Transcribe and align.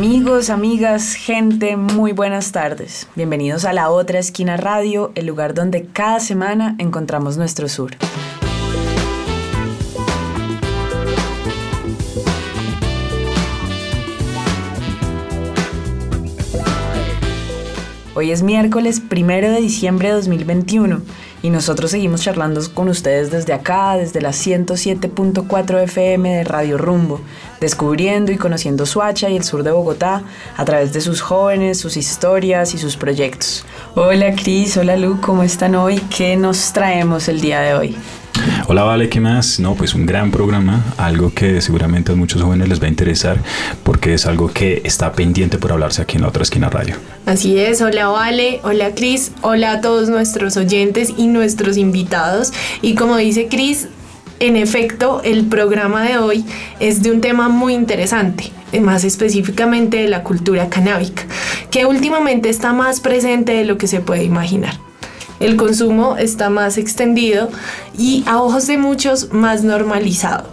Amigos, 0.00 0.48
amigas, 0.48 1.12
gente, 1.12 1.76
muy 1.76 2.12
buenas 2.12 2.52
tardes. 2.52 3.06
Bienvenidos 3.16 3.66
a 3.66 3.74
La 3.74 3.90
Otra 3.90 4.18
Esquina 4.18 4.56
Radio, 4.56 5.12
el 5.14 5.26
lugar 5.26 5.52
donde 5.52 5.88
cada 5.92 6.20
semana 6.20 6.74
encontramos 6.78 7.36
nuestro 7.36 7.68
sur. 7.68 7.90
Hoy 18.20 18.32
es 18.32 18.42
miércoles 18.42 19.00
primero 19.00 19.50
de 19.50 19.62
diciembre 19.62 20.08
de 20.08 20.14
2021 20.16 21.00
y 21.42 21.48
nosotros 21.48 21.90
seguimos 21.90 22.20
charlando 22.20 22.60
con 22.74 22.90
ustedes 22.90 23.30
desde 23.30 23.54
acá, 23.54 23.96
desde 23.96 24.20
la 24.20 24.28
107.4 24.28 25.82
FM 25.84 26.28
de 26.28 26.44
Radio 26.44 26.76
Rumbo, 26.76 27.22
descubriendo 27.62 28.30
y 28.30 28.36
conociendo 28.36 28.84
Suacha 28.84 29.30
y 29.30 29.38
el 29.38 29.44
sur 29.44 29.62
de 29.62 29.70
Bogotá 29.70 30.22
a 30.54 30.64
través 30.66 30.92
de 30.92 31.00
sus 31.00 31.22
jóvenes, 31.22 31.78
sus 31.78 31.96
historias 31.96 32.74
y 32.74 32.78
sus 32.78 32.98
proyectos. 32.98 33.64
Hola 33.94 34.34
Cris, 34.34 34.76
hola 34.76 34.98
Lu, 34.98 35.18
¿cómo 35.22 35.42
están 35.42 35.74
hoy? 35.74 35.98
¿Qué 36.14 36.36
nos 36.36 36.74
traemos 36.74 37.26
el 37.26 37.40
día 37.40 37.60
de 37.60 37.72
hoy? 37.72 37.96
Hola, 38.66 38.84
Vale, 38.84 39.08
¿qué 39.08 39.20
más? 39.20 39.60
No, 39.60 39.74
pues 39.74 39.94
un 39.94 40.06
gran 40.06 40.30
programa, 40.30 40.84
algo 40.96 41.32
que 41.34 41.60
seguramente 41.60 42.12
a 42.12 42.14
muchos 42.14 42.42
jóvenes 42.42 42.68
les 42.68 42.80
va 42.80 42.86
a 42.86 42.88
interesar 42.88 43.38
porque 43.82 44.14
es 44.14 44.26
algo 44.26 44.48
que 44.48 44.80
está 44.84 45.12
pendiente 45.12 45.58
por 45.58 45.72
hablarse 45.72 46.02
aquí 46.02 46.16
en 46.16 46.22
la 46.22 46.28
otra 46.28 46.42
esquina 46.42 46.70
radio. 46.70 46.96
Así 47.26 47.58
es, 47.58 47.80
hola 47.82 48.08
Vale, 48.08 48.60
hola 48.62 48.94
Cris, 48.94 49.32
hola 49.42 49.72
a 49.72 49.80
todos 49.80 50.08
nuestros 50.08 50.56
oyentes 50.56 51.12
y 51.16 51.26
nuestros 51.26 51.76
invitados. 51.76 52.52
Y 52.80 52.94
como 52.94 53.16
dice 53.16 53.48
Cris, 53.48 53.88
en 54.38 54.56
efecto, 54.56 55.20
el 55.24 55.46
programa 55.46 56.02
de 56.02 56.18
hoy 56.18 56.44
es 56.78 57.02
de 57.02 57.10
un 57.10 57.20
tema 57.20 57.48
muy 57.48 57.74
interesante, 57.74 58.52
más 58.80 59.04
específicamente 59.04 59.98
de 59.98 60.08
la 60.08 60.22
cultura 60.22 60.68
canábica, 60.68 61.24
que 61.70 61.86
últimamente 61.86 62.48
está 62.48 62.72
más 62.72 63.00
presente 63.00 63.52
de 63.52 63.64
lo 63.64 63.76
que 63.76 63.86
se 63.86 64.00
puede 64.00 64.24
imaginar 64.24 64.89
el 65.40 65.56
consumo 65.56 66.16
está 66.16 66.50
más 66.50 66.78
extendido 66.78 67.50
y 67.98 68.22
a 68.26 68.40
ojos 68.40 68.66
de 68.66 68.78
muchos 68.78 69.32
más 69.32 69.64
normalizado. 69.64 70.44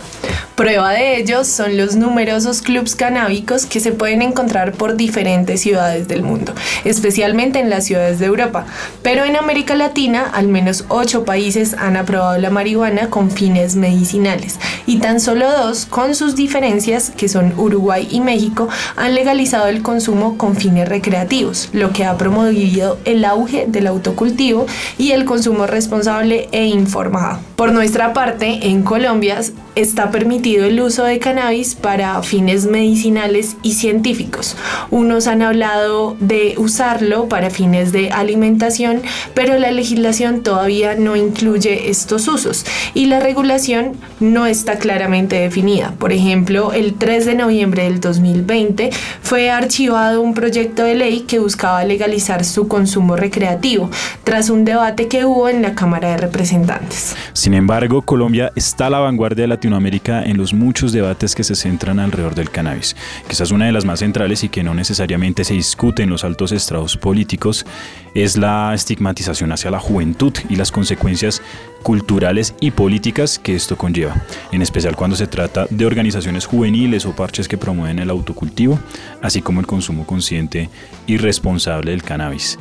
Prueba 0.57 0.89
de 0.89 1.17
ello 1.17 1.43
son 1.43 1.77
los 1.77 1.95
numerosos 1.95 2.63
clubs 2.63 2.95
canábicos 2.95 3.67
que 3.67 3.79
se 3.79 3.91
pueden 3.91 4.23
encontrar 4.23 4.71
por 4.71 4.95
diferentes 4.95 5.61
ciudades 5.61 6.07
del 6.07 6.23
mundo, 6.23 6.51
especialmente 6.83 7.59
en 7.59 7.69
las 7.69 7.85
ciudades 7.85 8.17
de 8.17 8.25
Europa. 8.25 8.65
Pero 9.03 9.23
en 9.23 9.35
América 9.35 9.75
Latina, 9.75 10.27
al 10.33 10.47
menos 10.47 10.85
ocho 10.87 11.25
países 11.25 11.75
han 11.75 11.95
aprobado 11.95 12.39
la 12.39 12.49
marihuana 12.49 13.11
con 13.11 13.29
fines 13.29 13.75
medicinales 13.75 14.59
y 14.87 14.97
tan 14.97 15.19
solo 15.19 15.47
dos, 15.51 15.85
con 15.85 16.15
sus 16.15 16.35
diferencias, 16.35 17.11
que 17.11 17.29
son 17.29 17.53
Uruguay 17.55 18.07
y 18.09 18.19
México, 18.19 18.67
han 18.95 19.13
legalizado 19.13 19.67
el 19.67 19.83
consumo 19.83 20.39
con 20.39 20.55
fines 20.55 20.89
recreativos, 20.89 21.69
lo 21.71 21.91
que 21.91 22.03
ha 22.03 22.17
promovido 22.17 22.97
el 23.05 23.25
auge 23.25 23.65
del 23.67 23.85
autocultivo 23.85 24.65
y 24.97 25.11
el 25.11 25.25
consumo 25.25 25.67
responsable 25.67 26.49
e 26.51 26.65
informado. 26.65 27.41
Por 27.55 27.73
nuestra 27.73 28.13
parte, 28.13 28.67
en 28.67 28.81
Colombia 28.81 29.39
está 29.75 30.09
permitido 30.09 30.46
el 30.55 30.79
uso 30.81 31.03
de 31.03 31.19
cannabis 31.19 31.75
para 31.75 32.21
fines 32.23 32.65
medicinales 32.65 33.57
y 33.63 33.73
científicos. 33.73 34.55
Unos 34.89 35.27
han 35.27 35.41
hablado 35.41 36.15
de 36.19 36.55
usarlo 36.57 37.27
para 37.27 37.49
fines 37.49 37.91
de 37.91 38.11
alimentación, 38.11 39.01
pero 39.33 39.59
la 39.59 39.71
legislación 39.71 40.43
todavía 40.43 40.95
no 40.95 41.15
incluye 41.15 41.89
estos 41.89 42.27
usos 42.27 42.65
y 42.93 43.07
la 43.07 43.19
regulación 43.19 43.97
no 44.19 44.45
está 44.45 44.79
claramente 44.79 45.35
definida. 45.37 45.93
Por 45.99 46.13
ejemplo, 46.13 46.71
el 46.71 46.93
3 46.93 47.25
de 47.25 47.35
noviembre 47.35 47.83
del 47.83 47.99
2020 47.99 48.89
fue 49.21 49.49
archivado 49.49 50.21
un 50.21 50.33
proyecto 50.33 50.83
de 50.83 50.95
ley 50.95 51.21
que 51.21 51.39
buscaba 51.39 51.83
legalizar 51.83 52.45
su 52.45 52.67
consumo 52.67 53.15
recreativo 53.15 53.89
tras 54.23 54.49
un 54.49 54.63
debate 54.65 55.07
que 55.07 55.25
hubo 55.25 55.49
en 55.49 55.61
la 55.61 55.75
Cámara 55.75 56.11
de 56.11 56.17
Representantes. 56.17 57.15
Sin 57.33 57.53
embargo, 57.53 58.01
Colombia 58.01 58.51
está 58.55 58.87
a 58.87 58.89
la 58.89 58.99
vanguardia 58.99 59.43
de 59.43 59.47
Latinoamérica 59.47 60.23
en 60.23 60.36
los 60.37 60.53
muchos 60.53 60.91
debates 60.91 61.35
que 61.35 61.43
se 61.43 61.55
centran 61.55 61.99
alrededor 61.99 62.35
del 62.35 62.49
cannabis. 62.49 62.95
Quizás 63.27 63.51
una 63.51 63.65
de 63.65 63.71
las 63.71 63.85
más 63.85 63.99
centrales 63.99 64.43
y 64.43 64.49
que 64.49 64.63
no 64.63 64.73
necesariamente 64.73 65.43
se 65.43 65.53
discute 65.53 66.03
en 66.03 66.09
los 66.09 66.23
altos 66.23 66.51
estrados 66.51 66.97
políticos 66.97 67.65
es 68.13 68.37
la 68.37 68.73
estigmatización 68.73 69.51
hacia 69.51 69.71
la 69.71 69.79
juventud 69.79 70.33
y 70.49 70.55
las 70.55 70.71
consecuencias 70.71 71.41
culturales 71.83 72.55
y 72.59 72.71
políticas 72.71 73.39
que 73.39 73.55
esto 73.55 73.77
conlleva, 73.77 74.25
en 74.51 74.61
especial 74.61 74.95
cuando 74.95 75.15
se 75.15 75.27
trata 75.27 75.67
de 75.69 75.85
organizaciones 75.85 76.45
juveniles 76.45 77.05
o 77.05 77.15
parches 77.15 77.47
que 77.47 77.57
promueven 77.57 77.99
el 77.99 78.09
autocultivo, 78.09 78.79
así 79.21 79.41
como 79.41 79.59
el 79.59 79.67
consumo 79.67 80.05
consciente 80.05 80.69
y 81.05 81.17
responsable 81.17 81.91
del 81.91 82.03
cannabis. 82.03 82.57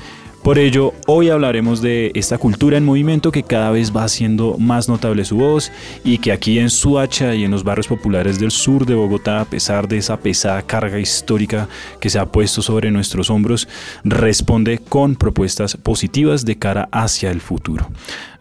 Por 0.47 0.61
ello, 0.61 0.95
hoy 1.09 1.29
hablaremos 1.29 1.83
de 1.83 2.13
esta 2.15 2.39
cultura 2.39 2.79
en 2.79 2.85
movimiento 2.85 3.33
que 3.33 3.43
cada 3.43 3.73
vez 3.73 3.91
va 3.93 4.05
haciendo 4.05 4.57
más 4.61 4.89
notable 4.89 5.25
su 5.25 5.39
voz 5.39 5.73
y 6.05 6.19
que 6.19 6.31
aquí 6.31 6.61
en 6.61 6.71
Suacha 6.71 7.35
y 7.35 7.43
en 7.43 7.51
los 7.51 7.65
barrios 7.65 7.89
populares 7.89 8.39
del 8.39 8.53
sur 8.53 8.87
de 8.87 8.95
Bogotá, 8.95 9.41
a 9.41 9.45
pesar 9.45 9.89
de 9.89 9.97
esa 9.97 10.17
pesada 10.21 10.63
carga 10.63 11.01
histórica 11.01 11.69
que 11.99 12.11
se 12.11 12.21
ha 12.21 12.27
puesto 12.27 12.63
sobre 12.63 12.93
nuestros 12.93 13.29
hombros, 13.29 13.67
responde 14.05 14.79
con 14.79 15.17
propuestas 15.17 15.77
positivas 15.77 16.45
de 16.45 16.57
cara 16.57 16.89
hacia 16.93 17.33
el 17.33 17.41
futuro. 17.41 17.91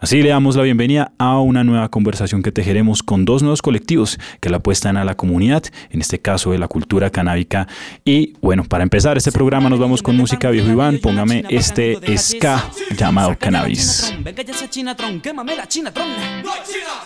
Así 0.06 0.22
le 0.22 0.30
damos 0.30 0.56
la 0.56 0.62
bienvenida 0.62 1.14
a 1.18 1.40
una 1.40 1.64
nueva 1.64 1.90
conversación 1.90 2.44
que 2.44 2.52
tejeremos 2.52 3.02
con 3.02 3.26
dos 3.26 3.42
nuevos 3.42 3.64
colectivos 3.64 4.20
que 4.40 4.52
la 4.52 4.58
apuestan 4.58 4.98
a 4.98 5.04
la 5.04 5.18
comunidad, 5.18 5.64
en 5.90 6.00
este 6.00 6.20
caso 6.20 6.52
de 6.52 6.60
la 6.60 6.68
cultura 6.68 7.10
canábica. 7.10 7.68
Y 8.06 8.34
bueno, 8.40 8.66
para 8.66 8.84
empezar 8.84 9.18
este 9.18 9.32
programa 9.32 9.68
nos 9.68 9.80
vamos 9.80 10.04
con 10.04 10.16
música 10.16 10.52
viejo 10.52 10.70
Iván, 10.70 11.00
póngame 11.00 11.44
este 11.50 11.98
ska 12.20 12.70
llamado 12.96 13.36
Cannabis. 13.40 14.14
Venga 14.20 14.44
ya 14.44 14.54
esa 14.54 14.70
chinatron, 14.70 15.20
quémame 15.22 15.56
la 15.56 15.68
chinatron. 15.68 16.08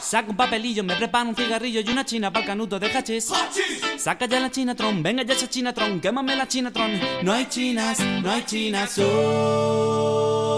Saca 0.02 0.30
un 0.30 0.36
papelillo, 0.36 0.84
me 0.84 0.98
preparo 0.98 1.30
un 1.30 1.36
cigarrillo 1.38 1.80
y 1.80 1.90
una 1.90 2.04
china 2.04 2.34
para 2.34 2.48
canuto 2.48 2.81
de 2.81 2.88
hachís. 2.88 3.31
Saca 3.98 4.26
ya 4.26 4.42
la 4.42 4.52
chinatron, 4.52 5.02
venga 5.02 5.24
ya 5.24 5.36
esa 5.36 5.50
chinatron, 5.50 6.02
quémame 6.02 6.36
la 6.36 6.50
chinatron. 6.50 7.00
No 7.24 7.31
hay 7.31 7.46
chinas, 7.46 7.98
no 8.22 8.30
hay 8.30 8.44
chinas 8.44 8.98
hoy. 8.98 10.50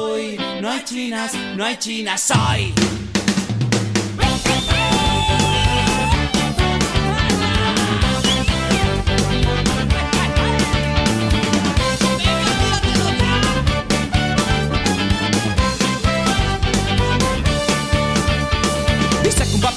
No 0.62 0.70
hay 0.70 0.84
chinas, 0.84 1.34
no 1.56 1.66
hay 1.66 1.76
chinas 1.78 2.31
hoy. 2.34 3.01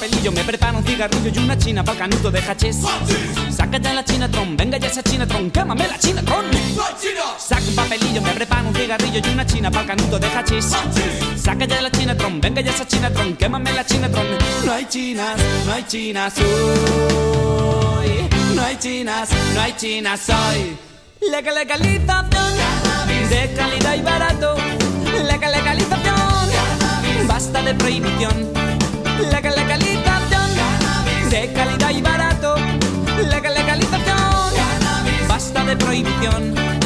Papelillo, 0.05 0.31
me 0.31 0.43
un 0.77 0.85
cigarrillo 0.85 1.31
y 1.33 1.37
una 1.39 1.57
china 1.57 1.83
de. 2.45 2.77
Saca 3.49 3.77
la 3.93 4.03
chinatron, 4.03 4.55
venga 4.55 4.77
ya 4.77 4.87
esa 4.87 5.01
la. 5.01 5.51
Saca 7.39 7.65
china 9.45 9.71
para 9.71 9.81
el 9.81 9.87
canuto 9.87 10.19
de 10.19 10.27
hachís. 10.27 10.65
Saca 11.35 11.65
ya 11.65 11.81
la 11.81 11.89
chinatron, 11.89 12.39
venga 12.39 12.61
ya 12.61 12.71
esa 12.71 12.87
chinatron, 12.87 13.35
quémame 13.35 13.73
la 13.73 13.85
chinatron. 13.85 14.25
No 14.65 14.71
hay 14.71 14.85
chinas, 14.85 15.37
no 15.65 15.73
hay 15.73 15.83
chinas 15.87 16.33
hoy. 16.37 18.29
No 18.55 18.61
hay 18.61 18.77
chinas, 18.77 19.29
no 19.53 19.61
hay 19.61 19.73
chinas 19.75 20.29
hoy. 20.29 20.77
Legal 21.31 21.55
legalización 21.55 22.29
de 23.29 23.53
calidad 23.55 23.95
y 23.95 24.01
barato. 24.01 24.55
Legal 25.27 25.51
legalización, 25.51 27.27
basta 27.27 27.61
de 27.63 27.73
prohibición. 27.73 28.53
Legal 29.31 29.55
legalización 29.55 29.94
de 31.35 31.51
calidad 31.51 31.89
y 31.91 32.01
barato. 32.01 32.55
Legal 33.29 33.53
legalización, 33.53 35.27
basta 35.27 35.65
de 35.65 35.75
prohibición. 35.75 36.84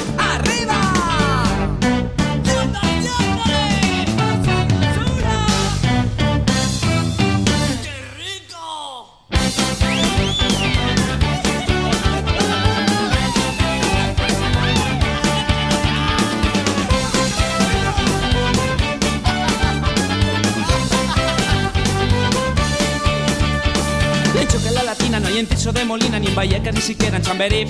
Hay 25.40 25.46
en 25.46 25.48
Tiso 25.48 25.72
de 25.72 25.86
Molina, 25.86 26.20
ni 26.20 26.28
en 26.28 26.36
Vallecas, 26.36 26.74
ni 26.74 26.82
siquiera 26.82 27.18
en 27.18 27.24
Chamberí. 27.24 27.66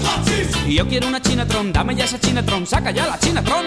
Y 0.68 0.76
yo 0.76 0.88
quiero 0.88 1.08
una 1.08 1.22
Chinatron, 1.22 1.72
dame 1.72 1.96
ya 1.96 2.06
esa 2.06 2.20
Chinatron, 2.20 2.66
saca 2.66 2.92
ya 2.92 3.06
la 3.06 3.20
Chinatron. 3.20 3.66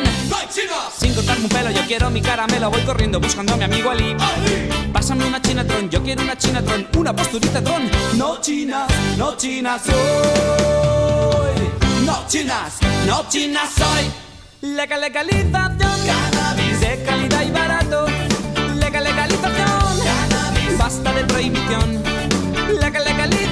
Sin 0.99 1.15
cortarme 1.15 1.45
un 1.45 1.49
pelo, 1.49 1.71
yo 1.71 1.83
quiero 1.87 2.11
mi 2.11 2.21
caramelo, 2.21 2.71
voy 2.71 2.81
corriendo 2.83 3.21
buscando 3.21 3.55
a 3.55 3.57
mi 3.57 3.65
amigo 3.65 3.91
Ali. 3.91 4.17
Pásame 4.93 5.25
una 5.27 5.41
Chinatron, 5.41 5.89
yo 5.91 6.03
quiero 6.03 6.23
una 6.23 6.37
Chinatron, 6.37 6.89
una 6.97 7.15
posturita 7.15 7.63
tron. 7.63 7.91
No 8.17 8.41
chinas, 8.41 8.91
no 9.17 9.37
chinas 9.37 9.83
soy. 9.83 9.95
No 12.05 12.27
chinas, 12.27 12.79
no 13.07 13.29
chinas 13.29 13.71
soy. 13.77 14.11
Legal, 14.63 15.01
legalización, 15.01 15.79
cannabis 15.79 16.81
de 16.81 17.03
calidad 17.05 17.43
y 17.43 17.51
barato. 17.51 18.07
Legal, 18.75 19.05
legalización, 19.05 20.01
cannabis. 20.05 20.79
Basta 20.79 21.13
de 21.13 21.25
prohibición. 21.25 22.03
Legal, 22.81 23.05
legalización, 23.05 23.52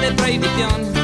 de 0.00 0.12
prohibición. 0.12 0.99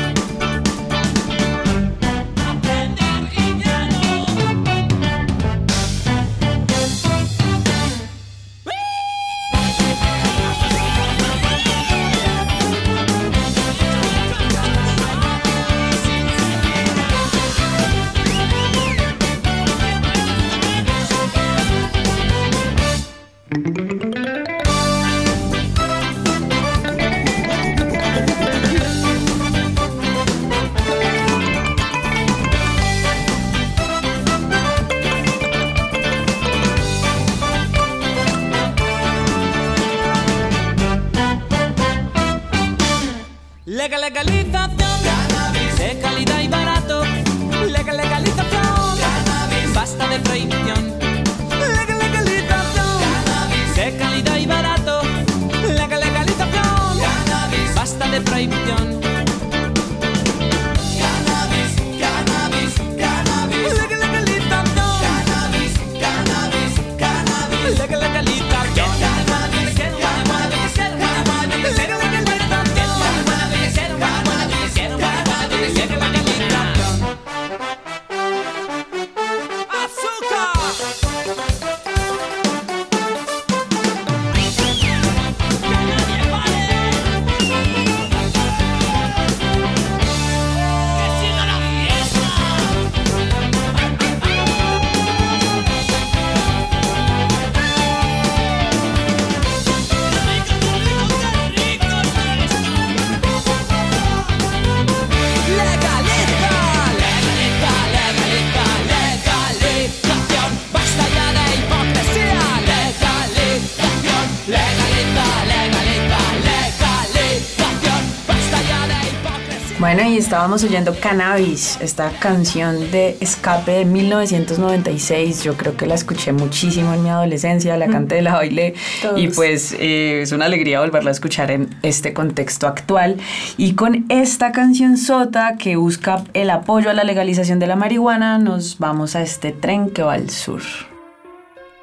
Estábamos 120.47 120.63
oyendo 120.63 120.95
Cannabis, 121.01 121.77
esta 121.81 122.09
canción 122.21 122.93
de 122.93 123.17
escape 123.21 123.73
de 123.73 123.85
1996. 123.85 125.43
Yo 125.43 125.57
creo 125.57 125.77
que 125.77 125.87
la 125.87 125.97
escuché 125.97 126.33
muchísimo 126.33 126.95
en 126.95 127.03
mi 127.03 127.09
adolescencia, 127.09 127.77
la 127.77 127.89
canté, 127.89 128.23
la 128.23 128.35
bailé. 128.35 128.75
Todos. 129.03 129.19
Y 129.19 129.27
pues 129.27 129.75
eh, 129.77 130.21
es 130.23 130.31
una 130.31 130.45
alegría 130.45 130.83
volverla 130.83 131.11
a 131.11 131.15
escuchar 131.15 131.51
en 131.51 131.75
este 131.83 132.13
contexto 132.13 132.69
actual. 132.69 133.17
Y 133.57 133.75
con 133.75 134.07
esta 134.09 134.53
canción 134.53 134.99
sota 134.99 135.57
que 135.59 135.75
busca 135.75 136.23
el 136.33 136.51
apoyo 136.51 136.91
a 136.91 136.93
la 136.93 137.03
legalización 137.03 137.59
de 137.59 137.67
la 137.67 137.75
marihuana, 137.75 138.39
nos 138.39 138.79
vamos 138.79 139.17
a 139.17 139.23
este 139.23 139.51
tren 139.51 139.91
que 139.91 140.05
va 140.05 140.13
al 140.13 140.31
sur. 140.31 140.63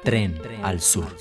Tren 0.04 0.40
al 0.62 0.80
sur. 0.80 1.14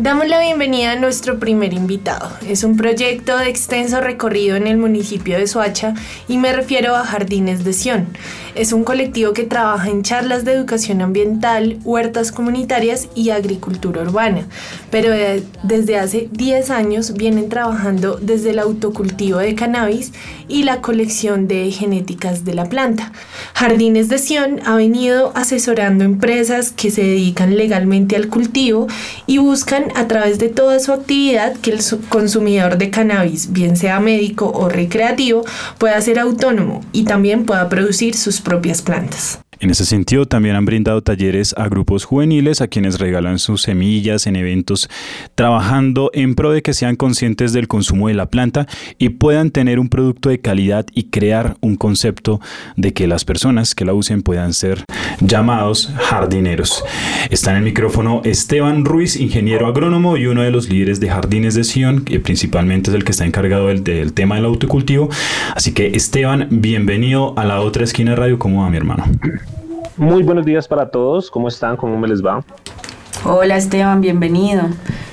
Damos 0.00 0.28
la 0.28 0.38
bienvenida 0.38 0.92
a 0.92 0.96
nuestro 0.96 1.40
primer 1.40 1.72
invitado. 1.72 2.30
Es 2.46 2.62
un 2.62 2.76
proyecto 2.76 3.36
de 3.36 3.48
extenso 3.48 4.00
recorrido 4.00 4.54
en 4.54 4.68
el 4.68 4.76
municipio 4.76 5.36
de 5.36 5.48
Soacha 5.48 5.94
y 6.28 6.36
me 6.38 6.52
refiero 6.52 6.94
a 6.94 7.04
Jardines 7.04 7.64
de 7.64 7.72
Sion. 7.72 8.06
Es 8.58 8.72
un 8.72 8.82
colectivo 8.82 9.32
que 9.34 9.44
trabaja 9.44 9.88
en 9.88 10.02
charlas 10.02 10.44
de 10.44 10.52
educación 10.52 11.00
ambiental, 11.00 11.78
huertas 11.84 12.32
comunitarias 12.32 13.08
y 13.14 13.30
agricultura 13.30 14.02
urbana, 14.02 14.48
pero 14.90 15.12
de- 15.12 15.44
desde 15.62 15.96
hace 15.96 16.28
10 16.32 16.70
años 16.70 17.12
vienen 17.14 17.48
trabajando 17.50 18.18
desde 18.20 18.50
el 18.50 18.58
autocultivo 18.58 19.38
de 19.38 19.54
cannabis 19.54 20.12
y 20.48 20.64
la 20.64 20.80
colección 20.80 21.46
de 21.46 21.70
genéticas 21.70 22.44
de 22.44 22.54
la 22.54 22.64
planta. 22.64 23.12
Jardines 23.54 24.08
de 24.08 24.18
Sion 24.18 24.58
ha 24.66 24.74
venido 24.74 25.30
asesorando 25.36 26.02
empresas 26.02 26.72
que 26.72 26.90
se 26.90 27.02
dedican 27.04 27.56
legalmente 27.56 28.16
al 28.16 28.26
cultivo 28.28 28.88
y 29.28 29.38
buscan 29.38 29.84
a 29.94 30.08
través 30.08 30.40
de 30.40 30.48
toda 30.48 30.80
su 30.80 30.92
actividad 30.92 31.54
que 31.58 31.70
el 31.70 31.80
su- 31.80 32.00
consumidor 32.08 32.76
de 32.76 32.90
cannabis, 32.90 33.52
bien 33.52 33.76
sea 33.76 34.00
médico 34.00 34.50
o 34.52 34.68
recreativo, 34.68 35.44
pueda 35.78 36.00
ser 36.00 36.18
autónomo 36.18 36.80
y 36.92 37.04
también 37.04 37.44
pueda 37.46 37.68
producir 37.68 38.16
sus 38.16 38.40
propias 38.48 38.80
plantas. 38.80 39.40
En 39.60 39.70
ese 39.70 39.84
sentido, 39.84 40.26
también 40.26 40.54
han 40.54 40.64
brindado 40.64 41.02
talleres 41.02 41.52
a 41.58 41.68
grupos 41.68 42.04
juveniles 42.04 42.60
a 42.60 42.68
quienes 42.68 43.00
regalan 43.00 43.40
sus 43.40 43.62
semillas 43.62 44.28
en 44.28 44.36
eventos, 44.36 44.88
trabajando 45.34 46.10
en 46.14 46.36
pro 46.36 46.52
de 46.52 46.62
que 46.62 46.74
sean 46.74 46.94
conscientes 46.94 47.52
del 47.52 47.66
consumo 47.66 48.06
de 48.06 48.14
la 48.14 48.26
planta 48.26 48.66
y 48.98 49.08
puedan 49.08 49.50
tener 49.50 49.80
un 49.80 49.88
producto 49.88 50.28
de 50.28 50.40
calidad 50.40 50.86
y 50.94 51.04
crear 51.04 51.56
un 51.60 51.74
concepto 51.74 52.40
de 52.76 52.92
que 52.92 53.08
las 53.08 53.24
personas 53.24 53.74
que 53.74 53.84
la 53.84 53.94
usen 53.94 54.22
puedan 54.22 54.54
ser 54.54 54.84
llamados 55.20 55.92
jardineros. 55.96 56.84
Está 57.30 57.50
en 57.50 57.56
el 57.58 57.62
micrófono 57.64 58.22
Esteban 58.24 58.84
Ruiz, 58.84 59.16
ingeniero 59.16 59.66
agrónomo 59.66 60.16
y 60.16 60.26
uno 60.26 60.42
de 60.42 60.52
los 60.52 60.68
líderes 60.68 61.00
de 61.00 61.08
Jardines 61.08 61.54
de 61.54 61.64
Sion, 61.64 62.04
que 62.04 62.20
principalmente 62.20 62.90
es 62.90 62.96
el 62.96 63.04
que 63.04 63.10
está 63.10 63.24
encargado 63.24 63.66
del, 63.66 64.12
tema 64.12 64.36
del 64.36 64.44
autocultivo. 64.44 65.08
Así 65.54 65.72
que 65.72 65.88
Esteban, 65.96 66.46
bienvenido 66.50 67.36
a 67.36 67.44
la 67.44 67.60
otra 67.60 67.84
esquina 67.84 68.12
de 68.12 68.16
radio. 68.16 68.38
¿Cómo 68.38 68.62
va 68.62 68.70
mi 68.70 68.76
hermano? 68.76 69.04
Muy 69.98 70.22
buenos 70.22 70.46
días 70.46 70.68
para 70.68 70.88
todos, 70.88 71.28
¿cómo 71.28 71.48
están? 71.48 71.76
¿Cómo 71.76 71.98
me 71.98 72.06
les 72.06 72.24
va? 72.24 72.44
Hola 73.24 73.56
Esteban, 73.56 74.00
bienvenido. 74.00 74.62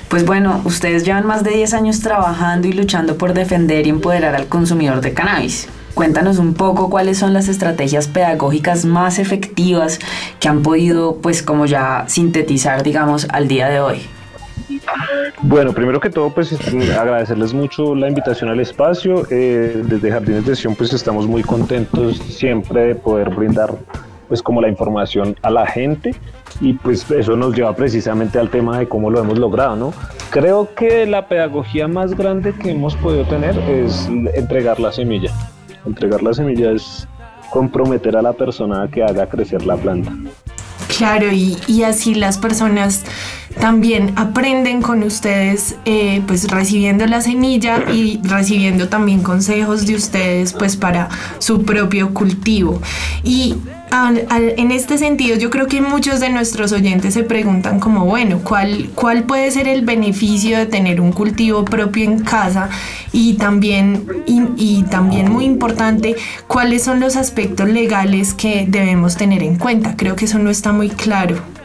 Pues 0.08 0.24
bueno, 0.24 0.60
ustedes 0.64 1.04
llevan 1.04 1.26
más 1.26 1.42
de 1.42 1.50
10 1.50 1.74
años 1.74 2.00
trabajando 2.00 2.68
y 2.68 2.72
luchando 2.72 3.18
por 3.18 3.34
defender 3.34 3.88
y 3.88 3.90
empoderar 3.90 4.36
al 4.36 4.46
consumidor 4.46 5.00
de 5.00 5.12
cannabis. 5.12 5.68
Cuéntanos 5.94 6.38
un 6.38 6.54
poco 6.54 6.88
cuáles 6.88 7.18
son 7.18 7.32
las 7.32 7.48
estrategias 7.48 8.06
pedagógicas 8.06 8.84
más 8.84 9.18
efectivas 9.18 9.98
que 10.38 10.48
han 10.48 10.62
podido, 10.62 11.16
pues 11.16 11.42
como 11.42 11.66
ya 11.66 12.04
sintetizar, 12.06 12.84
digamos, 12.84 13.26
al 13.30 13.48
día 13.48 13.68
de 13.68 13.80
hoy. 13.80 14.02
Bueno, 15.42 15.72
primero 15.72 15.98
que 15.98 16.10
todo, 16.10 16.30
pues 16.30 16.54
agradecerles 16.96 17.52
mucho 17.52 17.96
la 17.96 18.08
invitación 18.08 18.50
al 18.50 18.60
espacio. 18.60 19.26
Eh, 19.30 19.82
desde 19.84 20.12
Jardines 20.12 20.46
de 20.46 20.54
Sion, 20.54 20.76
pues 20.76 20.92
estamos 20.92 21.26
muy 21.26 21.42
contentos 21.42 22.18
siempre 22.18 22.88
de 22.88 22.94
poder 22.94 23.30
brindar, 23.30 23.74
pues 24.28 24.42
como 24.42 24.60
la 24.60 24.68
información 24.68 25.36
a 25.42 25.50
la 25.50 25.66
gente 25.66 26.14
y 26.60 26.72
pues 26.72 27.10
eso 27.10 27.36
nos 27.36 27.54
lleva 27.54 27.74
precisamente 27.74 28.38
al 28.38 28.50
tema 28.50 28.78
de 28.78 28.88
cómo 28.88 29.10
lo 29.10 29.20
hemos 29.20 29.38
logrado, 29.38 29.76
¿no? 29.76 29.92
Creo 30.30 30.74
que 30.74 31.06
la 31.06 31.28
pedagogía 31.28 31.88
más 31.88 32.16
grande 32.16 32.52
que 32.54 32.70
hemos 32.70 32.96
podido 32.96 33.24
tener 33.24 33.58
es 33.58 34.08
entregar 34.34 34.80
la 34.80 34.92
semilla. 34.92 35.30
Entregar 35.86 36.22
la 36.22 36.34
semilla 36.34 36.72
es 36.72 37.06
comprometer 37.50 38.16
a 38.16 38.22
la 38.22 38.32
persona 38.32 38.88
que 38.90 39.02
haga 39.02 39.28
crecer 39.28 39.64
la 39.64 39.76
planta. 39.76 40.12
Claro, 40.98 41.30
y, 41.30 41.56
y 41.66 41.82
así 41.82 42.14
las 42.14 42.38
personas 42.38 43.04
también 43.60 44.12
aprenden 44.16 44.82
con 44.82 45.02
ustedes, 45.02 45.76
eh, 45.84 46.22
pues 46.26 46.50
recibiendo 46.50 47.06
la 47.06 47.20
semilla 47.20 47.84
y 47.92 48.20
recibiendo 48.22 48.88
también 48.88 49.22
consejos 49.22 49.86
de 49.86 49.94
ustedes, 49.94 50.52
pues 50.52 50.76
para 50.76 51.08
su 51.38 51.62
propio 51.62 52.12
cultivo. 52.12 52.80
Y 53.24 53.56
en 53.90 54.72
este 54.72 54.98
sentido, 54.98 55.36
yo 55.36 55.50
creo 55.50 55.66
que 55.66 55.80
muchos 55.80 56.20
de 56.20 56.28
nuestros 56.28 56.72
oyentes 56.72 57.14
se 57.14 57.22
preguntan 57.22 57.80
como, 57.80 58.04
bueno, 58.04 58.40
¿cuál, 58.42 58.90
¿cuál 58.94 59.24
puede 59.24 59.50
ser 59.50 59.68
el 59.68 59.84
beneficio 59.84 60.58
de 60.58 60.66
tener 60.66 61.00
un 61.00 61.12
cultivo 61.12 61.64
propio 61.64 62.04
en 62.04 62.20
casa? 62.20 62.68
Y 63.12 63.34
también, 63.34 64.06
y 64.26 64.82
también 64.84 65.30
muy 65.30 65.44
importante, 65.44 66.16
¿cuáles 66.46 66.82
son 66.82 67.00
los 67.00 67.16
aspectos 67.16 67.68
legales 67.68 68.34
que 68.34 68.66
debemos 68.68 69.16
tener 69.16 69.42
en 69.42 69.56
cuenta? 69.56 69.96
Creo 69.96 70.16
que 70.16 70.26
eso 70.26 70.38
no 70.38 70.50
está 70.50 70.72
muy 70.72 70.90
claro. 70.90 71.55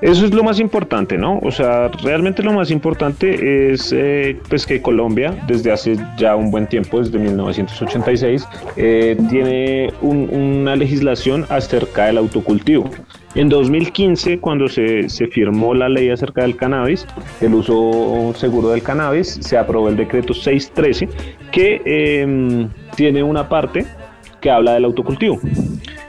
Eso 0.00 0.26
es 0.26 0.34
lo 0.34 0.42
más 0.42 0.60
importante, 0.60 1.16
¿no? 1.16 1.38
O 1.42 1.50
sea, 1.50 1.88
realmente 1.88 2.42
lo 2.42 2.52
más 2.52 2.70
importante 2.70 3.72
es 3.72 3.92
eh, 3.92 4.38
pues 4.48 4.66
que 4.66 4.82
Colombia, 4.82 5.34
desde 5.46 5.72
hace 5.72 5.96
ya 6.16 6.36
un 6.36 6.50
buen 6.50 6.66
tiempo, 6.66 7.00
desde 7.00 7.18
1986, 7.18 8.46
eh, 8.76 9.16
tiene 9.30 9.92
una 10.02 10.76
legislación 10.76 11.46
acerca 11.48 12.06
del 12.06 12.18
autocultivo. 12.18 12.90
En 13.34 13.48
2015, 13.48 14.38
cuando 14.38 14.68
se, 14.68 15.08
se, 15.08 15.26
firmó 15.26 15.74
la 15.74 15.88
ley 15.88 16.08
acerca 16.10 16.42
del 16.42 16.56
cannabis, 16.56 17.04
el 17.40 17.54
uso 17.54 18.32
seguro 18.36 18.68
del 18.68 18.82
cannabis, 18.82 19.38
se 19.40 19.58
aprobó 19.58 19.88
el 19.88 19.96
decreto 19.96 20.34
613, 20.34 21.08
que 21.50 21.82
em, 21.84 22.68
tiene 22.94 23.24
una 23.24 23.48
parte 23.48 23.86
que 24.44 24.50
habla 24.50 24.74
del 24.74 24.84
autocultivo 24.84 25.40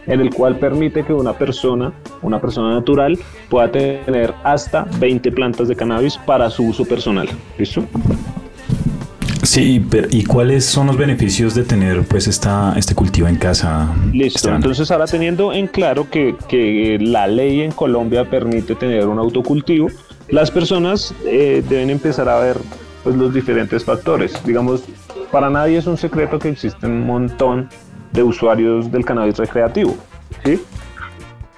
en 0.08 0.20
el 0.20 0.30
cual 0.30 0.60
permite 0.60 1.06
que 1.06 1.14
una 1.14 1.34
persona, 1.34 1.94
una 2.22 2.40
persona 2.42 2.74
natural, 2.74 3.18
pueda 3.50 3.72
tener 3.72 4.34
hasta 4.44 4.86
20 5.00 5.32
plantas 5.32 5.70
de 5.70 5.76
cannabis 5.76 6.18
para 6.18 6.50
su 6.50 6.66
uso 6.66 6.84
personal. 6.84 7.30
¿Listo? 7.58 7.86
Sí, 9.42 9.84
pero 9.90 10.10
¿y 10.12 10.26
cuáles 10.26 10.66
son 10.66 10.88
los 10.88 10.98
beneficios 10.98 11.56
de 11.56 11.64
tener 11.64 12.04
pues 12.04 12.28
esta, 12.28 12.74
este 12.76 12.94
cultivo 12.94 13.30
en 13.30 13.38
casa? 13.38 13.88
Listo, 14.12 14.54
entonces 14.54 14.92
ahora 14.92 15.06
teniendo 15.06 15.54
en 15.54 15.68
claro 15.68 16.10
que, 16.10 16.36
que, 16.50 16.98
la 17.00 17.28
ley 17.28 17.62
en 17.62 17.72
Colombia 17.72 18.30
permite 18.30 18.76
tener 18.76 19.08
un 19.08 19.18
autocultivo, 19.18 19.88
las 20.28 20.52
personas 20.52 21.16
eh, 21.26 21.64
deben 21.70 21.90
empezar 21.90 22.28
a 22.28 22.38
ver 22.40 22.58
pues, 23.04 23.16
los 23.16 23.34
diferentes 23.34 23.86
factores. 23.86 24.34
Digamos, 24.46 24.84
para 25.32 25.50
nadie 25.50 25.78
es 25.78 25.88
un 25.88 25.98
secreto 25.98 26.38
que 26.38 26.50
existen 26.50 26.92
un 26.92 27.06
montón 27.06 27.70
de 28.16 28.24
usuarios 28.24 28.92
del 28.92 29.06
cannabis 29.06 29.38
recreativo. 29.38 29.96
¿sí? 30.44 30.62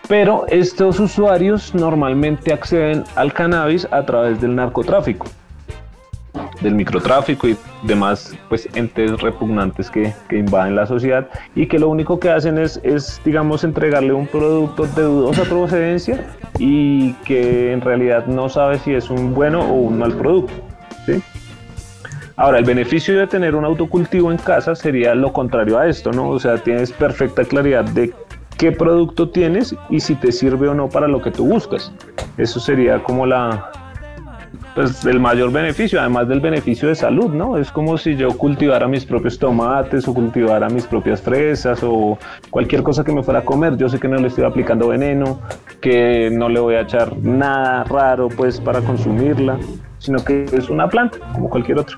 Pero 0.08 0.46
estos 0.48 1.00
usuarios 1.00 1.76
normalmente 1.76 2.54
acceden 2.54 3.04
al 3.16 3.34
cannabis 3.34 3.88
a 3.92 4.06
través 4.06 4.40
del 4.40 4.56
narcotráfico, 4.56 5.28
del 6.62 6.76
microtráfico 6.76 7.50
y 7.50 7.58
demás 7.84 8.34
pues, 8.48 8.70
entes 8.74 9.20
repugnantes 9.22 9.90
que, 9.90 10.14
que 10.30 10.38
invaden 10.38 10.76
la 10.76 10.86
sociedad 10.86 11.28
y 11.56 11.68
que 11.68 11.78
lo 11.78 11.90
único 11.90 12.20
que 12.20 12.30
hacen 12.30 12.58
es, 12.58 12.80
es, 12.84 13.22
digamos, 13.26 13.66
entregarle 13.66 14.14
un 14.14 14.28
producto 14.28 14.86
de 14.86 15.04
dudosa 15.04 15.44
procedencia 15.44 16.26
y 16.58 17.14
que 17.26 17.74
en 17.74 17.82
realidad 17.82 18.28
no 18.28 18.48
sabe 18.48 18.80
si 18.80 18.94
es 18.94 19.10
un 19.10 19.34
bueno 19.34 19.60
o 19.62 19.74
un 19.74 20.00
mal 20.00 20.14
producto. 20.14 20.54
¿sí? 21.06 21.22
Ahora, 22.40 22.60
el 22.60 22.66
beneficio 22.66 23.18
de 23.18 23.26
tener 23.26 23.56
un 23.56 23.66
autocultivo 23.66 24.32
en 24.32 24.38
casa 24.38 24.76
sería 24.76 25.16
lo 25.16 25.34
contrario 25.34 25.80
a 25.80 25.88
esto, 25.88 26.12
¿no? 26.12 26.30
O 26.30 26.40
sea, 26.40 26.60
tienes 26.60 26.92
perfecta 26.92 27.44
claridad 27.44 27.84
de 27.84 28.14
qué 28.60 28.72
producto 28.72 29.30
tienes 29.30 29.76
y 29.90 30.00
si 30.00 30.14
te 30.14 30.32
sirve 30.32 30.68
o 30.68 30.76
no 30.76 30.88
para 30.88 31.08
lo 31.08 31.20
que 31.20 31.32
tú 31.32 31.48
buscas. 31.48 31.92
Eso 32.38 32.60
sería 32.60 33.02
como 33.02 33.26
la, 33.26 33.72
pues 34.76 35.04
el 35.06 35.20
mayor 35.20 35.52
beneficio, 35.52 36.00
además 36.00 36.28
del 36.28 36.40
beneficio 36.40 36.90
de 36.90 36.94
salud, 36.94 37.34
¿no? 37.34 37.58
Es 37.58 37.72
como 37.72 37.98
si 37.98 38.16
yo 38.16 38.30
cultivara 38.38 38.88
mis 38.88 39.04
propios 39.04 39.40
tomates 39.40 40.08
o 40.08 40.14
cultivara 40.14 40.70
mis 40.70 40.86
propias 40.86 41.20
fresas 41.20 41.80
o 41.82 42.20
cualquier 42.52 42.84
cosa 42.84 43.04
que 43.04 43.12
me 43.12 43.24
fuera 43.24 43.40
a 43.40 43.46
comer. 43.46 43.78
Yo 43.78 43.90
sé 43.90 44.00
que 44.00 44.08
no 44.08 44.18
le 44.18 44.28
estoy 44.28 44.44
aplicando 44.44 44.90
veneno, 44.90 45.42
que 45.82 46.30
no 46.32 46.50
le 46.50 46.60
voy 46.60 46.76
a 46.76 46.82
echar 46.82 47.18
nada 47.18 47.84
raro 47.86 48.28
pues 48.30 48.62
para 48.62 48.82
consumirla, 48.82 49.58
sino 49.98 50.24
que 50.24 50.46
es 50.54 50.70
una 50.70 50.88
planta 50.88 51.18
como 51.34 51.50
cualquier 51.50 51.80
otro. 51.80 51.98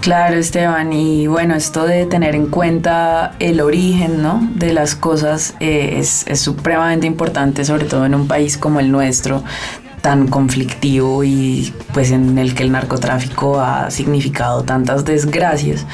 Claro, 0.00 0.36
Esteban, 0.36 0.92
y 0.92 1.26
bueno, 1.26 1.54
esto 1.54 1.84
de 1.84 2.06
tener 2.06 2.34
en 2.34 2.46
cuenta 2.46 3.34
el 3.40 3.60
origen 3.60 4.22
¿no? 4.22 4.48
de 4.54 4.72
las 4.72 4.94
cosas 4.94 5.54
eh, 5.60 5.96
es, 5.98 6.26
es 6.26 6.40
supremamente 6.40 7.06
importante, 7.06 7.64
sobre 7.64 7.84
todo 7.84 8.06
en 8.06 8.14
un 8.14 8.26
país 8.26 8.56
como 8.56 8.80
el 8.80 8.90
nuestro, 8.90 9.42
tan 10.00 10.28
conflictivo 10.28 11.24
y 11.24 11.72
pues 11.92 12.10
en 12.10 12.38
el 12.38 12.54
que 12.54 12.62
el 12.62 12.72
narcotráfico 12.72 13.60
ha 13.60 13.90
significado 13.90 14.62
tantas 14.62 15.04
desgracias. 15.04 15.86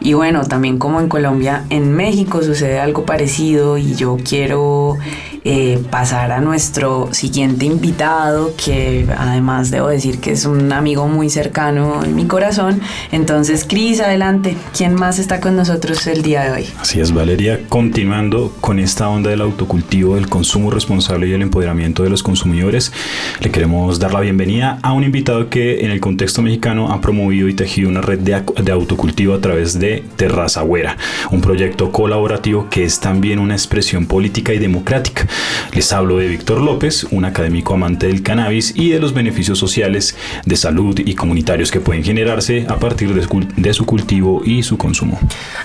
Y 0.00 0.14
bueno, 0.14 0.44
también 0.44 0.78
como 0.78 1.00
en 1.00 1.08
Colombia, 1.08 1.64
en 1.70 1.92
México 1.92 2.42
sucede 2.42 2.80
algo 2.80 3.04
parecido 3.04 3.76
y 3.78 3.94
yo 3.94 4.16
quiero 4.24 4.96
eh, 5.42 5.82
pasar 5.90 6.32
a 6.32 6.40
nuestro 6.40 7.08
siguiente 7.12 7.64
invitado, 7.64 8.52
que 8.62 9.06
además 9.16 9.70
debo 9.70 9.88
decir 9.88 10.20
que 10.20 10.32
es 10.32 10.44
un 10.44 10.70
amigo 10.72 11.08
muy 11.08 11.30
cercano 11.30 12.04
en 12.04 12.14
mi 12.14 12.26
corazón. 12.26 12.80
Entonces, 13.10 13.64
Cris, 13.66 14.00
adelante. 14.00 14.56
¿Quién 14.76 14.94
más 14.94 15.18
está 15.18 15.40
con 15.40 15.56
nosotros 15.56 16.06
el 16.06 16.22
día 16.22 16.44
de 16.44 16.50
hoy? 16.50 16.66
Así 16.78 17.00
es, 17.00 17.12
Valeria. 17.12 17.60
Continuando 17.70 18.52
con 18.60 18.78
esta 18.78 19.08
onda 19.08 19.30
del 19.30 19.40
autocultivo, 19.40 20.16
del 20.16 20.28
consumo 20.28 20.70
responsable 20.70 21.26
y 21.26 21.32
el 21.32 21.40
empoderamiento 21.40 22.02
de 22.02 22.10
los 22.10 22.22
consumidores, 22.22 22.92
le 23.40 23.50
queremos 23.50 23.98
dar 23.98 24.12
la 24.12 24.20
bienvenida 24.20 24.78
a 24.82 24.92
un 24.92 25.04
invitado 25.04 25.48
que 25.48 25.80
en 25.80 25.90
el 25.90 26.00
contexto 26.00 26.42
mexicano 26.42 26.92
ha 26.92 27.00
promovido 27.00 27.48
y 27.48 27.54
tejido 27.54 27.88
una 27.88 28.02
red 28.02 28.18
de, 28.18 28.42
de 28.62 28.72
autocultivo 28.72 29.34
a 29.34 29.40
través 29.40 29.78
de 29.78 30.04
Terraza 30.16 30.60
Güera, 30.60 30.98
un 31.30 31.40
proyecto 31.40 31.90
colaborativo 31.92 32.68
que 32.68 32.84
es 32.84 33.00
también 33.00 33.38
una 33.38 33.54
expresión 33.54 34.04
política 34.04 34.52
y 34.52 34.58
democrática 34.58 35.29
les 35.72 35.92
hablo 35.92 36.18
de 36.18 36.28
Víctor 36.28 36.60
López, 36.60 37.06
un 37.10 37.24
académico 37.24 37.74
amante 37.74 38.06
del 38.06 38.22
cannabis 38.22 38.72
y 38.76 38.90
de 38.90 38.98
los 38.98 39.14
beneficios 39.14 39.58
sociales 39.58 40.16
de 40.44 40.56
salud 40.56 40.98
y 40.98 41.14
comunitarios 41.14 41.70
que 41.70 41.80
pueden 41.80 42.04
generarse 42.04 42.66
a 42.68 42.76
partir 42.78 43.14
de 43.14 43.74
su 43.74 43.86
cultivo 43.86 44.42
y 44.44 44.62
su 44.62 44.76
consumo. 44.76 45.18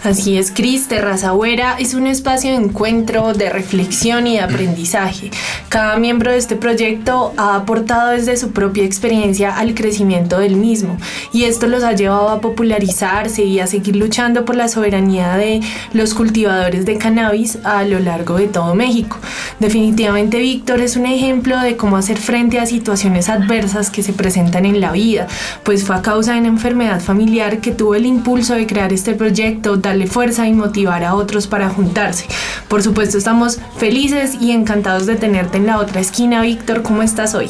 Así 0.03 0.37
es, 0.37 0.51
Cris, 0.51 0.87
Terraza 0.87 1.33
es 1.79 1.93
un 1.93 2.07
espacio 2.07 2.51
de 2.51 2.57
encuentro, 2.57 3.33
de 3.33 3.49
reflexión 3.49 4.27
y 4.27 4.33
de 4.33 4.41
aprendizaje. 4.41 5.31
Cada 5.69 5.97
miembro 5.97 6.31
de 6.31 6.37
este 6.37 6.55
proyecto 6.55 7.33
ha 7.37 7.55
aportado 7.55 8.11
desde 8.11 8.37
su 8.37 8.51
propia 8.51 8.83
experiencia 8.83 9.57
al 9.57 9.73
crecimiento 9.73 10.39
del 10.39 10.55
mismo 10.55 10.97
y 11.33 11.43
esto 11.43 11.67
los 11.67 11.83
ha 11.83 11.93
llevado 11.93 12.29
a 12.29 12.41
popularizarse 12.41 13.43
y 13.43 13.59
a 13.59 13.67
seguir 13.67 13.95
luchando 13.95 14.45
por 14.45 14.55
la 14.55 14.67
soberanía 14.67 15.35
de 15.37 15.61
los 15.93 16.13
cultivadores 16.13 16.85
de 16.85 16.97
cannabis 16.97 17.59
a 17.63 17.83
lo 17.83 17.99
largo 17.99 18.37
de 18.37 18.47
todo 18.47 18.75
México. 18.75 19.17
Definitivamente 19.59 20.37
Víctor 20.39 20.81
es 20.81 20.97
un 20.97 21.05
ejemplo 21.05 21.57
de 21.59 21.77
cómo 21.77 21.95
hacer 21.95 22.17
frente 22.17 22.59
a 22.59 22.65
situaciones 22.65 23.29
adversas 23.29 23.89
que 23.89 24.03
se 24.03 24.11
presentan 24.11 24.65
en 24.65 24.81
la 24.81 24.91
vida, 24.91 25.27
pues 25.63 25.85
fue 25.85 25.95
a 25.95 26.01
causa 26.01 26.33
de 26.33 26.39
una 26.39 26.49
enfermedad 26.49 26.99
familiar 26.99 27.61
que 27.61 27.71
tuvo 27.71 27.95
el 27.95 28.05
impulso 28.05 28.53
de 28.53 28.67
crear 28.67 28.91
este 28.91 29.13
proyecto, 29.13 29.77
darle 29.77 30.07
fuerza 30.07 30.45
y 30.47 30.53
motivar 30.53 31.05
a 31.05 31.15
otros 31.15 31.47
para 31.47 31.69
juntarse. 31.69 32.25
Por 32.67 32.83
supuesto 32.83 33.17
estamos 33.17 33.59
felices 33.77 34.35
y 34.41 34.51
encantados 34.51 35.05
de 35.05 35.15
tenerte 35.15 35.57
en 35.57 35.67
la 35.67 35.79
otra 35.79 36.01
esquina, 36.01 36.41
Víctor. 36.41 36.83
¿Cómo 36.83 37.01
estás 37.01 37.33
hoy? 37.33 37.47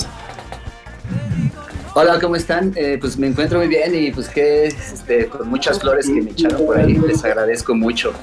Hola, 1.95 2.19
¿cómo 2.19 2.35
están? 2.35 2.73
Eh, 2.75 2.97
pues 2.99 3.17
me 3.17 3.27
encuentro 3.27 3.57
muy 3.57 3.67
bien 3.67 3.95
y 3.95 4.11
pues 4.11 4.29
que 4.29 4.65
este, 4.67 5.27
con 5.27 5.47
muchas 5.49 5.79
flores 5.79 6.05
que 6.05 6.21
me 6.21 6.31
echaron 6.31 6.65
por 6.65 6.77
ahí, 6.77 6.93
les 6.93 7.23
agradezco 7.23 7.73
mucho. 7.73 8.13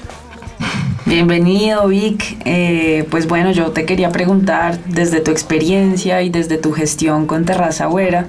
Bienvenido, 1.13 1.87
Vic. 1.89 2.37
Eh, 2.43 3.07
pues 3.11 3.27
bueno, 3.27 3.51
yo 3.51 3.69
te 3.69 3.85
quería 3.85 4.09
preguntar 4.09 4.79
desde 4.85 5.21
tu 5.21 5.29
experiencia 5.29 6.23
y 6.23 6.31
desde 6.31 6.57
tu 6.57 6.71
gestión 6.71 7.27
con 7.27 7.45
Terraza 7.45 7.85
Güera, 7.85 8.25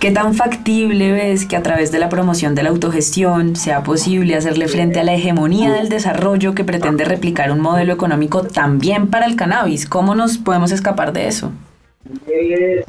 ¿qué 0.00 0.10
tan 0.10 0.32
factible 0.32 1.12
ves 1.12 1.44
que 1.44 1.54
a 1.54 1.62
través 1.62 1.92
de 1.92 1.98
la 1.98 2.08
promoción 2.08 2.54
de 2.54 2.62
la 2.62 2.70
autogestión 2.70 3.56
sea 3.56 3.82
posible 3.82 4.36
hacerle 4.36 4.68
frente 4.68 5.00
a 5.00 5.04
la 5.04 5.12
hegemonía 5.12 5.74
del 5.74 5.90
desarrollo 5.90 6.54
que 6.54 6.64
pretende 6.64 7.04
replicar 7.04 7.52
un 7.52 7.60
modelo 7.60 7.92
económico 7.92 8.42
también 8.42 9.08
para 9.08 9.26
el 9.26 9.36
cannabis? 9.36 9.86
¿Cómo 9.86 10.14
nos 10.14 10.38
podemos 10.38 10.72
escapar 10.72 11.12
de 11.12 11.28
eso? 11.28 11.52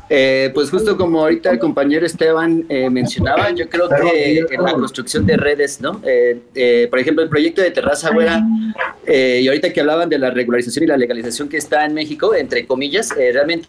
Eh, 0.10 0.52
pues 0.54 0.70
justo 0.70 0.98
como 0.98 1.22
ahorita 1.22 1.50
el 1.50 1.60
compañero 1.60 2.06
Esteban 2.06 2.66
eh, 2.68 2.90
mencionaba, 2.90 3.50
yo 3.52 3.70
creo 3.70 3.88
que 3.88 4.40
en 4.40 4.64
la 4.64 4.74
construcción 4.74 5.26
de 5.26 5.38
redes, 5.38 5.80
¿no? 5.80 6.02
Eh, 6.04 6.88
por 6.90 7.00
ejemplo, 7.00 7.24
el 7.24 7.30
proyecto 7.30 7.62
de 7.62 7.72
Terraza 7.72 8.12
Güera, 8.12 8.46
y 9.08 9.48
ahorita 9.48 9.72
que 9.72 9.80
hablaban 9.80 10.10
de 10.10 10.18
la 10.18 10.32
regularización 10.32 10.84
y 10.84 10.88
la 10.88 10.98
legalización 10.98 11.48
que 11.48 11.58
está 11.58 11.86
en 11.86 11.94
México, 11.94 12.36
entre 12.36 12.66
comillas, 12.66 13.10
realmente 13.16 13.68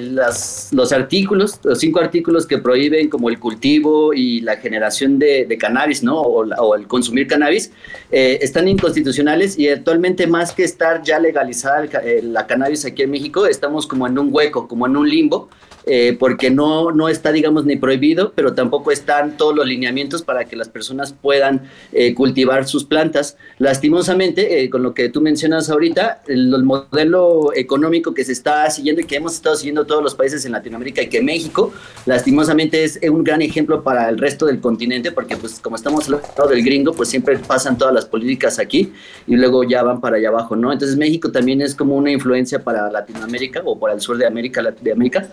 las, 0.00 0.70
los 0.72 0.92
artículos, 0.92 1.58
los 1.64 1.78
cinco 1.78 2.00
artículos 2.00 2.46
que 2.46 2.58
prohíben 2.58 3.08
como 3.08 3.28
el 3.28 3.38
cultivo 3.38 4.14
y 4.14 4.40
la 4.40 4.56
generación 4.56 5.18
de, 5.18 5.56
cannabis, 5.60 6.02
¿no? 6.02 6.20
O, 6.20 6.46
o, 6.46 6.74
el 6.76 6.86
consumir 6.86 7.26
cannabis, 7.26 7.72
están 8.10 8.68
inconstitucionales 8.68 9.58
y 9.58 9.68
actualmente 9.68 10.26
más 10.26 10.52
que 10.52 10.64
estar 10.64 11.02
ya 11.02 11.18
legalizada 11.18 11.88
la 12.22 12.46
cannabis 12.46 12.84
aquí 12.84 13.02
en 13.02 13.10
México, 13.10 13.46
estamos 13.46 13.86
como 13.86 14.06
en 14.06 14.18
un 14.18 14.28
hueco 14.32 14.61
como 14.68 14.86
en 14.86 14.96
un 14.96 15.08
limbo, 15.08 15.48
eh, 15.84 16.16
porque 16.18 16.50
no, 16.50 16.92
no 16.92 17.08
está, 17.08 17.32
digamos, 17.32 17.64
ni 17.64 17.76
prohibido, 17.76 18.32
pero 18.34 18.54
tampoco 18.54 18.92
están 18.92 19.36
todos 19.36 19.54
los 19.54 19.66
lineamientos 19.66 20.22
para 20.22 20.44
que 20.44 20.56
las 20.56 20.68
personas 20.68 21.12
puedan 21.12 21.68
eh, 21.92 22.14
cultivar 22.14 22.66
sus 22.68 22.84
plantas. 22.84 23.36
Lastimosamente, 23.58 24.62
eh, 24.62 24.70
con 24.70 24.82
lo 24.82 24.94
que 24.94 25.08
tú 25.08 25.20
mencionas 25.20 25.70
ahorita, 25.70 26.22
el, 26.26 26.54
el, 26.54 26.62
modelo 26.62 27.52
económico 27.54 28.14
que 28.14 28.24
se 28.24 28.32
está 28.32 28.70
siguiendo 28.70 29.00
y 29.00 29.04
que 29.04 29.16
hemos 29.16 29.34
estado 29.34 29.56
siguiendo 29.56 29.84
todos 29.84 30.02
los 30.02 30.14
países 30.14 30.44
en 30.44 30.52
Latinoamérica 30.52 31.02
y 31.02 31.08
que 31.08 31.20
México, 31.20 31.72
lastimosamente, 32.06 32.84
es 32.84 33.00
un 33.10 33.24
gran 33.24 33.42
ejemplo 33.42 33.82
para 33.82 34.08
el 34.08 34.18
resto 34.18 34.46
del 34.46 34.60
continente, 34.60 35.10
porque 35.12 35.36
pues 35.36 35.58
como 35.60 35.76
estamos 35.76 36.06
al 36.06 36.20
lado 36.36 36.48
del 36.48 36.64
gringo, 36.64 36.92
pues 36.92 37.08
siempre 37.08 37.38
pasan 37.38 37.76
todas 37.76 37.92
las 37.92 38.04
políticas 38.04 38.58
aquí 38.58 38.92
y 39.26 39.36
luego 39.36 39.64
ya 39.64 39.82
van 39.82 40.00
para 40.00 40.16
allá 40.16 40.28
abajo, 40.28 40.56
¿no? 40.56 40.72
Entonces 40.72 40.96
México 40.96 41.30
también 41.30 41.60
es 41.60 41.74
como 41.74 41.96
una 41.96 42.10
influencia 42.10 42.62
para 42.62 42.90
Latinoamérica 42.90 43.62
o 43.64 43.78
para 43.78 43.94
el 43.94 44.00
sur 44.00 44.16
de 44.16 44.26
América, 44.26 44.62
de 44.62 44.92
América 44.92 45.28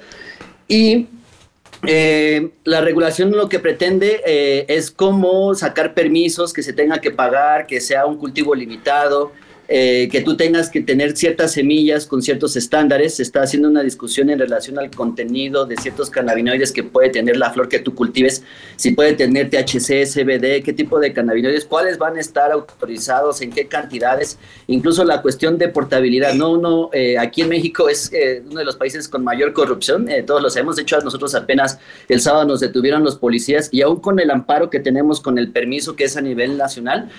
y 0.70 1.08
eh, 1.88 2.52
la 2.64 2.82
regulación 2.82 3.32
lo 3.32 3.50
que 3.50 3.60
pretende 3.60 4.22
eh, 4.26 4.66
es 4.70 4.92
cómo 4.92 5.56
sacar 5.56 5.94
permisos 5.94 6.54
que 6.54 6.62
se 6.64 6.72
tenga 6.72 7.02
que 7.02 7.12
pagar, 7.12 7.68
que 7.68 7.82
sea 7.82 8.06
un 8.06 8.18
cultivo 8.18 8.54
limitado, 8.54 9.34
eh, 9.72 10.10
que 10.12 10.22
tú 10.22 10.36
tengas 10.36 10.68
que 10.68 10.82
tener 10.82 11.16
ciertas 11.16 11.52
semillas 11.52 12.08
con 12.08 12.24
ciertos 12.24 12.56
estándares. 12.56 13.18
Se 13.18 13.22
está 13.22 13.44
haciendo 13.44 13.70
una 13.70 13.84
discusión 13.84 14.32
en 14.32 14.40
relación 14.40 14.80
al 14.80 14.90
contenido 14.90 15.68
de 15.68 15.78
ciertos 15.78 16.10
cannabinoides 16.10 16.72
que 16.72 16.82
puede 16.82 17.10
tener 17.10 17.38
la 17.38 17.52
flor 17.52 17.70
que 17.70 17.78
tú 17.78 17.94
cultives, 17.94 18.42
si 18.78 18.94
puede 18.94 19.14
tener 19.14 19.52
THC, 19.52 20.08
CBD, 20.12 20.64
qué 20.64 20.74
tipo 20.74 21.00
de 21.00 21.14
cannabinoides, 21.14 21.66
cuáles 21.66 22.00
van 22.00 22.18
a 22.18 22.20
estar 22.20 22.52
autorizados, 22.52 23.42
en 23.42 23.52
qué 23.52 23.68
cantidades, 23.68 24.40
incluso 24.66 25.04
la 25.04 25.22
cuestión 25.22 25.60
de 25.60 25.68
portabilidad. 25.68 26.34
No, 26.34 26.58
no, 26.58 26.90
eh, 26.92 27.20
aquí 27.20 27.42
en 27.44 27.50
México 27.50 27.90
es 27.90 28.12
eh, 28.12 28.42
uno 28.50 28.58
de 28.60 28.66
los 28.66 28.76
países 28.76 29.08
con 29.08 29.24
mayor 29.24 29.54
corrupción, 29.54 30.08
todos 30.26 30.42
lo 30.42 30.50
sabemos. 30.50 30.78
De 30.78 30.82
hecho, 30.82 31.00
nosotros 31.02 31.36
apenas 31.36 31.78
el 32.08 32.22
sábado 32.22 32.46
nos 32.46 32.60
detuvieron 32.60 33.04
los 33.04 33.18
policías 33.18 33.70
y 33.72 33.84
aún 33.84 34.00
con 34.00 34.20
el 34.20 34.32
amparo 34.32 34.72
que 34.72 34.80
tenemos, 34.80 35.22
con 35.22 35.38
el 35.38 35.52
permiso 35.52 35.96
que 35.96 36.06
es 36.06 36.18
a 36.18 36.22
nivel 36.22 36.58
nacional, 36.58 37.12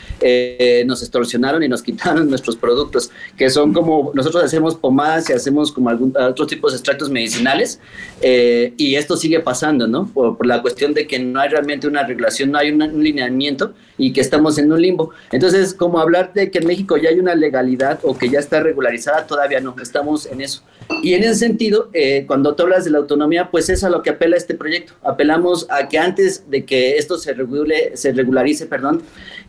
nos 0.85 1.03
extorsionaron 1.03 1.63
y 1.63 1.69
nos 1.69 1.83
quitaron 1.91 2.29
nuestros 2.41 2.57
productos, 2.57 3.11
que 3.37 3.51
son 3.51 3.73
como, 3.73 4.13
nosotros 4.15 4.43
hacemos 4.43 4.75
pomadas 4.75 5.29
y 5.31 5.33
hacemos 5.33 5.71
como 5.73 5.91
algún, 5.91 6.15
otros 6.17 6.49
tipos 6.49 6.73
de 6.73 6.79
extractos 6.79 7.11
medicinales, 7.11 7.81
eh, 8.21 8.73
y 8.77 8.95
esto 8.95 9.17
sigue 9.17 9.41
pasando, 9.41 9.87
¿no? 9.87 10.07
Por, 10.07 10.47
la 10.47 10.63
cuestión 10.63 10.95
de 10.95 11.07
que 11.07 11.19
no 11.19 11.41
hay 11.41 11.51
realmente 11.51 11.87
una 11.87 12.03
regulación, 12.03 12.51
no 12.51 12.59
hay 12.59 12.71
un 12.71 13.03
lineamiento 13.03 13.75
y 13.99 14.13
que 14.13 14.21
estamos 14.21 14.59
en 14.59 14.73
un 14.73 14.81
limbo. 14.81 15.11
Entonces, 15.31 15.75
como 15.75 16.01
hablar 16.01 16.33
de 16.33 16.51
que 16.51 16.59
en 16.59 16.67
México 16.67 16.97
ya 16.97 17.11
hay 17.11 17.21
una 17.21 17.35
legalidad 17.35 18.01
o 18.03 18.17
que 18.17 18.31
ya 18.31 18.39
está 18.39 18.61
regularizada, 18.61 19.27
todavía 19.27 19.61
no, 19.61 19.77
estamos 19.81 20.27
en 20.27 20.41
eso. 20.41 20.63
Y 21.03 21.15
en 21.15 21.23
ese 21.23 21.35
sentido, 21.35 21.91
eh, 21.93 22.25
cuando 22.27 22.55
tú 22.55 22.63
hablas 22.65 22.85
de 22.85 22.91
la 22.91 22.99
autonomía, 22.99 23.51
pues 23.51 23.69
es 23.69 23.85
a 23.85 23.91
lo 23.91 24.03
que 24.03 24.11
apela 24.11 24.37
este 24.37 24.55
proyecto. 24.55 24.95
Apelamos 25.03 25.67
a 25.71 25.89
que 25.89 25.99
antes 25.99 26.51
de 26.51 26.65
que 26.65 26.97
esto 26.97 27.19
se 27.19 27.35
regule, 27.35 27.97
se 27.97 28.13
regularice, 28.13 28.67
perdón, 28.67 29.03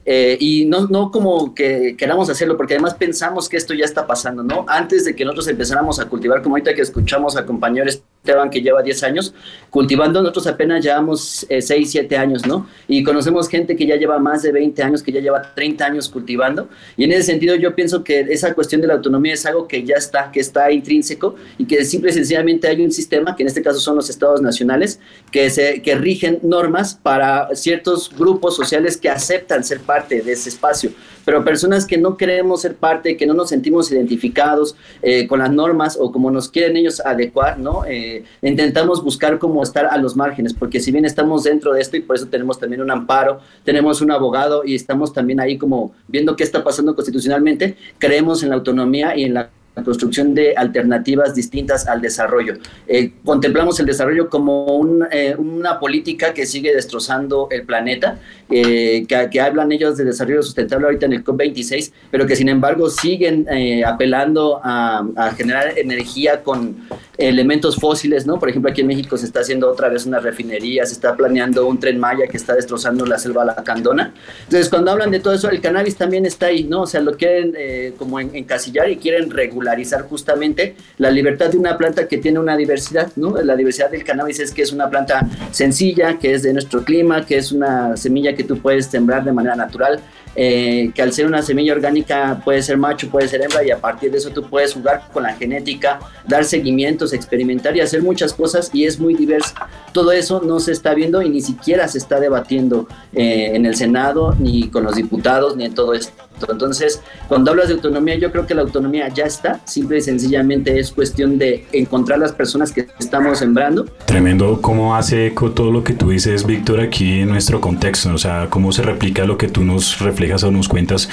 eh, 0.05 0.37
y 0.39 0.65
no, 0.65 0.87
no 0.87 1.11
como 1.11 1.53
que 1.53 1.95
queramos 1.97 2.29
hacerlo, 2.29 2.57
porque 2.57 2.73
además 2.81 2.95
pensamos 2.95 3.47
que 3.47 3.57
esto 3.57 3.73
ya 3.73 3.85
está 3.85 4.07
pasando, 4.07 4.43
¿no? 4.43 4.65
Antes 4.67 5.05
de 5.05 5.15
que 5.15 5.23
nosotros 5.23 5.47
empezáramos 5.47 5.99
a 5.99 6.05
cultivar, 6.05 6.41
como 6.41 6.55
ahorita 6.55 6.73
que 6.73 6.81
escuchamos 6.81 7.37
a 7.37 7.45
compañeros 7.45 8.01
Esteban 8.23 8.49
que 8.51 8.61
lleva 8.61 8.83
10 8.83 9.03
años 9.03 9.33
cultivando, 9.71 10.21
nosotros 10.21 10.45
apenas 10.47 10.83
llevamos 10.83 11.45
6, 11.49 11.71
eh, 11.71 11.85
7 11.85 12.17
años, 12.17 12.45
¿no? 12.45 12.67
Y 12.87 13.03
conocemos 13.03 13.49
gente 13.49 13.75
que 13.75 13.85
ya 13.85 13.95
lleva 13.95 14.19
más 14.19 14.43
de 14.43 14.51
20 14.51 14.83
años, 14.83 15.01
que 15.01 15.11
ya 15.11 15.19
lleva 15.19 15.53
30 15.55 15.85
años 15.85 16.09
cultivando. 16.09 16.69
Y 16.97 17.03
en 17.03 17.13
ese 17.13 17.23
sentido 17.23 17.55
yo 17.55 17.73
pienso 17.73 18.03
que 18.03 18.19
esa 18.19 18.53
cuestión 18.53 18.81
de 18.81 18.87
la 18.87 18.93
autonomía 18.93 19.33
es 19.33 19.45
algo 19.45 19.67
que 19.67 19.83
ya 19.83 19.95
está, 19.95 20.31
que 20.31 20.39
está 20.39 20.71
intrínseco 20.71 21.35
y 21.57 21.65
que 21.65 21.83
simple 21.83 22.11
y 22.11 22.13
sencillamente 22.13 22.67
hay 22.67 22.83
un 22.83 22.91
sistema, 22.91 23.35
que 23.35 23.43
en 23.43 23.47
este 23.47 23.63
caso 23.63 23.79
son 23.79 23.95
los 23.95 24.09
estados 24.09 24.41
nacionales, 24.41 24.99
que, 25.31 25.49
se, 25.49 25.81
que 25.81 25.95
rigen 25.95 26.39
normas 26.43 26.93
para 26.93 27.55
ciertos 27.55 28.11
grupos 28.15 28.55
sociales 28.55 28.97
que 28.97 29.09
aceptan 29.09 29.63
ser 29.63 29.79
parte 29.79 30.21
de 30.21 30.33
ese 30.33 30.49
espacio 30.49 30.91
pero 31.25 31.43
personas 31.43 31.85
que 31.85 31.97
no 31.97 32.17
queremos 32.17 32.61
ser 32.61 32.75
parte, 32.75 33.17
que 33.17 33.25
no 33.25 33.33
nos 33.33 33.49
sentimos 33.49 33.91
identificados 33.91 34.75
eh, 35.01 35.27
con 35.27 35.39
las 35.39 35.51
normas 35.51 35.97
o 35.99 36.11
como 36.11 36.31
nos 36.31 36.49
quieren 36.49 36.77
ellos 36.77 36.99
adecuar, 36.99 37.59
¿no? 37.59 37.85
Eh, 37.85 38.23
intentamos 38.41 39.03
buscar 39.03 39.39
cómo 39.39 39.63
estar 39.63 39.85
a 39.85 39.97
los 39.97 40.15
márgenes, 40.15 40.53
porque 40.53 40.79
si 40.79 40.91
bien 40.91 41.05
estamos 41.05 41.43
dentro 41.43 41.73
de 41.73 41.81
esto 41.81 41.97
y 41.97 42.01
por 42.01 42.15
eso 42.15 42.27
tenemos 42.27 42.59
también 42.59 42.81
un 42.81 42.91
amparo, 42.91 43.39
tenemos 43.63 44.01
un 44.01 44.11
abogado 44.11 44.63
y 44.65 44.75
estamos 44.75 45.13
también 45.13 45.39
ahí 45.39 45.57
como 45.57 45.93
viendo 46.07 46.35
qué 46.35 46.43
está 46.43 46.63
pasando 46.63 46.95
constitucionalmente, 46.95 47.77
creemos 47.97 48.43
en 48.43 48.49
la 48.49 48.55
autonomía 48.55 49.15
y 49.15 49.23
en 49.23 49.33
la 49.33 49.49
la 49.75 49.83
construcción 49.83 50.33
de 50.33 50.53
alternativas 50.55 51.33
distintas 51.33 51.87
al 51.87 52.01
desarrollo. 52.01 52.55
Eh, 52.87 53.13
contemplamos 53.23 53.79
el 53.79 53.85
desarrollo 53.85 54.29
como 54.29 54.97
eh, 55.11 55.33
una 55.37 55.79
política 55.79 56.33
que 56.33 56.45
sigue 56.45 56.75
destrozando 56.75 57.47
el 57.51 57.63
planeta, 57.63 58.19
eh, 58.49 59.05
que, 59.07 59.41
hablan 59.41 59.71
ellos 59.71 59.95
de 59.95 60.03
desarrollo 60.03 60.43
sustentable 60.43 60.85
ahorita 60.85 61.05
en 61.05 61.13
el 61.13 61.23
COP26, 61.23 61.93
pero 62.11 62.27
que 62.27 62.35
sin 62.35 62.49
embargo 62.49 62.89
siguen 62.89 63.47
apelando 63.85 64.59
a, 64.61 65.05
a, 65.15 65.31
generar 65.31 65.77
energía 65.77 66.43
con 66.43 66.75
elementos 67.17 67.77
fósiles, 67.77 68.27
¿no? 68.27 68.39
Por 68.39 68.49
ejemplo, 68.49 68.69
aquí 68.69 68.81
en 68.81 68.87
México 68.87 69.17
se 69.17 69.25
está 69.25 69.39
haciendo 69.39 69.69
otra 69.69 69.89
vez 69.89 70.05
una 70.05 70.19
refinería, 70.19 70.85
se 70.85 70.93
está 70.93 71.15
planeando 71.15 71.65
un 71.65 71.79
tren 71.79 71.97
Maya 71.97 72.27
que 72.27 72.37
está 72.37 72.53
destrozando 72.53 73.05
la 73.05 73.17
selva 73.17 73.45
lacandona. 73.45 74.13
Entonces, 74.43 74.69
cuando 74.69 74.91
hablan 74.91 75.11
de 75.11 75.19
todo 75.19 75.33
eso, 75.33 75.49
el 75.49 75.61
cannabis 75.61 75.95
también 75.95 76.25
está 76.25 76.47
ahí, 76.47 76.65
¿no? 76.65 76.81
O 76.81 76.87
sea, 76.87 77.01
lo 77.01 77.15
quieren 77.15 77.55
como 77.97 78.19
encasillar 78.19 78.89
y 78.89 78.97
quieren 78.97 79.29
regular 79.29 79.60
justamente 80.01 80.75
la 80.97 81.11
libertad 81.11 81.49
de 81.49 81.57
una 81.57 81.77
planta 81.77 82.07
que 82.07 82.17
tiene 82.17 82.39
una 82.39 82.55
diversidad, 82.57 83.11
¿no? 83.15 83.35
La 83.41 83.55
diversidad 83.55 83.89
del 83.89 84.03
cannabis 84.03 84.39
es 84.39 84.51
que 84.51 84.61
es 84.61 84.71
una 84.71 84.89
planta 84.89 85.27
sencilla, 85.51 86.17
que 86.19 86.33
es 86.33 86.43
de 86.43 86.53
nuestro 86.53 86.83
clima, 86.83 87.25
que 87.25 87.37
es 87.37 87.51
una 87.51 87.97
semilla 87.97 88.35
que 88.35 88.43
tú 88.43 88.57
puedes 88.59 88.87
sembrar 88.87 89.23
de 89.23 89.31
manera 89.31 89.55
natural, 89.55 89.99
eh, 90.35 90.91
que 90.95 91.01
al 91.01 91.11
ser 91.11 91.25
una 91.25 91.41
semilla 91.41 91.73
orgánica 91.73 92.41
puede 92.43 92.61
ser 92.61 92.77
macho, 92.77 93.09
puede 93.09 93.27
ser 93.27 93.41
hembra 93.41 93.65
y 93.65 93.71
a 93.71 93.79
partir 93.79 94.11
de 94.11 94.17
eso 94.17 94.29
tú 94.29 94.43
puedes 94.43 94.73
jugar 94.73 95.03
con 95.11 95.23
la 95.23 95.33
genética, 95.33 95.99
dar 96.27 96.45
seguimientos, 96.45 97.11
experimentar 97.11 97.75
y 97.75 97.81
hacer 97.81 98.01
muchas 98.01 98.33
cosas 98.33 98.69
y 98.73 98.85
es 98.85 98.99
muy 98.99 99.13
diversa. 99.13 99.67
Todo 99.91 100.11
eso 100.13 100.41
no 100.41 100.59
se 100.59 100.71
está 100.71 100.93
viendo 100.93 101.21
y 101.21 101.29
ni 101.29 101.41
siquiera 101.41 101.87
se 101.87 101.97
está 101.97 102.19
debatiendo 102.19 102.87
eh, 103.13 103.51
en 103.53 103.65
el 103.65 103.75
Senado, 103.75 104.35
ni 104.39 104.69
con 104.69 104.83
los 104.83 104.95
diputados, 104.95 105.57
ni 105.57 105.65
en 105.65 105.75
todo 105.75 105.93
esto. 105.93 106.30
Entonces, 106.49 107.01
cuando 107.27 107.51
hablas 107.51 107.67
de 107.67 107.75
autonomía, 107.75 108.15
yo 108.15 108.31
creo 108.31 108.45
que 108.45 108.53
la 108.53 108.61
autonomía 108.61 109.07
ya 109.09 109.25
está, 109.25 109.61
simple 109.65 109.97
y 109.97 110.01
sencillamente 110.01 110.79
es 110.79 110.91
cuestión 110.91 111.37
de 111.37 111.65
encontrar 111.71 112.19
las 112.19 112.31
personas 112.31 112.71
que 112.71 112.87
estamos 112.99 113.39
sembrando. 113.39 113.85
Tremendo 114.05 114.61
cómo 114.61 114.95
hace 114.95 115.27
eco 115.27 115.51
todo 115.51 115.71
lo 115.71 115.83
que 115.83 115.93
tú 115.93 116.09
dices, 116.09 116.45
Víctor, 116.45 116.79
aquí 116.79 117.21
en 117.21 117.29
nuestro 117.29 117.61
contexto, 117.61 118.13
o 118.13 118.17
sea, 118.17 118.47
cómo 118.49 118.71
se 118.71 118.81
replica 118.81 119.25
lo 119.25 119.37
que 119.37 119.47
tú 119.47 119.63
nos 119.63 119.99
reflejas 119.99 120.43
o 120.43 120.51
nos 120.51 120.67
cuentas, 120.67 121.09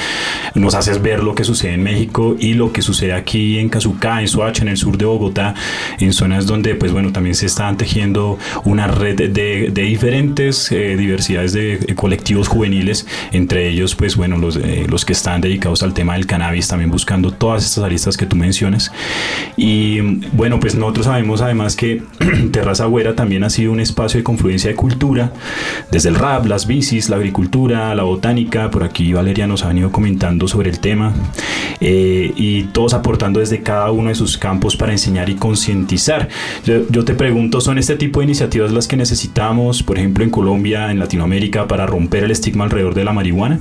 nos 0.54 0.74
haces 0.74 1.02
ver 1.02 1.22
lo 1.22 1.34
que 1.34 1.44
sucede 1.44 1.74
en 1.74 1.82
México 1.82 2.36
y 2.38 2.54
lo 2.54 2.72
que 2.72 2.82
sucede 2.82 3.12
aquí 3.12 3.58
en 3.58 3.68
Cazucá, 3.68 4.20
en 4.20 4.28
Soacha, 4.28 4.62
en 4.62 4.68
el 4.68 4.76
sur 4.76 4.96
de 4.96 5.04
Bogotá, 5.04 5.54
en 5.98 6.12
zonas 6.12 6.46
donde, 6.46 6.74
pues 6.74 6.92
bueno, 6.92 7.12
también 7.12 7.34
se 7.34 7.46
están 7.46 7.76
tejiendo 7.76 8.38
una 8.64 8.86
red 8.86 9.16
de, 9.16 9.70
de 9.70 9.82
diferentes 9.82 10.70
eh, 10.72 10.96
diversidades 10.96 11.52
de 11.52 11.94
colectivos 11.94 12.48
juveniles, 12.48 13.06
entre 13.32 13.68
ellos, 13.68 13.94
pues 13.94 14.16
bueno, 14.16 14.38
los, 14.38 14.56
eh, 14.56 14.86
los 14.88 15.04
que 15.04 15.12
están 15.18 15.40
dedicados 15.40 15.82
al 15.82 15.94
tema 15.94 16.14
del 16.14 16.26
cannabis, 16.26 16.68
también 16.68 16.90
buscando 16.90 17.32
todas 17.32 17.64
estas 17.64 17.84
aristas 17.84 18.16
que 18.16 18.24
tú 18.24 18.36
mencionas. 18.36 18.92
Y 19.56 20.00
bueno, 20.32 20.60
pues 20.60 20.74
nosotros 20.74 21.06
sabemos 21.06 21.42
además 21.42 21.76
que 21.76 22.02
Terraza 22.52 22.86
Güera 22.86 23.14
también 23.14 23.44
ha 23.44 23.50
sido 23.50 23.72
un 23.72 23.80
espacio 23.80 24.18
de 24.18 24.24
confluencia 24.24 24.70
de 24.70 24.76
cultura, 24.76 25.32
desde 25.90 26.08
el 26.08 26.14
rap, 26.14 26.46
las 26.46 26.66
bicis, 26.66 27.08
la 27.08 27.16
agricultura, 27.16 27.94
la 27.94 28.04
botánica, 28.04 28.70
por 28.70 28.84
aquí 28.84 29.12
Valeria 29.12 29.46
nos 29.46 29.64
ha 29.64 29.68
venido 29.68 29.90
comentando 29.90 30.46
sobre 30.46 30.70
el 30.70 30.78
tema, 30.78 31.12
eh, 31.80 32.32
y 32.36 32.62
todos 32.64 32.94
aportando 32.94 33.40
desde 33.40 33.62
cada 33.62 33.90
uno 33.90 34.10
de 34.10 34.14
sus 34.14 34.38
campos 34.38 34.76
para 34.76 34.92
enseñar 34.92 35.28
y 35.28 35.34
concientizar. 35.34 36.28
Yo 36.64 37.04
te 37.04 37.14
pregunto, 37.14 37.60
¿son 37.60 37.78
este 37.78 37.96
tipo 37.96 38.20
de 38.20 38.26
iniciativas 38.26 38.72
las 38.72 38.86
que 38.86 38.96
necesitamos, 38.96 39.82
por 39.82 39.98
ejemplo, 39.98 40.22
en 40.22 40.30
Colombia, 40.30 40.90
en 40.90 40.98
Latinoamérica, 41.00 41.66
para 41.66 41.86
romper 41.86 42.24
el 42.24 42.30
estigma 42.30 42.64
alrededor 42.64 42.94
de 42.94 43.04
la 43.04 43.12
marihuana? 43.12 43.58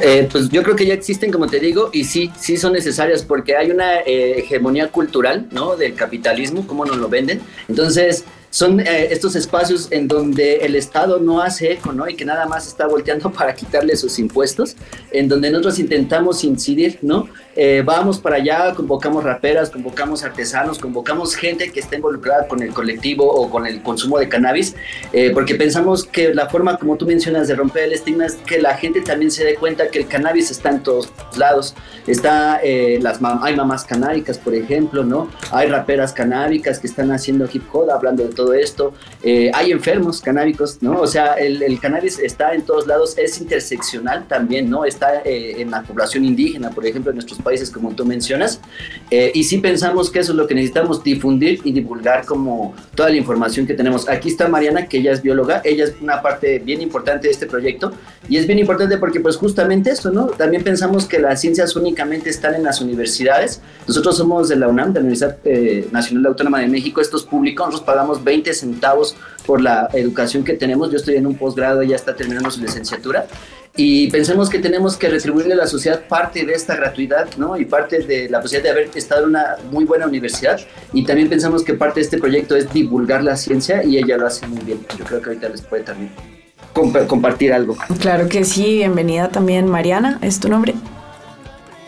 Eh, 0.00 0.28
pues 0.30 0.48
yo 0.48 0.62
creo 0.62 0.74
que 0.74 0.86
ya 0.86 0.94
existen, 0.94 1.30
como 1.30 1.46
te 1.46 1.60
digo, 1.60 1.90
y 1.92 2.04
sí, 2.04 2.30
sí 2.38 2.56
son 2.56 2.72
necesarias 2.72 3.22
porque 3.22 3.56
hay 3.56 3.70
una 3.70 4.00
eh, 4.00 4.38
hegemonía 4.38 4.88
cultural, 4.88 5.46
¿no? 5.50 5.76
Del 5.76 5.94
capitalismo, 5.94 6.66
cómo 6.66 6.86
nos 6.86 6.96
lo 6.96 7.08
venden. 7.08 7.40
Entonces, 7.68 8.24
son 8.50 8.80
eh, 8.80 9.08
estos 9.10 9.36
espacios 9.36 9.88
en 9.90 10.08
donde 10.08 10.56
el 10.56 10.74
Estado 10.74 11.20
no 11.20 11.40
hace 11.40 11.72
eco, 11.72 11.92
¿no? 11.92 12.08
Y 12.08 12.16
que 12.16 12.24
nada 12.24 12.46
más 12.46 12.66
está 12.66 12.86
volteando 12.86 13.30
para 13.32 13.54
quitarle 13.54 13.96
sus 13.96 14.18
impuestos, 14.18 14.76
en 15.12 15.28
donde 15.28 15.50
nosotros 15.50 15.78
intentamos 15.78 16.42
incidir, 16.44 16.98
¿no? 17.00 17.28
Eh, 17.54 17.82
vamos 17.84 18.18
para 18.18 18.36
allá, 18.36 18.74
convocamos 18.74 19.22
raperas, 19.22 19.70
convocamos 19.70 20.24
artesanos, 20.24 20.78
convocamos 20.78 21.34
gente 21.34 21.70
que 21.70 21.80
esté 21.80 21.96
involucrada 21.96 22.48
con 22.48 22.62
el 22.62 22.72
colectivo 22.72 23.24
o 23.24 23.50
con 23.50 23.66
el 23.66 23.82
consumo 23.82 24.18
de 24.18 24.28
cannabis, 24.28 24.74
eh, 25.12 25.30
porque 25.32 25.54
pensamos 25.54 26.04
que 26.04 26.34
la 26.34 26.48
forma, 26.48 26.76
como 26.76 26.96
tú 26.96 27.06
mencionas, 27.06 27.46
de 27.48 27.54
romper 27.54 27.84
el 27.84 27.92
estigma 27.92 28.26
es 28.26 28.34
que 28.34 28.60
la 28.60 28.76
gente 28.76 29.00
también 29.00 29.30
se 29.30 29.44
dé 29.44 29.54
cuenta 29.54 29.88
que 29.88 29.98
el 30.00 30.06
cannabis 30.08 30.50
está 30.50 30.70
en 30.70 30.82
todos 30.82 31.12
lados. 31.36 31.74
Está, 32.06 32.60
las 33.00 33.20
hay 33.42 33.54
mamás 33.54 33.84
canábicas, 33.84 34.38
por 34.38 34.54
ejemplo, 34.54 35.04
¿no? 35.04 35.28
Hay 35.52 35.68
raperas 35.68 36.12
canábicas 36.12 36.78
que 36.78 36.86
están 36.86 37.12
haciendo 37.12 37.48
hip 37.52 37.62
hop, 37.72 37.90
hablando 37.90 38.24
de 38.24 38.30
todo 38.40 38.54
esto. 38.54 38.94
Eh, 39.22 39.50
hay 39.52 39.70
enfermos 39.70 40.20
canábicos, 40.20 40.78
¿no? 40.80 41.00
O 41.00 41.06
sea, 41.06 41.34
el, 41.34 41.78
cannabis 41.78 42.18
está 42.18 42.54
en 42.54 42.62
todos 42.62 42.86
lados, 42.86 43.16
es 43.18 43.38
interseccional 43.38 44.26
también, 44.26 44.70
¿no? 44.70 44.84
Está 44.84 45.22
eh, 45.24 45.60
en 45.60 45.70
la 45.70 45.82
población 45.82 46.24
indígena, 46.24 46.70
por 46.70 46.86
ejemplo, 46.86 47.10
en 47.10 47.16
nuestros 47.16 47.38
países, 47.40 47.70
como 47.70 47.90
tú 47.90 48.04
mencionas. 48.06 48.60
Eh, 49.10 49.30
y 49.34 49.44
sí 49.44 49.58
pensamos 49.58 50.10
que 50.10 50.20
eso 50.20 50.32
es 50.32 50.38
lo 50.38 50.46
que 50.46 50.54
necesitamos, 50.54 51.04
difundir 51.04 51.60
y 51.64 51.72
divulgar 51.72 52.24
como 52.24 52.74
toda 52.94 53.10
la 53.10 53.16
información 53.16 53.66
que 53.66 53.74
tenemos. 53.74 54.08
Aquí 54.08 54.28
está 54.28 54.48
Mariana, 54.48 54.86
que 54.86 54.98
ella 54.98 55.12
es 55.12 55.20
bióloga, 55.20 55.60
ella 55.64 55.84
es 55.84 55.94
una 56.00 56.22
parte 56.22 56.58
bien 56.58 56.80
importante 56.80 57.28
de 57.28 57.32
este 57.32 57.46
proyecto 57.46 57.92
y 58.28 58.38
es 58.38 58.46
bien 58.46 58.58
importante 58.58 58.96
porque 58.96 59.20
pues 59.20 59.36
justamente 59.36 59.90
eso, 59.90 60.10
¿no? 60.10 60.26
También 60.28 60.64
pensamos 60.64 61.04
que 61.04 61.18
las 61.18 61.40
ciencias 61.40 61.76
únicamente 61.76 62.30
están 62.30 62.54
en 62.54 62.62
las 62.62 62.80
universidades. 62.80 63.60
Nosotros 63.86 64.16
somos 64.16 64.48
de 64.48 64.56
la 64.56 64.68
UNAM, 64.68 64.92
de 64.94 65.00
la 65.00 65.06
Universidad 65.06 65.36
Nacional 65.92 66.26
Autónoma 66.26 66.60
de 66.60 66.68
México, 66.68 67.02
esto 67.02 67.18
es 67.18 67.22
público, 67.24 67.64
nosotros 67.66 67.86
pagamos 67.86 68.22
20 68.30 68.54
centavos 68.54 69.16
por 69.44 69.60
la 69.60 69.88
educación 69.92 70.44
que 70.44 70.54
tenemos. 70.54 70.90
Yo 70.92 70.98
estoy 70.98 71.16
en 71.16 71.26
un 71.26 71.34
posgrado, 71.34 71.82
ya 71.82 71.96
está 71.96 72.14
terminando 72.14 72.48
su 72.50 72.60
licenciatura. 72.60 73.26
Y 73.76 74.08
pensemos 74.10 74.48
que 74.48 74.58
tenemos 74.58 74.96
que 74.96 75.08
retribuirle 75.08 75.54
a 75.54 75.56
la 75.56 75.66
sociedad 75.66 76.00
parte 76.08 76.44
de 76.44 76.52
esta 76.52 76.76
gratuidad, 76.76 77.28
¿no? 77.36 77.56
Y 77.56 77.64
parte 77.64 77.98
de 78.00 78.28
la 78.28 78.40
posibilidad 78.40 78.72
de 78.72 78.80
haber 78.80 78.96
estado 78.96 79.22
en 79.24 79.30
una 79.30 79.56
muy 79.72 79.84
buena 79.84 80.06
universidad. 80.06 80.60
Y 80.92 81.04
también 81.04 81.28
pensamos 81.28 81.64
que 81.64 81.74
parte 81.74 82.00
de 82.00 82.04
este 82.04 82.18
proyecto 82.18 82.54
es 82.54 82.72
divulgar 82.72 83.24
la 83.24 83.36
ciencia 83.36 83.82
y 83.82 83.98
ella 83.98 84.16
lo 84.16 84.26
hace 84.26 84.46
muy 84.46 84.60
bien. 84.60 84.78
Yo 84.96 85.04
creo 85.04 85.20
que 85.20 85.30
ahorita 85.30 85.48
les 85.48 85.62
puede 85.62 85.82
también 85.82 86.10
compartir 87.08 87.52
algo. 87.52 87.76
Claro 88.00 88.28
que 88.28 88.44
sí, 88.44 88.76
bienvenida 88.76 89.28
también 89.28 89.66
Mariana, 89.66 90.18
¿es 90.22 90.38
tu 90.38 90.48
nombre? 90.48 90.74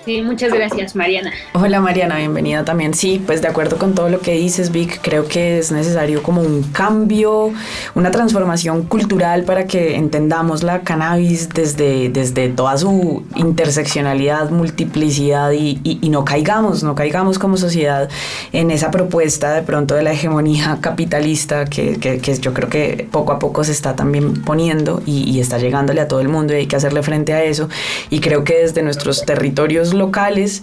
Sí, 0.04 0.20
muchas 0.20 0.52
gracias, 0.52 0.96
Mariana. 0.96 1.30
Hola, 1.54 1.80
Mariana, 1.80 2.16
bienvenida 2.16 2.64
también. 2.64 2.92
Sí, 2.92 3.22
pues 3.24 3.40
de 3.40 3.46
acuerdo 3.46 3.78
con 3.78 3.94
todo 3.94 4.08
lo 4.08 4.18
que 4.18 4.32
dices, 4.32 4.72
Vic, 4.72 4.98
creo 5.00 5.28
que 5.28 5.58
es 5.58 5.70
necesario 5.70 6.24
como 6.24 6.40
un 6.40 6.64
cambio, 6.64 7.52
una 7.94 8.10
transformación 8.10 8.82
cultural 8.82 9.44
para 9.44 9.66
que 9.66 9.94
entendamos 9.94 10.64
la 10.64 10.80
cannabis 10.80 11.50
desde, 11.50 12.08
desde 12.08 12.48
toda 12.48 12.76
su 12.78 13.22
interseccionalidad, 13.36 14.50
multiplicidad 14.50 15.52
y, 15.52 15.80
y, 15.84 16.08
no 16.10 16.24
caigamos, 16.24 16.82
no 16.82 16.96
caigamos 16.96 17.38
como 17.38 17.56
sociedad 17.56 18.10
en 18.52 18.72
esa 18.72 18.90
propuesta 18.90 19.54
de 19.54 19.62
pronto 19.62 19.94
de 19.94 20.02
la 20.02 20.12
hegemonía 20.12 20.78
capitalista 20.80 21.64
que, 21.66 22.00
que, 22.00 22.18
que 22.18 22.38
yo 22.38 22.52
creo 22.52 22.68
que 22.68 23.06
poco 23.10 23.32
a 23.32 23.38
poco 23.38 23.62
se 23.62 23.70
está 23.70 23.94
también 23.94 24.42
poniendo 24.42 25.00
y, 25.06 25.30
y 25.30 25.38
está 25.38 25.58
llegándole 25.58 26.00
a 26.00 26.08
todo 26.08 26.20
el 26.20 26.28
mundo 26.28 26.54
y 26.54 26.56
hay 26.56 26.66
que 26.66 26.74
hacerle 26.74 27.04
frente 27.04 27.34
a 27.34 27.44
eso. 27.44 27.68
Y 28.10 28.18
creo 28.18 28.42
que 28.42 28.58
desde 28.62 28.82
nuestros 28.82 29.24
territorios 29.24 29.91
locales 29.94 30.62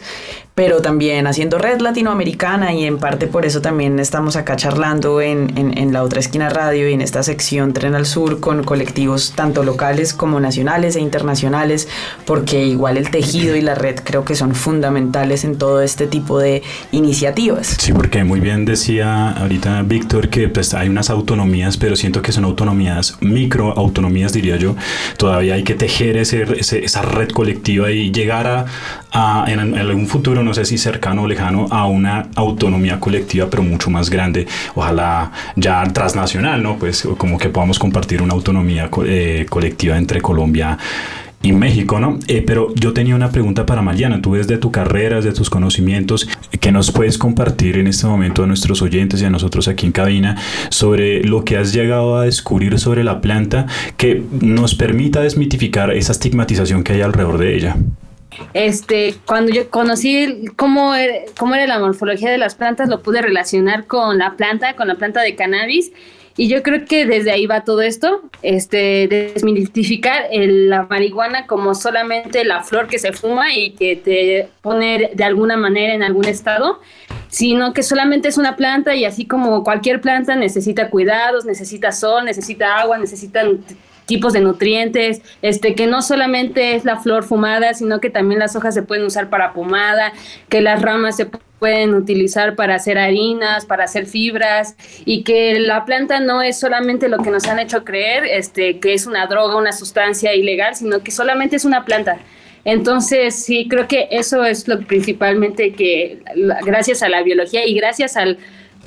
pero 0.59 0.81
también 0.81 1.25
haciendo 1.25 1.57
red 1.57 1.79
latinoamericana 1.79 2.73
y 2.73 2.83
en 2.83 2.97
parte 2.97 3.27
por 3.27 3.45
eso 3.45 3.61
también 3.61 3.97
estamos 3.97 4.35
acá 4.35 4.57
charlando 4.57 5.21
en, 5.21 5.53
en, 5.55 5.93
la 5.93 6.03
otra 6.03 6.19
esquina 6.19 6.49
radio 6.49 6.89
y 6.89 6.91
en 6.91 6.99
esta 6.99 7.23
sección 7.23 7.71
Tren 7.71 7.95
al 7.95 8.05
Sur 8.05 8.41
con 8.41 8.65
colectivos 8.65 9.31
tanto 9.37 9.63
locales 9.63 10.13
como 10.13 10.37
nacionales 10.41 10.97
e 10.97 10.99
internacionales, 10.99 11.87
porque 12.25 12.65
igual 12.65 12.97
el 12.97 13.09
tejido 13.09 13.55
y 13.55 13.61
la 13.61 13.73
red 13.73 14.01
creo 14.03 14.25
que 14.25 14.35
son 14.35 14.53
fundamentales 14.53 15.45
en 15.45 15.57
todo 15.57 15.81
este 15.81 16.07
tipo 16.07 16.39
de 16.39 16.61
iniciativas. 16.91 17.77
Sí, 17.79 17.93
porque 17.93 18.25
muy 18.25 18.41
bien 18.41 18.65
decía 18.65 19.31
ahorita 19.31 19.83
Víctor 19.83 20.27
que 20.27 20.49
pues, 20.49 20.73
hay 20.73 20.89
unas 20.89 21.09
autonomías, 21.09 21.77
pero 21.77 21.95
siento 21.95 22.21
que 22.21 22.33
son 22.33 22.43
autonomías, 22.43 23.17
micro 23.21 23.71
autonomías 23.77 24.33
diría 24.33 24.57
yo, 24.57 24.75
todavía 25.15 25.53
hay 25.53 25.63
que 25.63 25.75
tejer 25.75 26.17
ese, 26.17 26.43
esa 26.59 27.01
red 27.01 27.29
colectiva 27.29 27.91
y 27.91 28.11
llegar 28.11 28.45
a, 28.45 28.65
a 29.13 29.45
en, 29.47 29.59
en 29.61 29.77
algún 29.77 30.07
futuro, 30.07 30.43
no 30.49 30.55
sé 30.55 30.65
si 30.65 30.79
cercano 30.79 31.23
o 31.23 31.27
lejano, 31.27 31.67
a 31.69 31.85
una 31.85 32.27
autonomía 32.35 32.99
colectiva, 32.99 33.47
pero 33.51 33.61
mucho 33.61 33.91
más 33.91 34.09
grande, 34.09 34.47
ojalá 34.73 35.31
ya 35.55 35.83
transnacional, 35.93 36.63
¿no? 36.63 36.77
Pues 36.77 37.07
como 37.17 37.37
que 37.37 37.49
podamos 37.49 37.77
compartir 37.77 38.23
una 38.23 38.33
autonomía 38.33 38.89
eh, 39.05 39.45
colectiva 39.47 39.95
entre 39.95 40.21
Colombia 40.21 40.75
y 41.43 41.51
México, 41.51 41.99
¿no? 41.99 42.17
Eh, 42.27 42.43
pero 42.45 42.73
yo 42.73 42.93
tenía 42.93 43.15
una 43.15 43.29
pregunta 43.29 43.67
para 43.67 43.83
Mariana. 43.83 44.23
Tú 44.23 44.33
desde 44.33 44.57
tu 44.57 44.71
carrera, 44.71 45.17
desde 45.17 45.33
tus 45.33 45.51
conocimientos, 45.51 46.27
¿qué 46.59 46.71
nos 46.71 46.91
puedes 46.91 47.19
compartir 47.19 47.77
en 47.77 47.85
este 47.85 48.07
momento 48.07 48.43
a 48.43 48.47
nuestros 48.47 48.81
oyentes 48.81 49.21
y 49.21 49.25
a 49.25 49.29
nosotros 49.29 49.67
aquí 49.67 49.85
en 49.85 49.91
cabina 49.91 50.35
sobre 50.71 51.23
lo 51.23 51.45
que 51.45 51.57
has 51.57 51.73
llegado 51.73 52.17
a 52.17 52.25
descubrir 52.25 52.79
sobre 52.79 53.03
la 53.03 53.21
planta 53.21 53.67
que 53.97 54.23
nos 54.41 54.73
permita 54.73 55.21
desmitificar 55.21 55.91
esa 55.91 56.11
estigmatización 56.11 56.83
que 56.83 56.93
hay 56.93 57.01
alrededor 57.01 57.37
de 57.37 57.55
ella? 57.55 57.77
Este, 58.53 59.15
cuando 59.25 59.51
yo 59.51 59.69
conocí 59.69 60.45
cómo 60.55 60.95
era, 60.95 61.25
cómo 61.37 61.55
era 61.55 61.67
la 61.67 61.79
morfología 61.79 62.29
de 62.29 62.37
las 62.37 62.55
plantas, 62.55 62.89
lo 62.89 63.01
pude 63.01 63.21
relacionar 63.21 63.85
con 63.87 64.17
la 64.17 64.35
planta, 64.35 64.75
con 64.75 64.87
la 64.87 64.95
planta 64.95 65.21
de 65.21 65.35
cannabis. 65.35 65.91
Y 66.37 66.47
yo 66.47 66.63
creo 66.63 66.85
que 66.85 67.05
desde 67.05 67.31
ahí 67.31 67.47
va 67.47 67.65
todo 67.65 67.81
esto, 67.81 68.21
este, 68.43 69.09
desmitificar 69.09 70.27
la 70.31 70.83
marihuana 70.83 71.47
como 71.47 71.75
solamente 71.75 72.45
la 72.45 72.63
flor 72.63 72.87
que 72.87 72.97
se 72.97 73.11
fuma 73.11 73.53
y 73.53 73.71
que 73.71 73.97
te 73.97 74.47
pone 74.61 75.11
de 75.13 75.23
alguna 75.25 75.57
manera 75.57 75.93
en 75.93 76.01
algún 76.01 76.23
estado, 76.23 76.79
sino 77.27 77.73
que 77.73 77.83
solamente 77.83 78.29
es 78.29 78.37
una 78.37 78.55
planta 78.55 78.95
y 78.95 79.03
así 79.03 79.25
como 79.25 79.65
cualquier 79.65 79.99
planta 79.99 80.37
necesita 80.37 80.89
cuidados, 80.89 81.43
necesita 81.43 81.91
sol, 81.91 82.23
necesita 82.23 82.79
agua, 82.79 82.97
necesita 82.97 83.43
tipos 84.09 84.33
de 84.33 84.41
nutrientes, 84.41 85.21
este, 85.43 85.75
que 85.75 85.85
no 85.85 86.01
solamente 86.01 86.75
es 86.75 86.83
la 86.83 86.97
flor 86.97 87.23
fumada, 87.23 87.75
sino 87.75 88.01
que 88.01 88.09
también 88.09 88.39
las 88.39 88.55
hojas 88.55 88.73
se 88.73 88.81
pueden 88.81 89.05
usar 89.05 89.29
para 89.29 89.53
pomada, 89.53 90.11
que 90.49 90.61
las 90.61 90.81
ramas 90.81 91.15
se 91.15 91.27
pueden 91.59 91.93
utilizar 91.93 92.55
para 92.55 92.73
hacer 92.73 92.97
harinas, 92.97 93.67
para 93.67 93.83
hacer 93.83 94.07
fibras 94.07 94.75
y 95.05 95.23
que 95.23 95.59
la 95.59 95.85
planta 95.85 96.19
no 96.19 96.41
es 96.41 96.59
solamente 96.59 97.07
lo 97.07 97.19
que 97.19 97.29
nos 97.29 97.47
han 97.47 97.59
hecho 97.59 97.83
creer, 97.83 98.25
este, 98.25 98.79
que 98.79 98.95
es 98.95 99.05
una 99.05 99.27
droga, 99.27 99.57
una 99.57 99.73
sustancia 99.73 100.33
ilegal, 100.33 100.75
sino 100.75 101.03
que 101.03 101.11
solamente 101.11 101.55
es 101.57 101.65
una 101.65 101.85
planta. 101.85 102.17
Entonces, 102.65 103.35
sí, 103.35 103.67
creo 103.69 103.87
que 103.87 104.07
eso 104.09 104.43
es 104.43 104.67
lo 104.67 104.79
principalmente 104.79 105.71
que, 105.73 106.19
gracias 106.65 107.03
a 107.03 107.09
la 107.09 107.21
biología 107.21 107.65
y 107.65 107.75
gracias 107.75 108.17
al 108.17 108.39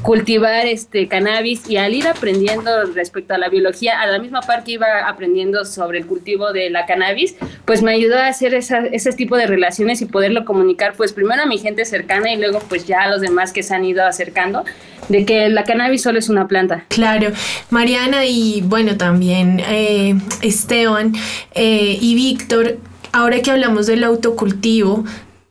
cultivar 0.02 0.66
este 0.66 1.08
cannabis 1.08 1.68
y 1.68 1.76
al 1.76 1.94
ir 1.94 2.06
aprendiendo 2.08 2.84
respecto 2.94 3.34
a 3.34 3.38
la 3.38 3.48
biología, 3.48 4.00
a 4.00 4.06
la 4.06 4.18
misma 4.18 4.40
par 4.40 4.64
que 4.64 4.72
iba 4.72 5.08
aprendiendo 5.08 5.64
sobre 5.64 5.98
el 5.98 6.06
cultivo 6.06 6.52
de 6.52 6.70
la 6.70 6.86
cannabis, 6.86 7.36
pues 7.64 7.82
me 7.82 7.92
ayudó 7.92 8.18
a 8.18 8.26
hacer 8.26 8.54
ese 8.54 9.12
tipo 9.12 9.36
de 9.36 9.46
relaciones 9.46 10.02
y 10.02 10.06
poderlo 10.06 10.44
comunicar 10.44 10.94
pues 10.96 11.12
primero 11.12 11.42
a 11.42 11.46
mi 11.46 11.58
gente 11.58 11.84
cercana 11.84 12.32
y 12.32 12.36
luego 12.36 12.60
pues 12.68 12.86
ya 12.86 13.02
a 13.02 13.08
los 13.08 13.20
demás 13.20 13.52
que 13.52 13.62
se 13.62 13.74
han 13.74 13.84
ido 13.84 14.04
acercando 14.04 14.64
de 15.08 15.24
que 15.24 15.48
la 15.48 15.64
cannabis 15.64 16.02
solo 16.02 16.18
es 16.18 16.28
una 16.28 16.48
planta. 16.48 16.84
Claro, 16.88 17.32
Mariana 17.70 18.24
y 18.26 18.62
bueno 18.62 18.96
también 18.96 19.60
eh, 19.60 20.14
Esteban 20.42 21.14
eh, 21.54 21.98
y 22.00 22.14
Víctor, 22.14 22.78
ahora 23.12 23.40
que 23.40 23.50
hablamos 23.50 23.86
del 23.86 24.04
autocultivo, 24.04 25.04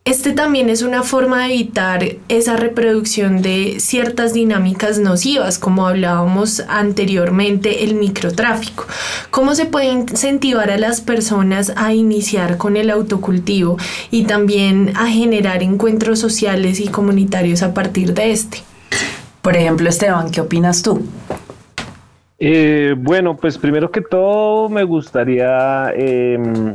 este 0.04 0.32
también 0.32 0.68
es 0.68 0.82
una 0.82 1.04
forma 1.04 1.46
de 1.46 1.54
evitar 1.54 2.04
esa 2.28 2.56
reproducción 2.56 3.40
de 3.40 3.76
ciertas 3.78 4.34
dinámicas 4.34 4.98
nocivas, 4.98 5.60
como 5.60 5.86
hablábamos 5.86 6.60
anteriormente, 6.68 7.84
el 7.84 7.94
microtráfico. 7.94 8.84
¿Cómo 9.30 9.54
se 9.54 9.64
puede 9.64 9.92
incentivar 9.92 10.70
a 10.70 10.76
las 10.76 11.00
personas 11.00 11.72
a 11.76 11.94
iniciar 11.94 12.56
con 12.56 12.76
el 12.76 12.90
autocultivo 12.90 13.76
y 14.10 14.24
también 14.24 14.92
a 14.96 15.06
generar 15.06 15.62
encuentros 15.62 16.18
sociales 16.18 16.80
y 16.80 16.88
comunitarios 16.88 17.62
a 17.62 17.72
partir 17.72 18.12
de 18.12 18.32
este? 18.32 18.58
Por 19.40 19.56
ejemplo, 19.56 19.88
Esteban, 19.88 20.32
¿qué 20.32 20.40
opinas 20.40 20.82
tú? 20.82 21.00
Eh, 22.40 22.96
bueno, 22.98 23.36
pues 23.36 23.56
primero 23.56 23.88
que 23.92 24.00
todo 24.00 24.68
me 24.68 24.82
gustaría... 24.82 25.92
Em, 25.94 26.74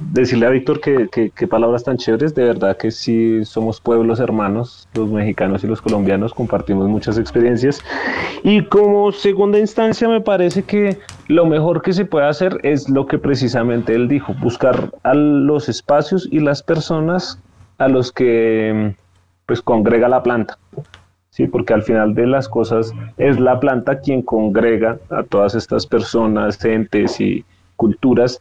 decirle 0.00 0.46
a 0.46 0.50
Víctor 0.50 0.80
que, 0.80 1.08
que, 1.34 1.46
palabras 1.46 1.84
tan 1.84 1.96
chéveres, 1.96 2.34
de 2.34 2.44
verdad 2.44 2.76
que 2.76 2.90
sí 2.90 3.44
somos 3.44 3.80
pueblos 3.80 4.20
hermanos, 4.20 4.88
los 4.94 5.10
mexicanos 5.10 5.62
y 5.64 5.66
los 5.66 5.80
colombianos 5.80 6.34
compartimos 6.34 6.88
muchas 6.88 7.18
experiencias 7.18 7.82
y 8.42 8.64
como 8.64 9.12
segunda 9.12 9.58
instancia 9.58 10.08
me 10.08 10.20
parece 10.20 10.62
que 10.62 10.98
lo 11.28 11.46
mejor 11.46 11.82
que 11.82 11.92
se 11.92 12.04
puede 12.04 12.26
hacer 12.26 12.58
es 12.62 12.88
lo 12.88 13.06
que 13.06 13.18
precisamente 13.18 13.94
él 13.94 14.08
dijo, 14.08 14.34
buscar 14.34 14.90
a 15.02 15.14
los 15.14 15.68
espacios 15.68 16.28
y 16.30 16.40
las 16.40 16.62
personas 16.62 17.38
a 17.78 17.88
los 17.88 18.12
que 18.12 18.94
pues 19.46 19.60
congrega 19.62 20.08
la 20.08 20.22
planta. 20.22 20.58
Sí, 21.30 21.48
porque 21.48 21.74
al 21.74 21.82
final 21.82 22.14
de 22.14 22.28
las 22.28 22.48
cosas 22.48 22.92
es 23.16 23.40
la 23.40 23.58
planta 23.58 23.98
quien 23.98 24.22
congrega 24.22 24.98
a 25.10 25.24
todas 25.24 25.56
estas 25.56 25.84
personas, 25.84 26.64
entes 26.64 27.20
y 27.20 27.44
culturas 27.74 28.40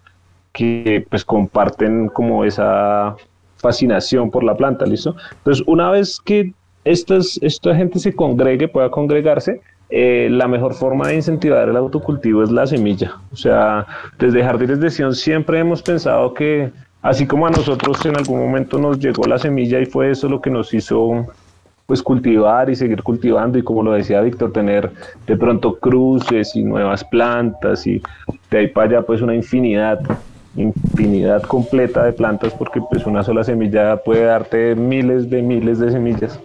que 0.54 1.06
pues 1.10 1.26
comparten 1.26 2.08
como 2.08 2.46
esa 2.46 3.16
fascinación 3.58 4.30
por 4.30 4.44
la 4.44 4.56
planta, 4.56 4.86
¿listo? 4.86 5.16
Entonces, 5.38 5.64
una 5.68 5.90
vez 5.90 6.20
que 6.24 6.54
estas, 6.86 7.40
esta 7.42 7.76
gente 7.76 8.00
se 8.00 8.16
congregue, 8.16 8.68
pueda 8.68 8.92
congregarse, 8.92 9.62
eh, 9.90 10.28
la 10.32 10.48
mejor 10.48 10.74
forma 10.74 11.08
de 11.08 11.16
incentivar 11.16 11.70
el 11.70 11.76
autocultivo 11.76 12.44
es 12.44 12.52
la 12.52 12.68
semilla. 12.68 13.18
O 13.32 13.36
sea, 13.36 13.86
desde 14.20 14.44
Jardines 14.44 14.80
de 14.80 14.90
Sion 14.90 15.14
siempre 15.14 15.60
hemos 15.60 15.82
pensado 15.82 16.34
que, 16.34 16.72
así 17.02 17.26
como 17.26 17.48
a 17.48 17.52
nosotros 17.52 18.06
en 18.06 18.18
algún 18.18 18.40
momento 18.40 18.78
nos 18.78 19.00
llegó 19.00 19.26
la 19.26 19.38
semilla 19.38 19.80
y 19.80 19.86
fue 19.86 20.12
eso 20.12 20.28
lo 20.30 20.42
que 20.42 20.50
nos 20.50 20.74
hizo 20.74 21.28
pues 21.86 22.02
cultivar 22.02 22.70
y 22.70 22.76
seguir 22.76 23.04
cultivando 23.04 23.58
y 23.58 23.64
como 23.64 23.84
lo 23.84 23.92
decía 23.92 24.22
Víctor, 24.22 24.54
tener 24.54 24.90
de 25.28 25.36
pronto 25.36 25.76
cruces 25.76 26.56
y 26.56 26.64
nuevas 26.64 27.04
plantas 27.04 27.86
y 27.86 28.02
de 28.50 28.58
ahí 28.58 28.68
para 28.68 28.88
allá 28.88 29.02
pues 29.06 29.22
una 29.22 29.36
infinidad 29.36 30.00
infinidad 30.56 31.42
completa 31.44 32.04
de 32.04 32.14
plantas 32.14 32.54
porque 32.54 32.82
pues 32.82 33.06
una 33.06 33.24
sola 33.24 33.44
semilla 33.44 33.98
puede 33.98 34.26
darte 34.26 34.76
miles 34.76 35.30
de 35.30 35.42
miles 35.42 35.80
de 35.80 35.92
semillas. 35.92 36.40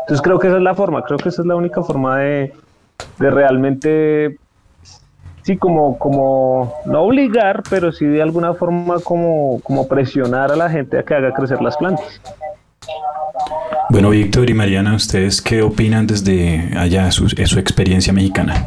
Entonces 0.00 0.22
creo 0.22 0.38
que 0.38 0.46
esa 0.46 0.56
es 0.56 0.62
la 0.62 0.74
forma, 0.74 1.02
creo 1.02 1.18
que 1.18 1.28
esa 1.28 1.42
es 1.42 1.46
la 1.46 1.56
única 1.56 1.82
forma 1.82 2.18
de, 2.18 2.52
de 3.18 3.30
realmente, 3.30 4.38
sí, 5.42 5.56
como, 5.56 5.98
como, 5.98 6.74
no 6.86 7.02
obligar, 7.02 7.64
pero 7.68 7.90
sí 7.90 8.06
de 8.06 8.22
alguna 8.22 8.54
forma 8.54 9.00
como, 9.00 9.60
como 9.64 9.88
presionar 9.88 10.52
a 10.52 10.56
la 10.56 10.70
gente 10.70 10.98
a 10.98 11.02
que 11.02 11.14
haga 11.14 11.32
crecer 11.32 11.60
las 11.60 11.76
plantas. 11.76 12.20
Bueno, 13.90 14.10
Víctor 14.10 14.48
y 14.48 14.54
Mariana, 14.54 14.94
¿ustedes 14.94 15.42
qué 15.42 15.62
opinan 15.62 16.06
desde 16.06 16.70
allá, 16.76 17.10
su, 17.10 17.28
su 17.28 17.58
experiencia 17.58 18.12
mexicana? 18.12 18.64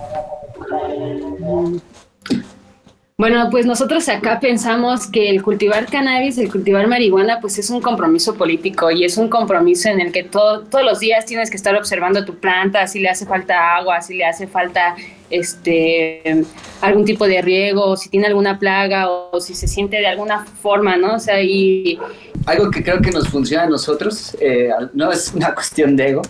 Bueno, 3.19 3.49
pues 3.51 3.65
nosotros 3.65 4.07
acá 4.07 4.39
pensamos 4.39 5.05
que 5.05 5.29
el 5.29 5.43
cultivar 5.43 5.87
cannabis, 5.87 6.37
el 6.37 6.49
cultivar 6.49 6.87
marihuana, 6.87 7.41
pues 7.41 7.59
es 7.59 7.69
un 7.69 7.81
compromiso 7.81 8.35
político 8.35 8.91
y 8.91 9.03
es 9.03 9.17
un 9.17 9.27
compromiso 9.27 9.89
en 9.89 9.99
el 9.99 10.13
que 10.13 10.23
todo, 10.23 10.61
todos 10.61 10.85
los 10.85 11.01
días 11.01 11.25
tienes 11.25 11.49
que 11.49 11.57
estar 11.57 11.75
observando 11.75 12.23
tu 12.23 12.35
planta, 12.35 12.87
si 12.87 13.01
le 13.01 13.09
hace 13.09 13.25
falta 13.25 13.75
agua, 13.75 13.99
si 13.99 14.15
le 14.15 14.23
hace 14.23 14.47
falta 14.47 14.95
este 15.29 16.45
algún 16.79 17.03
tipo 17.03 17.27
de 17.27 17.41
riego, 17.41 17.97
si 17.97 18.07
tiene 18.07 18.27
alguna 18.27 18.57
plaga 18.57 19.09
o 19.09 19.41
si 19.41 19.53
se 19.53 19.67
siente 19.67 19.97
de 19.97 20.07
alguna 20.07 20.45
forma, 20.45 20.95
¿no? 20.95 21.15
O 21.15 21.19
sea, 21.19 21.41
y... 21.41 21.99
Algo 22.45 22.71
que 22.71 22.81
creo 22.81 23.01
que 23.01 23.11
nos 23.11 23.27
funciona 23.27 23.63
a 23.63 23.69
nosotros, 23.69 24.37
eh, 24.39 24.69
no 24.93 25.11
es 25.11 25.33
una 25.33 25.53
cuestión 25.53 25.97
de 25.97 26.11
ego, 26.11 26.21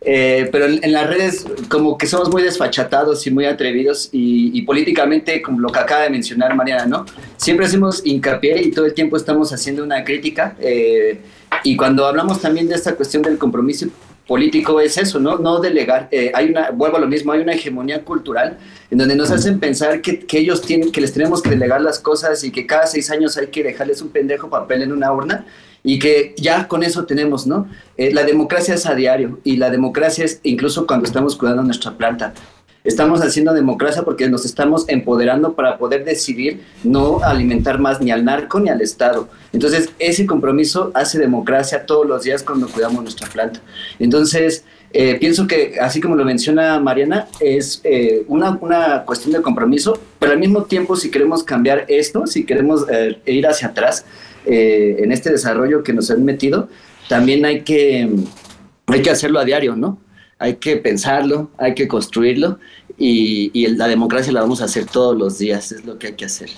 eh, 0.00 0.48
pero 0.52 0.66
en, 0.66 0.92
las 0.92 1.08
redes 1.08 1.44
como 1.68 1.98
que 1.98 2.06
somos 2.06 2.30
muy 2.30 2.42
desfachatados 2.42 3.26
y 3.26 3.30
muy 3.30 3.46
atrevidos 3.46 4.08
y, 4.12 4.62
políticamente, 4.62 5.42
como 5.42 5.60
lo 5.60 5.70
que 5.70 5.78
acaba 5.78 6.02
de 6.02 6.10
mencionar 6.10 6.54
Mariana, 6.54 6.86
¿no? 6.86 7.06
Siempre 7.36 7.66
hacemos 7.66 8.02
hincapié 8.04 8.62
y 8.62 8.70
todo 8.70 8.86
el 8.86 8.94
tiempo 8.94 9.16
estamos 9.16 9.52
haciendo 9.52 9.82
una 9.82 10.04
crítica. 10.04 10.56
Eh, 10.60 11.20
y 11.64 11.76
cuando 11.76 12.06
hablamos 12.06 12.40
también 12.40 12.68
de 12.68 12.74
esta 12.74 12.94
cuestión 12.94 13.22
del 13.22 13.38
compromiso 13.38 13.86
político 14.26 14.78
es 14.80 14.98
eso, 14.98 15.18
¿no? 15.18 15.38
No 15.38 15.58
delegar. 15.58 16.08
Eh, 16.12 16.30
hay 16.34 16.50
una, 16.50 16.70
vuelvo 16.70 16.98
a 16.98 17.00
lo 17.00 17.08
mismo, 17.08 17.32
hay 17.32 17.40
una 17.40 17.54
hegemonía 17.54 18.04
cultural 18.04 18.58
en 18.90 18.98
donde 18.98 19.16
nos 19.16 19.30
hacen 19.30 19.58
pensar 19.58 20.00
que, 20.00 20.20
que, 20.20 20.38
ellos 20.38 20.60
tienen, 20.60 20.92
que 20.92 21.00
les 21.00 21.12
tenemos 21.12 21.42
que 21.42 21.50
delegar 21.50 21.80
las 21.80 21.98
cosas 21.98 22.44
y 22.44 22.52
que 22.52 22.66
cada 22.66 22.86
seis 22.86 23.10
años 23.10 23.36
hay 23.36 23.48
que 23.48 23.64
dejarles 23.64 24.02
un 24.02 24.10
pendejo 24.10 24.48
papel 24.48 24.82
en 24.82 24.92
una 24.92 25.12
urna 25.12 25.46
y 25.88 25.98
que 25.98 26.34
ya 26.36 26.68
con 26.68 26.82
eso 26.82 27.06
tenemos, 27.06 27.46
¿no? 27.46 27.66
Eh, 27.96 28.12
la 28.12 28.22
democracia 28.24 28.74
es 28.74 28.84
a 28.84 28.94
diario 28.94 29.40
y 29.42 29.56
la 29.56 29.70
democracia 29.70 30.22
es 30.22 30.38
incluso 30.42 30.86
cuando 30.86 31.06
estamos 31.06 31.34
cuidando 31.34 31.62
nuestra 31.62 31.96
planta. 31.96 32.34
Estamos 32.84 33.22
haciendo 33.22 33.54
democracia 33.54 34.02
porque 34.02 34.28
nos 34.28 34.44
estamos 34.44 34.84
empoderando 34.88 35.54
para 35.54 35.78
poder 35.78 36.04
decidir 36.04 36.60
no 36.84 37.20
alimentar 37.24 37.78
más 37.78 38.02
ni 38.02 38.10
al 38.10 38.22
narco 38.22 38.60
ni 38.60 38.68
al 38.68 38.82
Estado. 38.82 39.30
Entonces, 39.54 39.88
ese 39.98 40.26
compromiso 40.26 40.90
hace 40.92 41.18
democracia 41.18 41.86
todos 41.86 42.06
los 42.06 42.22
días 42.22 42.42
cuando 42.42 42.68
cuidamos 42.68 43.02
nuestra 43.02 43.26
planta. 43.26 43.60
Entonces, 43.98 44.64
eh, 44.92 45.14
pienso 45.18 45.46
que, 45.46 45.78
así 45.80 46.02
como 46.02 46.16
lo 46.16 46.24
menciona 46.26 46.78
Mariana, 46.80 47.28
es 47.40 47.80
eh, 47.84 48.24
una, 48.28 48.58
una, 48.60 49.04
cuestión 49.06 49.32
de 49.32 49.40
compromiso, 49.40 49.98
pero 50.18 50.32
al 50.32 50.38
mismo 50.38 50.64
tiempo, 50.64 50.96
si 50.96 51.10
queremos 51.10 51.42
cambiar 51.44 51.86
esto, 51.88 52.26
si 52.26 52.44
queremos 52.44 52.84
ir 53.24 53.46
hacia 53.46 53.68
atrás, 53.68 54.04
eh, 54.48 54.96
en 54.98 55.12
este 55.12 55.30
desarrollo 55.30 55.82
que 55.82 55.92
nos 55.92 56.10
han 56.10 56.24
metido, 56.24 56.68
también 57.08 57.44
hay 57.44 57.62
que, 57.62 58.08
hay 58.86 59.02
que 59.02 59.10
hacerlo 59.10 59.38
a 59.38 59.44
diario, 59.44 59.76
¿no? 59.76 59.98
Hay 60.38 60.56
que 60.56 60.76
pensarlo, 60.76 61.50
hay 61.58 61.74
que 61.74 61.88
construirlo 61.88 62.58
y, 62.96 63.50
y 63.52 63.66
la 63.68 63.88
democracia 63.88 64.32
la 64.32 64.40
vamos 64.40 64.62
a 64.62 64.64
hacer 64.64 64.86
todos 64.86 65.16
los 65.16 65.38
días, 65.38 65.72
es 65.72 65.84
lo 65.84 65.98
que 65.98 66.08
hay 66.08 66.12
que 66.14 66.24
hacer. 66.24 66.50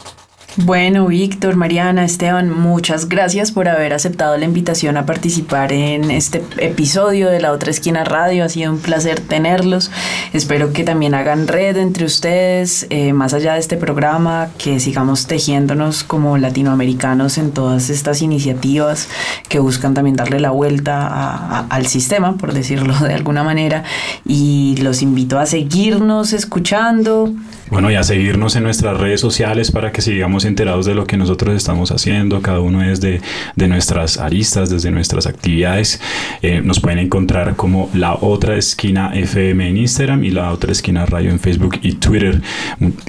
Bueno, 0.57 1.07
Víctor, 1.07 1.55
Mariana, 1.55 2.05
Esteban, 2.05 2.51
muchas 2.51 3.09
gracias 3.09 3.53
por 3.53 3.69
haber 3.69 3.93
aceptado 3.93 4.37
la 4.37 4.45
invitación 4.45 4.97
a 4.97 5.07
participar 5.07 5.73
en 5.73 6.11
este 6.11 6.43
episodio 6.59 7.31
de 7.31 7.39
La 7.39 7.53
Otra 7.53 7.71
Esquina 7.71 8.03
Radio. 8.03 8.45
Ha 8.45 8.49
sido 8.49 8.73
un 8.73 8.81
placer 8.81 9.21
tenerlos. 9.21 9.93
Espero 10.33 10.73
que 10.73 10.83
también 10.83 11.15
hagan 11.15 11.47
red 11.47 11.77
entre 11.77 12.05
ustedes, 12.05 12.89
eh, 12.91 13.13
más 13.13 13.33
allá 13.33 13.55
de 13.55 13.61
este 13.61 13.77
programa, 13.77 14.49
que 14.59 14.81
sigamos 14.81 15.29
tejiéndonos 15.29 16.03
como 16.03 16.37
latinoamericanos 16.37 17.39
en 17.39 17.53
todas 17.53 17.89
estas 17.89 18.21
iniciativas 18.21 19.09
que 19.49 19.61
buscan 19.61 19.95
también 19.95 20.17
darle 20.17 20.41
la 20.41 20.51
vuelta 20.51 21.61
al 21.69 21.87
sistema, 21.87 22.37
por 22.37 22.55
decirlo 22.55 22.99
de 22.99 23.15
alguna 23.15 23.45
manera. 23.45 23.85
Y 24.27 24.77
los 24.83 25.01
invito 25.01 25.39
a 25.39 25.47
seguirnos 25.47 26.33
escuchando. 26.33 27.33
Bueno, 27.71 27.89
y 27.89 27.95
a 27.95 28.03
seguirnos 28.03 28.57
en 28.57 28.65
nuestras 28.65 28.99
redes 28.99 29.21
sociales 29.21 29.71
para 29.71 29.93
que 29.93 30.03
sigamos 30.03 30.40
enterados 30.45 30.87
de 30.87 30.95
lo 30.95 31.07
que 31.07 31.17
nosotros 31.17 31.55
estamos 31.55 31.91
haciendo. 31.91 32.43
Cada 32.43 32.61
uno 32.61 32.83
es 32.83 33.01
de, 33.01 33.21
nuestras 33.57 34.19
aristas, 34.19 34.71
desde 34.71 34.91
nuestras 34.91 35.27
actividades. 35.27 36.01
Eh, 36.43 36.61
nos 36.63 36.81
pueden 36.81 36.99
encontrar 36.99 37.57
como 37.57 37.89
La 37.95 38.15
Otra 38.15 38.57
Esquina 38.57 39.13
FM 39.15 39.69
en 39.69 39.77
Instagram 39.77 40.25
y 40.25 40.31
La 40.31 40.53
Otra 40.53 40.73
Esquina 40.73 41.07
Radio 41.07 41.31
en 41.31 41.39
Facebook 41.39 41.79
y 41.83 41.93
Twitter. 41.93 42.41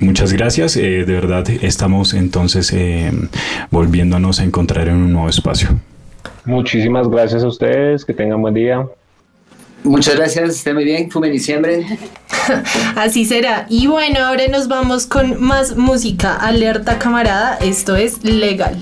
muchas 0.01 0.33
gracias. 0.33 0.77
Eh, 0.77 1.05
de 1.05 1.13
verdad, 1.13 1.47
estamos 1.61 2.13
entonces 2.13 2.71
eh, 2.73 3.11
volviéndonos 3.69 4.39
a 4.39 4.43
encontrar 4.43 4.87
en 4.87 4.95
un 4.95 5.13
nuevo 5.13 5.29
espacio. 5.29 5.69
Muchísimas 6.45 7.07
gracias 7.07 7.43
a 7.43 7.47
ustedes. 7.47 8.05
Que 8.05 8.13
tengan 8.13 8.41
buen 8.41 8.53
día. 8.53 8.85
Muchas 9.83 10.15
gracias, 10.15 10.49
esté 10.49 10.73
muy 10.73 10.83
bien, 10.83 11.09
fume 11.09 11.29
diciembre. 11.29 11.85
Así 12.95 13.25
será. 13.25 13.65
Y 13.69 13.87
bueno, 13.87 14.19
ahora 14.19 14.47
nos 14.47 14.67
vamos 14.67 15.07
con 15.07 15.41
más 15.41 15.75
música. 15.75 16.35
Alerta 16.35 16.99
camarada, 16.99 17.57
esto 17.57 17.95
es 17.95 18.23
legal. 18.23 18.77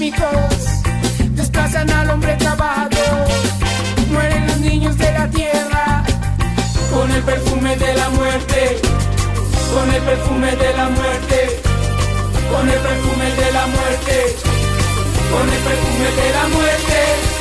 Químicos 0.00 0.80
desplazan 1.34 1.90
al 1.90 2.08
hombre 2.08 2.34
trabajador. 2.36 3.28
Mueren 4.10 4.46
los 4.46 4.60
niños 4.60 4.96
de 4.96 5.12
la 5.12 5.28
tierra 5.28 6.02
con 6.90 7.10
el 7.10 7.22
perfume 7.22 7.76
de 7.76 7.94
la 7.94 8.08
muerte. 8.08 8.80
Con 9.74 9.92
el 9.92 10.02
perfume 10.02 10.56
de 10.56 10.72
la 10.74 10.88
muerte. 10.88 11.60
Con 12.50 12.68
el 12.70 12.78
perfume 12.78 13.30
de 13.40 13.52
la 13.52 13.66
muerte 13.66 14.36
con 15.30 15.48
el 15.48 15.62
perfume 15.62 16.10
de 16.20 16.32
la 16.32 16.48
muerte. 16.48 17.39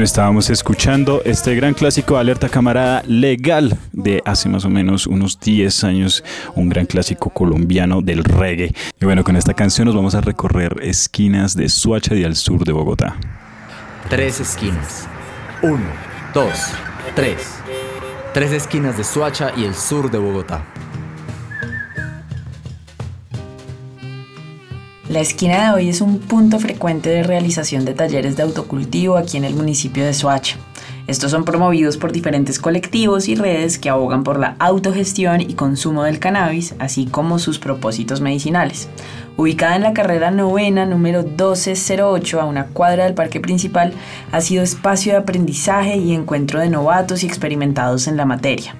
No 0.00 0.04
estábamos 0.04 0.48
escuchando 0.48 1.20
este 1.26 1.54
gran 1.54 1.74
clásico 1.74 2.16
Alerta 2.16 2.48
Camarada 2.48 3.02
Legal 3.06 3.76
de 3.92 4.22
hace 4.24 4.48
más 4.48 4.64
o 4.64 4.70
menos 4.70 5.06
unos 5.06 5.38
10 5.38 5.84
años, 5.84 6.24
un 6.54 6.70
gran 6.70 6.86
clásico 6.86 7.28
colombiano 7.28 8.00
del 8.00 8.24
reggae. 8.24 8.72
Y 8.98 9.04
bueno, 9.04 9.24
con 9.24 9.36
esta 9.36 9.52
canción 9.52 9.84
nos 9.84 9.94
vamos 9.94 10.14
a 10.14 10.22
recorrer 10.22 10.78
esquinas 10.80 11.54
de 11.54 11.68
Suacha 11.68 12.14
y 12.14 12.24
al 12.24 12.34
sur 12.34 12.64
de 12.64 12.72
Bogotá. 12.72 13.18
Tres 14.08 14.40
esquinas. 14.40 15.06
Uno, 15.60 15.84
dos, 16.32 16.58
tres. 17.14 17.58
Tres 18.32 18.52
esquinas 18.52 18.96
de 18.96 19.04
Suacha 19.04 19.52
y 19.54 19.66
el 19.66 19.74
sur 19.74 20.10
de 20.10 20.16
Bogotá. 20.16 20.64
La 25.10 25.18
esquina 25.18 25.64
de 25.64 25.74
hoy 25.74 25.88
es 25.88 26.02
un 26.02 26.20
punto 26.20 26.60
frecuente 26.60 27.10
de 27.10 27.24
realización 27.24 27.84
de 27.84 27.94
talleres 27.94 28.36
de 28.36 28.44
autocultivo 28.44 29.16
aquí 29.16 29.38
en 29.38 29.44
el 29.44 29.56
municipio 29.56 30.04
de 30.04 30.14
Soacha. 30.14 30.56
Estos 31.08 31.32
son 31.32 31.44
promovidos 31.44 31.96
por 31.96 32.12
diferentes 32.12 32.60
colectivos 32.60 33.26
y 33.28 33.34
redes 33.34 33.80
que 33.80 33.90
abogan 33.90 34.22
por 34.22 34.38
la 34.38 34.54
autogestión 34.60 35.40
y 35.40 35.54
consumo 35.54 36.04
del 36.04 36.20
cannabis, 36.20 36.76
así 36.78 37.06
como 37.06 37.40
sus 37.40 37.58
propósitos 37.58 38.20
medicinales. 38.20 38.88
Ubicada 39.36 39.74
en 39.74 39.82
la 39.82 39.94
carrera 39.94 40.30
novena 40.30 40.86
número 40.86 41.24
1208 41.24 42.40
a 42.40 42.44
una 42.44 42.66
cuadra 42.66 43.02
del 43.02 43.14
parque 43.14 43.40
principal, 43.40 43.92
ha 44.30 44.40
sido 44.40 44.62
espacio 44.62 45.10
de 45.10 45.18
aprendizaje 45.18 45.96
y 45.96 46.14
encuentro 46.14 46.60
de 46.60 46.70
novatos 46.70 47.24
y 47.24 47.26
experimentados 47.26 48.06
en 48.06 48.16
la 48.16 48.26
materia. 48.26 48.76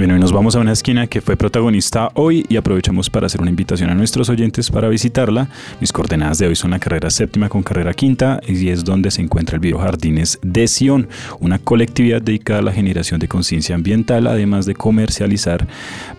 Bueno, 0.00 0.16
y 0.16 0.18
nos 0.18 0.32
vamos 0.32 0.56
a 0.56 0.60
una 0.60 0.72
esquina 0.72 1.06
que 1.08 1.20
fue 1.20 1.36
protagonista 1.36 2.10
hoy 2.14 2.46
y 2.48 2.56
aprovechamos 2.56 3.10
para 3.10 3.26
hacer 3.26 3.42
una 3.42 3.50
invitación 3.50 3.90
a 3.90 3.94
nuestros 3.94 4.30
oyentes 4.30 4.70
para 4.70 4.88
visitarla. 4.88 5.50
Mis 5.78 5.92
coordenadas 5.92 6.38
de 6.38 6.46
hoy 6.46 6.56
son 6.56 6.70
la 6.70 6.78
carrera 6.78 7.10
séptima 7.10 7.50
con 7.50 7.62
carrera 7.62 7.92
quinta 7.92 8.40
y 8.48 8.70
es 8.70 8.82
donde 8.82 9.10
se 9.10 9.20
encuentra 9.20 9.56
el 9.56 9.60
Biojardines 9.60 10.38
de 10.40 10.66
Sion, 10.68 11.06
una 11.38 11.58
colectividad 11.58 12.22
dedicada 12.22 12.60
a 12.60 12.62
la 12.62 12.72
generación 12.72 13.20
de 13.20 13.28
conciencia 13.28 13.74
ambiental, 13.74 14.26
además 14.26 14.64
de 14.64 14.74
comercializar 14.74 15.68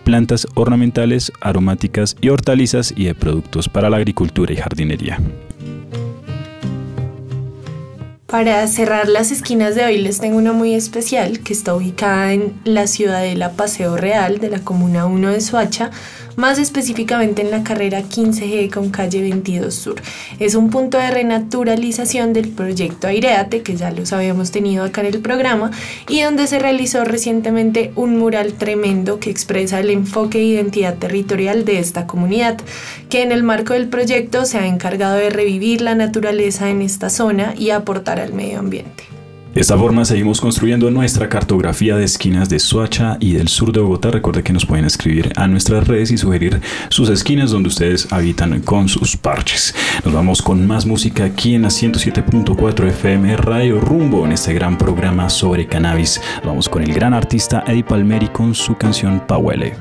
plantas 0.04 0.46
ornamentales, 0.54 1.32
aromáticas 1.40 2.16
y 2.20 2.28
hortalizas 2.28 2.94
y 2.96 3.06
de 3.06 3.16
productos 3.16 3.68
para 3.68 3.90
la 3.90 3.96
agricultura 3.96 4.52
y 4.52 4.58
jardinería. 4.58 5.18
Para 8.32 8.66
cerrar 8.66 9.10
las 9.10 9.30
esquinas 9.30 9.74
de 9.74 9.84
hoy 9.84 9.98
les 9.98 10.18
tengo 10.18 10.38
una 10.38 10.54
muy 10.54 10.72
especial 10.72 11.40
que 11.40 11.52
está 11.52 11.74
ubicada 11.74 12.32
en 12.32 12.54
la 12.64 12.86
ciudadela 12.86 13.52
Paseo 13.52 13.98
Real 13.98 14.38
de 14.38 14.48
la 14.48 14.60
Comuna 14.60 15.04
1 15.04 15.28
de 15.32 15.40
Soacha, 15.42 15.90
más 16.36 16.58
específicamente 16.58 17.42
en 17.42 17.50
la 17.50 17.62
carrera 17.62 18.02
15G 18.02 18.72
con 18.72 18.90
calle 18.90 19.22
22 19.22 19.74
Sur. 19.74 20.02
Es 20.38 20.54
un 20.54 20.70
punto 20.70 20.98
de 20.98 21.10
renaturalización 21.10 22.32
del 22.32 22.48
proyecto 22.48 23.06
Aireate, 23.06 23.62
que 23.62 23.76
ya 23.76 23.90
los 23.90 24.12
habíamos 24.12 24.50
tenido 24.50 24.84
acá 24.84 25.00
en 25.02 25.08
el 25.08 25.20
programa, 25.20 25.70
y 26.08 26.22
donde 26.22 26.46
se 26.46 26.58
realizó 26.58 27.04
recientemente 27.04 27.92
un 27.96 28.18
mural 28.18 28.54
tremendo 28.54 29.20
que 29.20 29.30
expresa 29.30 29.80
el 29.80 29.90
enfoque 29.90 30.38
e 30.38 30.44
identidad 30.44 30.96
territorial 30.96 31.64
de 31.64 31.78
esta 31.78 32.06
comunidad, 32.06 32.58
que 33.08 33.22
en 33.22 33.32
el 33.32 33.42
marco 33.42 33.74
del 33.74 33.88
proyecto 33.88 34.44
se 34.44 34.58
ha 34.58 34.66
encargado 34.66 35.16
de 35.16 35.30
revivir 35.30 35.80
la 35.80 35.94
naturaleza 35.94 36.70
en 36.70 36.82
esta 36.82 37.10
zona 37.10 37.54
y 37.56 37.70
aportar 37.70 38.20
al 38.20 38.32
medio 38.32 38.58
ambiente. 38.58 39.21
De 39.54 39.60
esta 39.60 39.76
forma 39.76 40.06
seguimos 40.06 40.40
construyendo 40.40 40.90
nuestra 40.90 41.28
cartografía 41.28 41.94
de 41.96 42.04
esquinas 42.04 42.48
de 42.48 42.58
Soacha 42.58 43.18
y 43.20 43.34
del 43.34 43.48
sur 43.48 43.70
de 43.70 43.80
Bogotá. 43.80 44.10
Recuerde 44.10 44.42
que 44.42 44.54
nos 44.54 44.64
pueden 44.64 44.86
escribir 44.86 45.30
a 45.36 45.46
nuestras 45.46 45.86
redes 45.86 46.10
y 46.10 46.16
sugerir 46.16 46.58
sus 46.88 47.10
esquinas 47.10 47.50
donde 47.50 47.68
ustedes 47.68 48.10
habitan 48.12 48.62
con 48.62 48.88
sus 48.88 49.14
parches. 49.14 49.74
Nos 50.06 50.14
vamos 50.14 50.40
con 50.40 50.66
más 50.66 50.86
música 50.86 51.24
aquí 51.24 51.54
en 51.54 51.62
la 51.62 51.68
107.4 51.68 52.88
FM 52.88 53.36
Radio 53.36 53.78
Rumbo 53.78 54.24
en 54.24 54.32
este 54.32 54.54
gran 54.54 54.78
programa 54.78 55.28
sobre 55.28 55.66
cannabis. 55.66 56.18
Vamos 56.42 56.66
con 56.70 56.82
el 56.82 56.94
gran 56.94 57.12
artista 57.12 57.62
Eddie 57.66 57.84
Palmeri 57.84 58.28
con 58.28 58.54
su 58.54 58.76
canción 58.76 59.20
Pauele. 59.26 59.76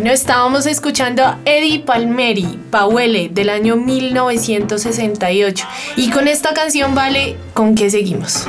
Bueno, 0.00 0.14
estábamos 0.14 0.64
escuchando 0.64 1.22
a 1.22 1.38
Eddie 1.44 1.80
Palmeri, 1.80 2.58
Pauele, 2.70 3.28
del 3.28 3.50
año 3.50 3.76
1968. 3.76 5.66
Y 5.96 6.08
con 6.08 6.26
esta 6.26 6.54
canción, 6.54 6.94
Vale, 6.94 7.36
¿con 7.52 7.74
qué 7.74 7.90
seguimos? 7.90 8.48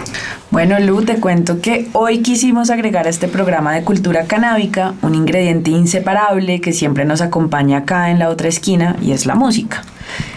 Bueno, 0.49 0.79
Lu, 0.79 1.03
te 1.03 1.19
cuento 1.19 1.59
que 1.59 1.89
hoy 1.91 2.21
quisimos 2.21 2.69
agregar 2.69 3.05
a 3.05 3.09
este 3.09 3.27
programa 3.27 3.73
de 3.73 3.83
cultura 3.83 4.27
canábica 4.27 4.93
un 5.01 5.13
ingrediente 5.13 5.71
inseparable 5.71 6.61
que 6.61 6.71
siempre 6.71 7.03
nos 7.03 7.19
acompaña 7.19 7.79
acá 7.79 8.11
en 8.11 8.19
la 8.19 8.29
otra 8.29 8.47
esquina 8.47 8.95
y 9.01 9.11
es 9.11 9.25
la 9.25 9.35
música. 9.35 9.83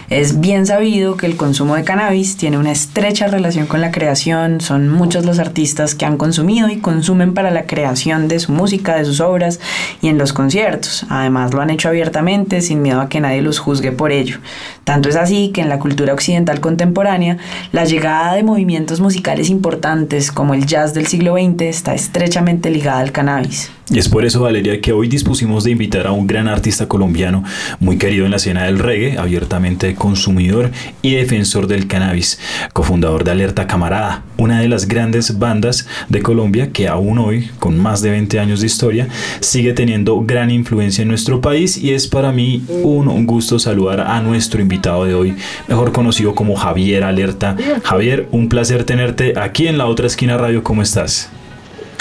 Es 0.09 0.39
bien 0.39 0.67
sabido 0.67 1.17
que 1.17 1.25
el 1.25 1.35
consumo 1.35 1.75
de 1.75 1.83
cannabis 1.83 2.37
tiene 2.37 2.59
una 2.59 2.71
estrecha 2.71 3.25
relación 3.25 3.65
con 3.65 3.81
la 3.81 3.91
creación, 3.91 4.61
son 4.61 4.87
muchos 4.87 5.25
los 5.25 5.39
artistas 5.39 5.95
que 5.95 6.05
han 6.05 6.17
consumido 6.17 6.69
y 6.69 6.77
consumen 6.77 7.33
para 7.33 7.49
la 7.49 7.65
creación 7.65 8.27
de 8.27 8.39
su 8.39 8.51
música, 8.51 8.97
de 8.97 9.05
sus 9.05 9.19
obras 9.19 9.59
y 10.03 10.09
en 10.09 10.19
los 10.19 10.31
conciertos. 10.31 11.07
Además 11.09 11.55
lo 11.55 11.61
han 11.61 11.71
hecho 11.71 11.89
abiertamente, 11.89 12.61
sin 12.61 12.83
miedo 12.83 13.01
a 13.01 13.09
que 13.09 13.19
nadie 13.19 13.41
los 13.41 13.57
juzgue 13.57 13.91
por 13.91 14.11
ello. 14.11 14.37
Tanto 14.83 15.09
es 15.09 15.15
así 15.15 15.49
que 15.51 15.61
en 15.61 15.69
la 15.69 15.79
cultura 15.79 16.13
occidental 16.13 16.59
contemporánea, 16.59 17.37
la 17.71 17.85
llegada 17.85 18.35
de 18.35 18.43
movimientos 18.43 19.01
musicales 19.01 19.49
importantes 19.49 20.31
como 20.31 20.53
el 20.53 20.67
jazz 20.67 20.93
del 20.93 21.07
siglo 21.07 21.33
XX 21.33 21.61
está 21.63 21.95
estrechamente 21.95 22.69
ligada 22.69 22.99
al 22.99 23.11
cannabis. 23.11 23.71
Y 23.87 23.99
es 23.99 24.09
por 24.09 24.25
eso, 24.25 24.41
Valeria, 24.41 24.81
que 24.81 24.93
hoy 24.93 25.07
dispusimos 25.07 25.63
de 25.63 25.69
invitar 25.69 26.07
a 26.07 26.11
un 26.11 26.25
gran 26.25 26.47
artista 26.47 26.87
colombiano 26.87 27.43
muy 27.79 27.99
querido 27.99 28.25
en 28.25 28.31
la 28.31 28.37
escena 28.37 28.63
del 28.63 28.79
reggae, 28.79 29.19
abiertamente 29.19 29.93
consumidor 29.93 30.71
y 31.03 31.13
defensor 31.13 31.67
del 31.67 31.85
cannabis, 31.85 32.39
cofundador 32.73 33.23
de 33.23 33.31
Alerta 33.31 33.67
Camarada, 33.67 34.23
una 34.37 34.59
de 34.59 34.69
las 34.69 34.87
grandes 34.87 35.37
bandas 35.37 35.87
de 36.09 36.23
Colombia 36.23 36.71
que 36.71 36.87
aún 36.87 37.19
hoy, 37.19 37.51
con 37.59 37.77
más 37.77 38.01
de 38.01 38.09
20 38.09 38.39
años 38.39 38.61
de 38.61 38.65
historia, 38.65 39.07
sigue 39.39 39.73
teniendo 39.73 40.19
gran 40.21 40.49
influencia 40.49 41.03
en 41.03 41.09
nuestro 41.09 41.39
país 41.39 41.77
y 41.77 41.93
es 41.93 42.07
para 42.07 42.31
mí 42.31 42.63
un 42.67 43.27
gusto 43.27 43.59
saludar 43.59 44.01
a 44.01 44.19
nuestro 44.19 44.61
invitado 44.61 45.05
de 45.05 45.13
hoy, 45.13 45.35
mejor 45.67 45.91
conocido 45.91 46.33
como 46.33 46.55
Javier 46.55 47.03
Alerta. 47.03 47.55
Javier, 47.83 48.27
un 48.31 48.49
placer 48.49 48.83
tenerte 48.83 49.39
aquí 49.39 49.67
en 49.67 49.77
la 49.77 49.85
otra 49.85 50.07
esquina 50.07 50.37
radio, 50.37 50.63
¿cómo 50.63 50.81
estás? 50.81 51.29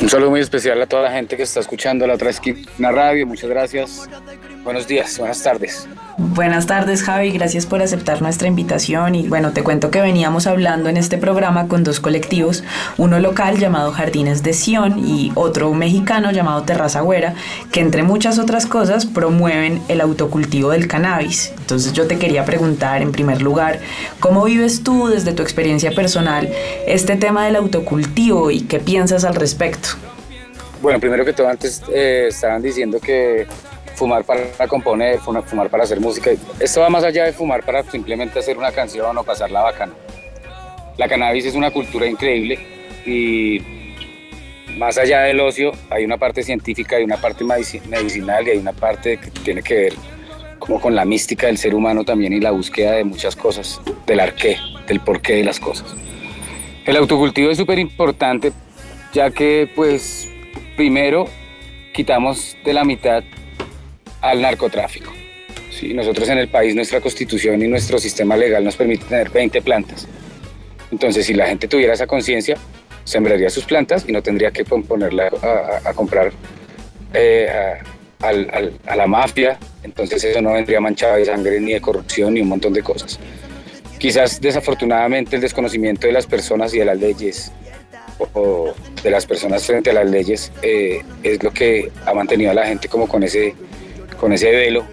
Un 0.01 0.09
saludo 0.09 0.31
muy 0.31 0.41
especial 0.41 0.81
a 0.83 0.87
toda 0.87 1.03
la 1.03 1.13
gente 1.13 1.37
que 1.37 1.45
está 1.45 1.61
escuchando 1.61 2.07
la 2.07 2.15
otra 2.15 2.31
esquina 2.31 2.91
radio. 2.91 3.27
Muchas 3.27 3.49
gracias. 3.49 4.09
Buenos 4.65 4.87
días, 4.87 5.19
buenas 5.19 5.43
tardes. 5.43 5.87
Buenas 6.17 6.67
tardes 6.67 7.03
Javi, 7.03 7.33
gracias 7.33 7.67
por 7.67 7.83
aceptar 7.83 8.23
nuestra 8.23 8.49
invitación 8.49 9.15
y 9.15 9.29
bueno, 9.29 9.53
te 9.53 9.63
cuento 9.63 9.91
que 9.91 10.01
veníamos 10.01 10.47
hablando 10.47 10.89
en 10.89 10.97
este 10.97 11.19
programa 11.19 11.69
con 11.69 11.85
dos 11.85 12.01
colectivos, 12.01 12.65
uno 12.97 13.19
local 13.21 13.59
llamado 13.59 13.93
Jardines 13.93 14.43
de 14.43 14.55
Sion 14.55 14.99
y 15.07 15.33
otro 15.35 15.75
mexicano 15.75 16.31
llamado 16.31 16.63
Terraza 16.63 17.03
Güera, 17.03 17.35
que 17.73 17.81
entre 17.81 18.05
muchas 18.05 18.39
otras 18.39 18.65
cosas 18.65 19.05
promueven 19.05 19.83
el 19.89 20.01
autocultivo 20.01 20.71
del 20.71 20.89
cannabis. 20.89 21.53
Entonces 21.59 21.93
yo 21.93 22.07
te 22.07 22.19
quería 22.19 22.47
preguntar 22.47 23.03
en 23.03 23.13
primer 23.13 23.43
lugar, 23.43 23.81
¿cómo 24.19 24.45
vives 24.45 24.83
tú 24.83 25.09
desde 25.09 25.35
tu 25.35 25.43
experiencia 25.43 25.93
personal 25.93 26.49
este 26.87 27.17
tema 27.17 27.45
del 27.45 27.57
autocultivo 27.57 28.51
y 28.51 28.63
qué 28.63 28.79
piensas 28.79 29.25
al 29.25 29.35
respecto? 29.35 29.91
Bueno, 30.81 31.01
primero 31.01 31.25
que 31.25 31.35
todo 31.35 31.49
antes 31.49 31.83
eh, 31.93 32.27
estaban 32.29 32.63
diciendo 32.63 32.99
que 33.01 33.47
fumar 33.95 34.25
para 34.25 34.69
componer, 34.69 35.19
fumar 35.19 35.71
para 35.71 35.85
hacer 35.85 36.01
música. 36.01 36.31
Esto 36.61 36.81
va 36.81 36.89
más 36.89 37.05
allá 37.05 37.25
de 37.25 37.33
fumar 37.33 37.65
para 37.65 37.83
simplemente 37.85 38.39
hacer 38.39 38.59
una 38.59 38.73
canción 38.73 39.17
o 39.17 39.25
pasarla 39.25 39.63
bacana. 39.63 39.93
La 40.97 41.09
cannabis 41.09 41.47
es 41.47 41.55
una 41.55 41.71
cultura 41.71 42.07
increíble 42.07 42.59
y 43.07 43.61
más 44.77 44.99
allá 44.99 45.21
del 45.23 45.41
ocio 45.41 45.73
hay 45.91 46.05
una 46.05 46.19
parte 46.19 46.43
científica, 46.43 46.97
hay 46.97 47.05
una 47.05 47.17
parte 47.17 47.45
medicinal 47.45 48.47
y 48.47 48.51
hay 48.51 48.59
una 48.59 48.73
parte 48.73 49.19
que 49.19 49.31
tiene 49.31 49.63
que 49.63 49.75
ver 49.75 49.95
como 50.59 50.81
con 50.81 50.95
la 50.95 51.05
mística 51.05 51.47
del 51.47 51.59
ser 51.59 51.75
humano 51.75 52.05
también 52.05 52.33
y 52.33 52.41
la 52.41 52.51
búsqueda 52.51 52.93
de 52.93 53.05
muchas 53.05 53.37
cosas, 53.37 53.81
del 54.07 54.21
arqué, 54.21 54.57
del 54.87 55.01
porqué 55.01 55.35
de 55.35 55.45
las 55.45 55.61
cosas. 55.61 55.95
El 56.87 56.97
autocultivo 56.97 57.51
es 57.51 57.59
súper 57.59 57.79
importante 57.79 58.53
ya 59.13 59.31
que 59.31 59.71
pues 59.75 60.29
primero 60.77 61.27
quitamos 61.93 62.57
de 62.65 62.73
la 62.73 62.85
mitad 62.85 63.23
al 64.25 64.41
narcotráfico. 64.41 65.13
Sí, 65.71 65.93
nosotros 65.93 66.29
en 66.31 66.39
el 66.39 66.49
país, 66.49 66.75
nuestra 66.75 67.01
constitución 67.01 67.63
y 67.63 67.69
nuestro 67.69 67.99
sistema 67.99 68.37
legal 68.37 68.65
nos 68.65 68.77
permite 68.77 69.05
tener 69.05 69.31
20 69.31 69.61
plantas. 69.61 70.09
Entonces, 70.91 71.27
si 71.27 71.35
la 71.35 71.47
gente 71.47 71.69
tuviera 71.69 71.93
esa 71.93 72.07
conciencia, 72.07 72.57
sembraría 73.05 73.51
sus 73.51 73.65
plantas 73.65 74.05
y 74.09 74.13
no 74.13 74.23
tendría 74.23 74.51
que 74.51 74.65
ponerla 74.65 75.31
a, 75.85 75.93
comprar 75.93 76.33
eh, 77.13 77.49
a, 78.21 78.97
la 78.97 79.07
mafia. 79.07 79.59
Entonces, 79.83 80.25
eso 80.25 80.41
no 80.41 80.53
vendría 80.53 80.81
manchado 80.81 81.17
de 81.17 81.27
sangre 81.27 81.61
ni 81.61 81.75
de 81.75 81.81
corrupción 81.81 82.35
ni 82.35 82.41
un 82.41 82.49
montón 82.49 82.73
de 82.73 82.83
cosas. 82.83 83.19
Quizás, 83.99 84.41
desafortunadamente, 84.41 85.37
el 85.37 85.43
desconocimiento 85.43 86.07
de 86.07 86.15
las 86.15 86.27
personas 86.27 86.73
y 86.73 86.79
de 86.79 86.85
las 86.87 86.99
leyes 86.99 87.53
o, 88.33 88.73
de 89.03 89.11
las 89.11 89.27
personas 89.27 89.67
frente 89.67 89.91
a 89.91 89.93
las 89.93 90.09
leyes 90.09 90.53
eh, 90.63 91.03
es 91.23 91.43
lo 91.43 91.51
que 91.51 91.91
ha 92.07 92.15
mantenido 92.15 92.53
a 92.53 92.55
la 92.55 92.67
gente 92.67 92.89
como 92.89 93.09
con 93.09 93.23
ese 93.23 93.55
con 94.19 94.33
ese 94.33 94.51
velo 94.51 94.85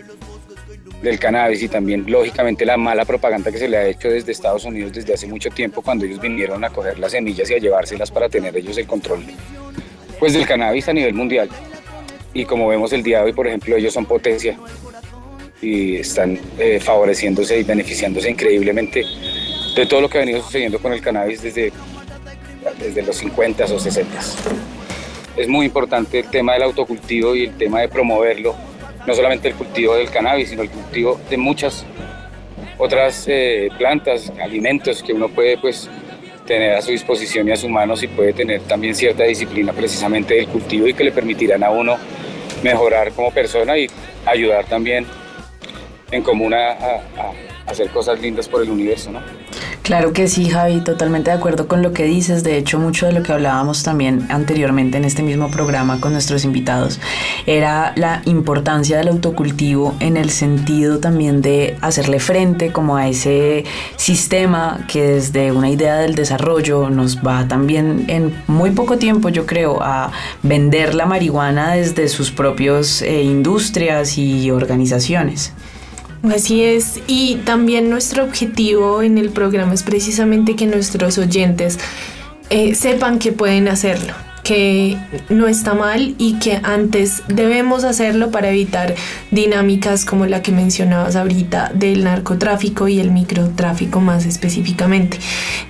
del 1.02 1.18
cannabis 1.18 1.64
y 1.64 1.68
también 1.68 2.06
lógicamente 2.08 2.66
la 2.66 2.78
mala 2.78 3.06
propaganda 3.06 3.52
que 3.52 3.58
se 3.58 3.68
le 3.68 3.78
ha 3.78 3.88
hecho 3.88 4.10
desde 4.10 4.32
Estados 4.32 4.66
Unidos 4.66 4.94
desde 4.94 5.14
hace 5.14 5.28
mucho 5.28 5.50
tiempo 5.50 5.82
cuando 5.82 6.06
ellos 6.06 6.22
vinieron 6.22 6.64
a 6.64 6.70
coger 6.70 7.00
las 7.00 7.12
semillas 7.12 7.50
y 7.50 7.56
a 7.56 7.58
llevárselas 7.58 8.12
para 8.12 8.30
tener 8.30 8.56
ellos 8.56 8.78
el 8.78 8.86
control 8.86 9.24
pues 10.20 10.34
del 10.34 10.46
cannabis 10.46 10.88
a 10.88 10.94
nivel 10.94 11.16
mundial. 11.16 11.50
Y 12.34 12.46
como 12.46 12.68
vemos 12.68 12.94
el 12.94 13.02
día 13.02 13.20
de 13.20 13.26
hoy 13.26 13.34
por 13.34 13.48
ejemplo 13.48 13.76
ellos 13.76 13.94
son 13.94 14.06
potencia 14.06 14.58
y 15.62 15.98
están 15.98 16.40
eh, 16.60 16.80
favoreciéndose 16.80 17.60
y 17.60 17.64
beneficiándose 17.64 18.30
increíblemente 18.30 19.04
de 19.76 19.86
todo 19.86 20.02
lo 20.02 20.10
que 20.10 20.18
ha 20.18 20.22
venido 20.22 20.42
sucediendo 20.42 20.80
con 20.80 20.94
el 20.94 21.02
cannabis 21.02 21.42
desde, 21.42 21.72
desde 22.80 23.02
los 23.02 23.16
50 23.18 23.66
o 23.66 23.80
60 23.80 24.20
es 25.38 25.48
muy 25.48 25.66
importante 25.66 26.20
el 26.20 26.30
tema 26.30 26.54
del 26.54 26.64
autocultivo 26.64 27.36
y 27.36 27.46
el 27.46 27.58
tema 27.58 27.82
de 27.82 27.90
promoverlo 27.90 28.56
no 29.06 29.14
solamente 29.14 29.48
el 29.50 29.56
cultivo 29.56 29.96
del 29.96 30.10
cannabis, 30.10 30.50
sino 30.50 30.62
el 30.62 30.70
cultivo 30.70 31.20
de 31.30 31.38
muchas 31.38 31.86
otras 32.78 33.26
eh, 33.28 33.70
plantas, 33.78 34.32
alimentos 34.42 35.04
que 35.04 35.14
uno 35.14 35.30
puede 35.30 35.58
pues 35.58 35.90
tener 36.46 36.76
a 36.76 36.82
su 36.82 36.92
disposición 36.92 37.48
y 37.48 37.52
a 37.52 37.56
sus 37.56 37.70
manos 37.70 38.02
y 38.04 38.08
puede 38.08 38.34
tener 38.34 38.62
también 38.62 38.96
cierta 38.96 39.24
disciplina 39.24 39.72
precisamente 39.72 40.34
del 40.34 40.48
cultivo 40.48 40.88
y 40.88 40.94
que 40.94 41.04
le 41.04 41.12
permitirán 41.12 41.64
a 41.64 41.70
uno 41.70 41.98
mejorar 42.64 43.12
como 43.12 43.32
persona 43.32 43.78
y 43.78 43.88
ayudar 44.26 44.66
también 44.66 45.06
en 46.12 46.24
común 46.24 46.54
a, 46.54 46.72
a 46.72 47.02
hacer 47.72 47.90
cosas 47.90 48.22
lindas 48.22 48.48
por 48.48 48.62
el 48.62 48.70
universo, 48.70 49.12
¿no? 49.12 49.20
Claro 49.84 50.14
que 50.14 50.28
sí, 50.28 50.48
Javi, 50.48 50.82
totalmente 50.82 51.32
de 51.32 51.38
acuerdo 51.38 51.68
con 51.68 51.82
lo 51.82 51.92
que 51.92 52.04
dices. 52.04 52.44
De 52.44 52.58
hecho, 52.58 52.80
mucho 52.80 53.08
de 53.08 53.14
lo 53.14 53.24
que 53.24 53.34
hablábamos 53.34 53.84
también 53.84 54.28
anteriormente 54.30 54.98
en 54.98 55.06
este 55.06 55.24
mismo 55.24 55.50
programa 55.50 56.00
con 56.00 56.14
nuestros 56.14 56.46
invitados 56.46 57.00
era 57.48 57.94
la 57.96 58.22
importancia 58.26 58.98
del 58.98 59.08
autocultivo 59.08 59.96
en 60.00 60.18
el 60.18 60.30
sentido 60.30 61.00
también 61.00 61.42
de 61.42 61.78
hacerle 61.82 62.20
frente 62.20 62.72
como 62.72 62.96
a 62.96 63.08
ese 63.08 63.66
sistema 63.96 64.86
que 64.88 65.02
desde 65.02 65.52
una 65.52 65.70
idea 65.70 65.98
del 65.98 66.16
desarrollo 66.16 66.90
nos 66.90 67.18
va 67.18 67.48
también 67.48 68.06
en 68.08 68.44
muy 68.48 68.72
poco 68.72 68.98
tiempo, 68.98 69.30
yo 69.30 69.46
creo, 69.46 69.82
a 69.82 70.12
vender 70.44 70.94
la 70.94 71.06
marihuana 71.06 71.74
desde 71.74 72.08
sus 72.08 72.32
propias 72.32 73.02
eh, 73.02 73.24
industrias 73.24 74.18
y 74.18 74.52
organizaciones. 74.52 75.54
Así 76.24 76.64
es, 76.64 77.00
y 77.08 77.38
también 77.46 77.90
nuestro 77.90 78.24
objetivo 78.24 79.02
en 79.02 79.18
el 79.18 79.30
programa 79.30 79.74
es 79.74 79.82
precisamente 79.82 80.56
que 80.56 80.68
nuestros 80.68 81.18
oyentes 81.18 81.80
eh, 82.52 82.76
sepan 82.76 83.18
que 83.18 83.32
pueden 83.32 83.68
hacerlo, 83.68 84.14
que 84.44 85.00
no 85.30 85.48
está 85.48 85.74
mal 85.74 86.14
y 86.20 86.38
que 86.38 86.60
antes 86.62 87.24
debemos 87.28 87.84
hacerlo 87.84 88.30
para 88.30 88.52
evitar 88.52 88.94
dinámicas 89.32 90.06
como 90.06 90.28
la 90.28 90.44
que 90.44 90.52
mencionabas 90.52 91.16
ahorita 91.16 91.72
del 91.74 92.04
narcotráfico 92.04 92.88
y 92.88 93.00
el 93.00 93.10
microtráfico 93.10 94.00
más 94.00 94.28
específicamente. 94.28 95.18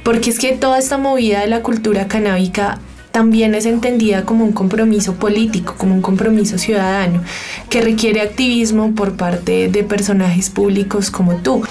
Porque 0.03 0.31
es 0.31 0.37
que 0.37 0.51
toda 0.51 0.79
esta 0.79 0.97
movida 0.97 1.39
de 1.39 1.47
la 1.47 1.61
cultura 1.61 2.09
canábica 2.09 2.79
también 3.11 3.55
es 3.55 3.65
entendida 3.65 4.23
como 4.23 4.45
un 4.45 4.53
compromiso 4.53 5.15
político, 5.15 5.75
como 5.77 5.93
un 5.93 6.01
compromiso 6.01 6.57
ciudadano, 6.57 7.21
que 7.69 7.81
requiere 7.81 8.21
activismo 8.21 8.93
por 8.95 9.15
parte 9.15 9.67
de 9.67 9.83
personajes 9.83 10.49
públicos 10.49 11.11
como 11.11 11.35
tú. 11.35 11.63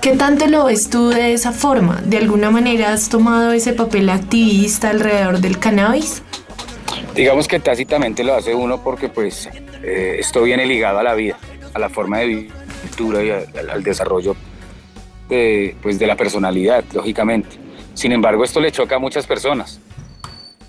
¿Qué 0.00 0.12
tanto 0.12 0.46
lo 0.46 0.66
ves 0.66 0.90
tú 0.90 1.08
de 1.08 1.32
esa 1.32 1.52
forma? 1.52 2.02
¿De 2.04 2.18
alguna 2.18 2.50
manera 2.50 2.92
has 2.92 3.08
tomado 3.08 3.52
ese 3.52 3.72
papel 3.72 4.10
activista 4.10 4.90
alrededor 4.90 5.38
del 5.38 5.58
cannabis? 5.58 6.22
Digamos 7.14 7.48
que 7.48 7.60
tácitamente 7.60 8.24
lo 8.24 8.34
hace 8.34 8.54
uno 8.54 8.82
porque 8.82 9.08
pues 9.08 9.48
eh, 9.82 10.16
esto 10.18 10.42
viene 10.42 10.66
ligado 10.66 10.98
a 10.98 11.02
la 11.02 11.14
vida, 11.14 11.38
a 11.72 11.78
la 11.78 11.88
forma 11.88 12.18
de 12.18 12.26
vida 12.26 12.54
y 12.98 13.30
al, 13.70 13.82
desarrollo 13.82 14.36
de, 15.28 15.74
pues, 15.82 15.98
de 15.98 16.06
la 16.06 16.16
personalidad, 16.16 16.84
lógicamente. 16.92 17.56
Sin 17.94 18.12
embargo, 18.12 18.44
esto 18.44 18.60
le 18.60 18.70
choca 18.70 18.96
a 18.96 18.98
muchas 18.98 19.26
personas 19.26 19.80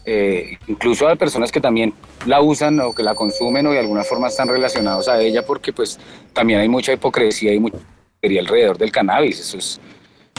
eh, 0.05 0.57
incluso 0.67 1.07
a 1.07 1.15
personas 1.15 1.51
que 1.51 1.59
también 1.59 1.93
la 2.27 2.41
usan 2.41 2.79
o 2.79 2.93
que 2.93 3.01
la 3.01 3.15
consumen 3.15 3.65
o 3.65 3.71
de 3.71 3.79
alguna 3.79 4.03
forma 4.03 4.27
están 4.27 4.47
relacionados 4.47 5.07
a 5.07 5.19
ella, 5.19 5.45
porque 5.45 5.73
pues 5.73 5.99
también 6.33 6.59
hay 6.59 6.69
mucha 6.69 6.93
hipocresía 6.93 7.53
y 7.53 7.59
mucha 7.59 7.77
alrededor 8.21 8.77
del 8.77 8.91
cannabis, 8.91 9.39
eso 9.39 9.57
es, 9.57 9.79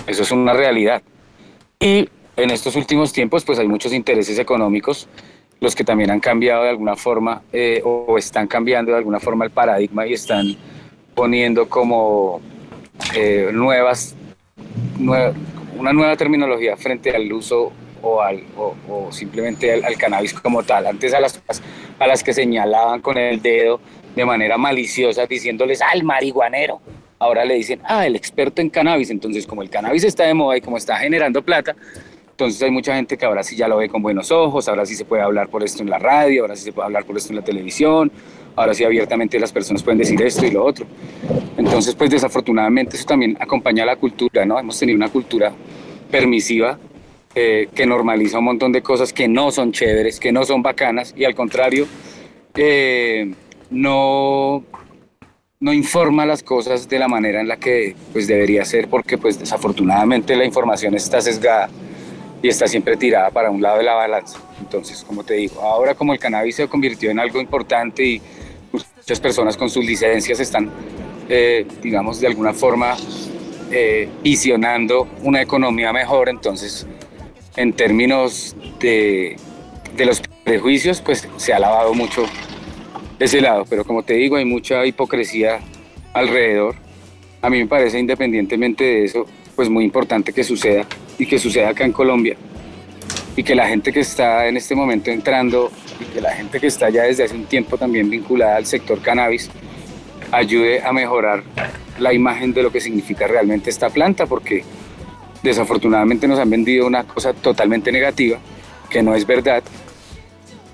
eso 0.06 0.22
es 0.22 0.30
una 0.32 0.52
realidad. 0.52 1.02
Y 1.78 2.08
en 2.36 2.50
estos 2.50 2.76
últimos 2.76 3.12
tiempos 3.12 3.44
pues 3.44 3.58
hay 3.58 3.68
muchos 3.68 3.92
intereses 3.92 4.38
económicos, 4.38 5.08
los 5.60 5.74
que 5.74 5.84
también 5.84 6.10
han 6.10 6.20
cambiado 6.20 6.64
de 6.64 6.70
alguna 6.70 6.96
forma 6.96 7.42
eh, 7.52 7.80
o 7.84 8.18
están 8.18 8.46
cambiando 8.46 8.92
de 8.92 8.98
alguna 8.98 9.20
forma 9.20 9.44
el 9.44 9.50
paradigma 9.50 10.06
y 10.06 10.12
están 10.12 10.56
poniendo 11.14 11.68
como 11.68 12.40
eh, 13.14 13.50
nuevas, 13.52 14.14
una 14.98 15.92
nueva 15.92 16.16
terminología 16.16 16.76
frente 16.76 17.14
al 17.14 17.32
uso 17.32 17.72
o, 18.07 18.22
al, 18.22 18.42
o, 18.57 19.11
simplemente 19.11 19.72
al, 19.72 19.96
cannabis 19.96 20.32
como 20.34 20.62
tal. 20.62 20.86
Antes 20.86 21.12
a 21.14 21.20
las, 21.20 21.42
a 21.98 22.07
las 22.07 22.22
que 22.22 22.32
señalaban 22.32 23.00
con 23.00 23.18
el 23.18 23.42
dedo 23.42 23.80
de 24.14 24.24
manera 24.24 24.57
maliciosa 24.57 25.26
diciéndoles 25.26 25.82
al 25.82 26.04
marihuanero, 26.04 26.80
ahora 27.18 27.44
le 27.44 27.54
dicen, 27.54 27.80
ah, 27.84 28.07
el 28.07 28.16
experto 28.16 28.62
en 28.62 28.70
cannabis. 28.70 29.11
Entonces, 29.11 29.46
como 29.46 29.62
el 29.62 29.70
cannabis 29.70 30.04
está 30.04 30.24
de 30.24 30.34
moda 30.34 30.57
y 30.57 30.61
como 30.61 30.76
está 30.76 30.96
generando 30.96 31.42
plata, 31.42 31.74
entonces 32.30 32.62
hay 32.62 32.70
mucha 32.70 32.94
gente 32.94 33.16
que 33.16 33.24
ahora 33.24 33.42
sí 33.42 33.57
ya 33.57 33.66
lo 33.66 33.78
ve 33.78 33.88
con 33.88 34.02
buenos 34.02 34.30
ojos, 34.30 34.68
ahora 34.68 34.84
sí 34.84 34.94
se 34.94 35.07
puede 35.07 35.22
hablar 35.22 35.48
por 35.48 35.62
esto 35.62 35.82
en 35.82 35.88
la 35.88 35.98
radio, 35.98 36.42
ahora 36.42 36.54
sí 36.54 36.64
se 36.64 36.72
puede 36.72 36.86
hablar 36.86 37.04
por 37.04 37.16
esto 37.16 37.32
en 37.32 37.36
la 37.36 37.42
televisión, 37.42 38.12
ahora 38.54 38.74
sí 38.74 38.84
abiertamente 38.84 39.38
las 39.38 39.52
personas 39.52 39.82
pueden 39.82 39.98
decir 39.98 40.20
esto 40.22 40.44
y 40.44 40.50
lo 40.50 40.64
otro. 40.64 40.86
Entonces, 41.57 41.94
pues 41.94 42.11
desafortunadamente 42.11 42.96
eso 42.96 43.07
también 43.07 43.38
acompaña 43.40 43.84
a 43.84 43.86
la 43.86 43.96
cultura, 43.96 44.44
¿no? 44.44 44.59
Hemos 44.59 44.78
tenido 44.78 44.96
una 44.96 45.09
cultura 45.09 45.50
permisiva 46.11 46.78
eh, 47.39 47.68
que 47.74 47.84
normaliza 47.84 48.39
un 48.39 48.47
montón 48.47 48.72
de 48.72 48.80
cosas 48.80 49.12
que 49.12 49.28
no 49.28 49.51
son 49.51 49.70
chéveres, 49.70 50.18
que 50.18 50.32
no 50.32 50.47
son 50.47 50.62
bacanas 50.62 51.12
y 51.14 51.26
al 51.26 51.34
contrario, 51.34 51.87
eh, 52.55 53.30
no, 53.68 54.64
no 55.61 55.72
informa 55.74 56.24
las 56.24 56.43
cosas 56.43 56.89
de 56.89 56.99
la 56.99 57.09
manera 57.09 57.43
en 57.43 57.47
la 57.47 57.59
que 57.59 57.95
pues 58.14 58.26
debería 58.26 58.64
ser 58.64 58.89
porque 58.89 59.18
pues 59.18 59.39
desafortunadamente 59.39 60.34
la 60.34 60.47
información 60.47 60.95
está 60.95 61.20
sesgada 61.20 61.68
y 62.43 62.49
está 62.49 62.66
siempre 62.66 62.97
tirada 62.97 63.30
para 63.30 63.51
un 63.51 63.61
lado 63.61 63.76
de 63.76 63.84
la 63.84 63.93
balanza. 63.93 64.39
Entonces, 64.59 65.05
como 65.05 65.22
te 65.22 65.34
digo, 65.34 65.61
ahora 65.61 65.95
como 65.95 66.14
el 66.14 66.18
cannabis 66.18 66.57
se 66.57 66.66
convirtió 66.68 67.11
en 67.11 67.18
algo 67.18 67.39
importante 67.39 68.03
y 68.03 68.22
muchas 68.72 69.20
personas 69.20 69.59
con 69.59 69.68
sus 69.68 69.84
licencias 69.84 70.41
están, 70.41 70.70
eh, 71.28 71.66
digamos, 71.82 72.18
de 72.18 72.28
alguna 72.28 72.55
forma 72.55 72.97
visionando 74.22 75.07
una 75.22 75.43
economía 75.43 75.93
mejor, 75.93 76.30
entonces 76.30 76.87
en 77.57 77.72
términos 77.72 78.57
de, 78.80 79.36
los 79.98 80.22
prejuicios, 80.44 81.00
pues 81.00 81.28
se 81.36 81.52
ha 81.52 81.59
lavado 81.59 81.94
mucho 81.94 82.24
ese 83.18 83.40
lado, 83.40 83.64
pero 83.68 83.84
como 83.84 84.02
te 84.02 84.14
digo, 84.14 84.36
hay 84.36 84.44
mucha 84.44 84.84
hipocresía 84.84 85.61
alrededor. 86.12 86.74
A 87.40 87.50
mí 87.50 87.59
me 87.59 87.66
parece, 87.66 87.98
independientemente 87.98 88.84
de 88.84 89.04
eso, 89.04 89.26
pues 89.54 89.70
muy 89.70 89.84
importante 89.84 90.32
que 90.32 90.44
suceda 90.44 90.86
y 91.18 91.26
que 91.26 91.38
suceda 91.38 91.70
acá 91.70 91.84
en 91.84 91.92
Colombia 91.92 92.36
y 93.36 93.42
que 93.42 93.54
la 93.54 93.68
gente 93.68 93.92
que 93.92 94.00
está 94.00 94.48
en 94.48 94.57
este 94.57 94.74
momento 94.74 95.11
entrando 95.11 95.70
y 96.00 96.04
que 96.04 96.20
la 96.20 96.32
gente 96.32 96.59
que 96.59 96.66
está 96.66 96.88
ya 96.90 97.02
desde 97.02 97.24
hace 97.24 97.34
un 97.34 97.44
tiempo 97.44 97.76
también 97.76 98.09
vinculada 98.09 98.57
al 98.57 98.66
sector 98.66 99.00
cannabis 99.00 99.50
ayude 100.32 100.82
a 100.82 100.92
mejorar 100.92 101.42
la 101.98 102.12
imagen 102.12 102.52
de 102.52 102.62
lo 102.62 102.72
que 102.72 102.80
significa 102.80 103.26
realmente 103.26 103.70
esta 103.70 103.90
planta, 103.90 104.26
porque 104.26 104.64
desafortunadamente 105.49 106.28
nos 106.28 106.38
han 106.38 106.51
vendido 106.51 106.86
una 106.86 107.05
cosa 107.05 107.32
totalmente 107.32 107.92
negativa, 107.92 108.38
que 108.90 109.03
no 109.03 109.14
es 109.14 109.26
verdad. 109.26 109.62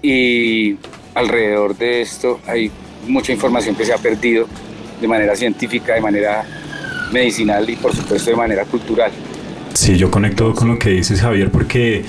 Y 0.01 0.77
alrededor 1.15 1.77
de 1.77 2.01
esto 2.03 2.41
hay 2.47 2.71
mucha 3.07 3.33
información 3.33 3.75
que 3.75 3.85
se 3.85 3.93
ha 3.93 3.99
perdido 3.99 4.47
de 5.01 5.09
manera 5.09 5.37
científica, 5.37 5.95
de 5.95 6.01
manera 6.01 6.45
medicinal 7.13 7.69
y 7.69 7.77
por 7.77 7.95
supuesto 7.95 8.31
de 8.31 8.37
manera 8.37 8.65
cultural. 8.65 9.13
Sí, 9.75 9.97
yo 9.97 10.11
conecto 10.11 10.55
con 10.55 10.69
lo 10.69 10.79
que 10.79 10.91
dices 10.91 11.21
Javier 11.21 11.51
porque, 11.51 12.05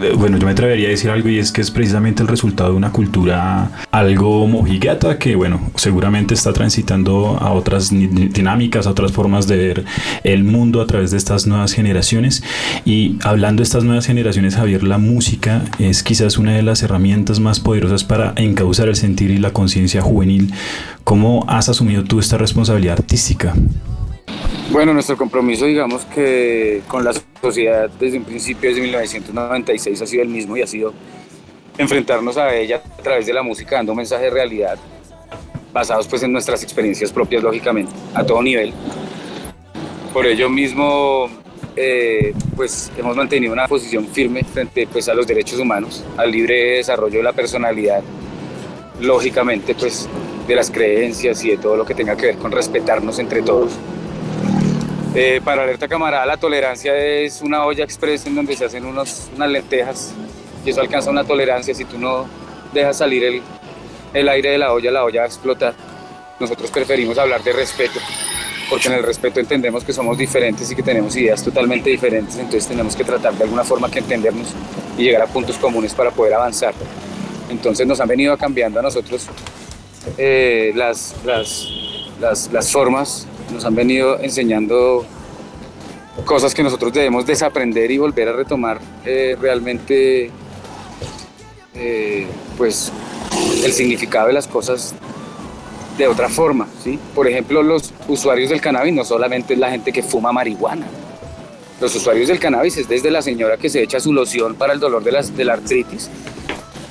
eh, 0.00 0.12
bueno, 0.16 0.38
yo 0.38 0.46
me 0.46 0.52
atrevería 0.52 0.88
a 0.88 0.90
decir 0.90 1.10
algo 1.10 1.28
y 1.28 1.38
es 1.38 1.50
que 1.50 1.60
es 1.60 1.70
precisamente 1.70 2.22
el 2.22 2.28
resultado 2.28 2.70
de 2.70 2.76
una 2.76 2.92
cultura 2.92 3.70
algo 3.90 4.46
mojigata 4.46 5.18
que, 5.18 5.34
bueno, 5.34 5.60
seguramente 5.74 6.34
está 6.34 6.52
transitando 6.52 7.36
a 7.40 7.52
otras 7.52 7.90
dinámicas, 7.90 8.86
a 8.86 8.90
otras 8.90 9.12
formas 9.12 9.48
de 9.48 9.56
ver 9.56 9.84
el 10.22 10.44
mundo 10.44 10.80
a 10.80 10.86
través 10.86 11.10
de 11.10 11.16
estas 11.16 11.46
nuevas 11.46 11.72
generaciones. 11.72 12.44
Y 12.84 13.18
hablando 13.24 13.60
de 13.60 13.64
estas 13.64 13.84
nuevas 13.84 14.06
generaciones, 14.06 14.54
Javier, 14.54 14.84
la 14.84 14.98
música 14.98 15.64
es 15.78 16.02
quizás 16.02 16.38
una 16.38 16.52
de 16.52 16.62
las 16.62 16.82
herramientas 16.82 17.40
más 17.40 17.58
poderosas 17.58 18.04
para 18.04 18.34
encauzar 18.36 18.88
el 18.88 18.96
sentir 18.96 19.30
y 19.30 19.38
la 19.38 19.52
conciencia 19.52 20.00
juvenil. 20.00 20.52
¿Cómo 21.02 21.44
has 21.48 21.68
asumido 21.68 22.04
tú 22.04 22.20
esta 22.20 22.38
responsabilidad 22.38 22.98
artística? 22.98 23.54
Bueno, 24.70 24.94
nuestro 24.94 25.16
compromiso, 25.16 25.66
digamos 25.66 26.04
que 26.04 26.82
con 26.86 27.02
la 27.02 27.12
sociedad 27.42 27.90
desde 27.98 28.18
un 28.18 28.24
principio, 28.24 28.70
desde 28.70 28.80
1996, 28.82 30.00
ha 30.00 30.06
sido 30.06 30.22
el 30.22 30.28
mismo 30.28 30.56
y 30.56 30.62
ha 30.62 30.66
sido 30.68 30.94
enfrentarnos 31.76 32.36
a 32.36 32.54
ella 32.54 32.80
a 32.98 33.02
través 33.02 33.26
de 33.26 33.32
la 33.32 33.42
música, 33.42 33.76
dando 33.76 33.92
un 33.92 33.98
mensaje 33.98 34.24
de 34.24 34.30
realidad, 34.30 34.78
basados 35.72 36.06
pues 36.06 36.22
en 36.22 36.32
nuestras 36.32 36.62
experiencias 36.62 37.10
propias, 37.10 37.42
lógicamente, 37.42 37.90
a 38.14 38.24
todo 38.24 38.40
nivel. 38.42 38.72
Por 40.12 40.24
ello 40.26 40.48
mismo, 40.48 41.28
eh, 41.74 42.32
pues 42.54 42.92
hemos 42.96 43.16
mantenido 43.16 43.52
una 43.52 43.66
posición 43.66 44.06
firme 44.06 44.44
frente 44.44 44.86
pues, 44.86 45.08
a 45.08 45.14
los 45.14 45.26
derechos 45.26 45.58
humanos, 45.58 46.04
al 46.16 46.30
libre 46.30 46.76
desarrollo 46.76 47.18
de 47.18 47.24
la 47.24 47.32
personalidad, 47.32 48.04
lógicamente 49.00 49.74
pues 49.74 50.08
de 50.46 50.54
las 50.54 50.70
creencias 50.70 51.44
y 51.44 51.50
de 51.50 51.56
todo 51.56 51.76
lo 51.76 51.84
que 51.84 51.94
tenga 51.94 52.16
que 52.16 52.26
ver 52.26 52.36
con 52.36 52.52
respetarnos 52.52 53.18
entre 53.18 53.42
todos. 53.42 53.72
Eh, 55.12 55.40
para 55.44 55.64
alerta 55.64 55.88
camarada, 55.88 56.24
la 56.24 56.36
tolerancia 56.36 56.96
es 56.96 57.42
una 57.42 57.64
olla 57.64 57.82
express 57.82 58.26
en 58.26 58.36
donde 58.36 58.54
se 58.54 58.64
hacen 58.64 58.86
unos, 58.86 59.28
unas 59.34 59.50
lentejas 59.50 60.12
y 60.64 60.70
eso 60.70 60.80
alcanza 60.80 61.10
una 61.10 61.24
tolerancia. 61.24 61.74
Si 61.74 61.84
tú 61.84 61.98
no 61.98 62.26
dejas 62.72 62.98
salir 62.98 63.24
el, 63.24 63.42
el 64.14 64.28
aire 64.28 64.50
de 64.50 64.58
la 64.58 64.72
olla, 64.72 64.90
la 64.92 65.04
olla 65.04 65.20
va 65.20 65.24
a 65.24 65.28
explotar. 65.28 65.74
Nosotros 66.38 66.70
preferimos 66.70 67.18
hablar 67.18 67.42
de 67.42 67.52
respeto, 67.52 67.98
porque 68.70 68.86
en 68.86 68.94
el 68.94 69.02
respeto 69.02 69.40
entendemos 69.40 69.82
que 69.82 69.92
somos 69.92 70.16
diferentes 70.16 70.70
y 70.70 70.76
que 70.76 70.82
tenemos 70.82 71.16
ideas 71.16 71.42
totalmente 71.42 71.90
diferentes, 71.90 72.36
entonces 72.36 72.68
tenemos 72.68 72.94
que 72.94 73.02
tratar 73.02 73.34
de 73.34 73.42
alguna 73.44 73.64
forma 73.64 73.90
que 73.90 73.98
entendernos 73.98 74.54
y 74.96 75.02
llegar 75.02 75.22
a 75.22 75.26
puntos 75.26 75.58
comunes 75.58 75.92
para 75.92 76.12
poder 76.12 76.34
avanzar. 76.34 76.72
Entonces 77.50 77.84
nos 77.84 78.00
han 78.00 78.06
venido 78.06 78.38
cambiando 78.38 78.78
a 78.78 78.82
nosotros 78.82 79.26
eh, 80.16 80.72
las, 80.76 81.16
las, 81.24 81.66
las, 82.20 82.50
las 82.52 82.72
formas 82.72 83.26
nos 83.52 83.64
han 83.64 83.74
venido 83.74 84.18
enseñando 84.20 85.04
cosas 86.24 86.54
que 86.54 86.62
nosotros 86.62 86.92
debemos 86.92 87.26
desaprender 87.26 87.90
y 87.90 87.98
volver 87.98 88.28
a 88.28 88.32
retomar 88.32 88.80
eh, 89.04 89.36
realmente 89.40 90.30
eh, 91.74 92.26
pues 92.56 92.92
el 93.64 93.72
significado 93.72 94.28
de 94.28 94.34
las 94.34 94.46
cosas 94.46 94.94
de 95.96 96.08
otra 96.08 96.28
forma, 96.28 96.66
¿sí? 96.82 96.98
Por 97.14 97.28
ejemplo, 97.28 97.62
los 97.62 97.92
usuarios 98.08 98.50
del 98.50 98.60
cannabis 98.60 98.94
no 98.94 99.04
solamente 99.04 99.54
es 99.54 99.60
la 99.60 99.70
gente 99.70 99.92
que 99.92 100.02
fuma 100.02 100.32
marihuana. 100.32 100.86
Los 101.80 101.94
usuarios 101.94 102.28
del 102.28 102.38
cannabis 102.38 102.76
es 102.78 102.88
desde 102.88 103.10
la 103.10 103.22
señora 103.22 103.56
que 103.56 103.68
se 103.68 103.82
echa 103.82 104.00
su 104.00 104.12
loción 104.12 104.54
para 104.54 104.72
el 104.72 104.80
dolor 104.80 105.02
de, 105.02 105.12
las, 105.12 105.36
de 105.36 105.44
la 105.44 105.54
artritis 105.54 106.10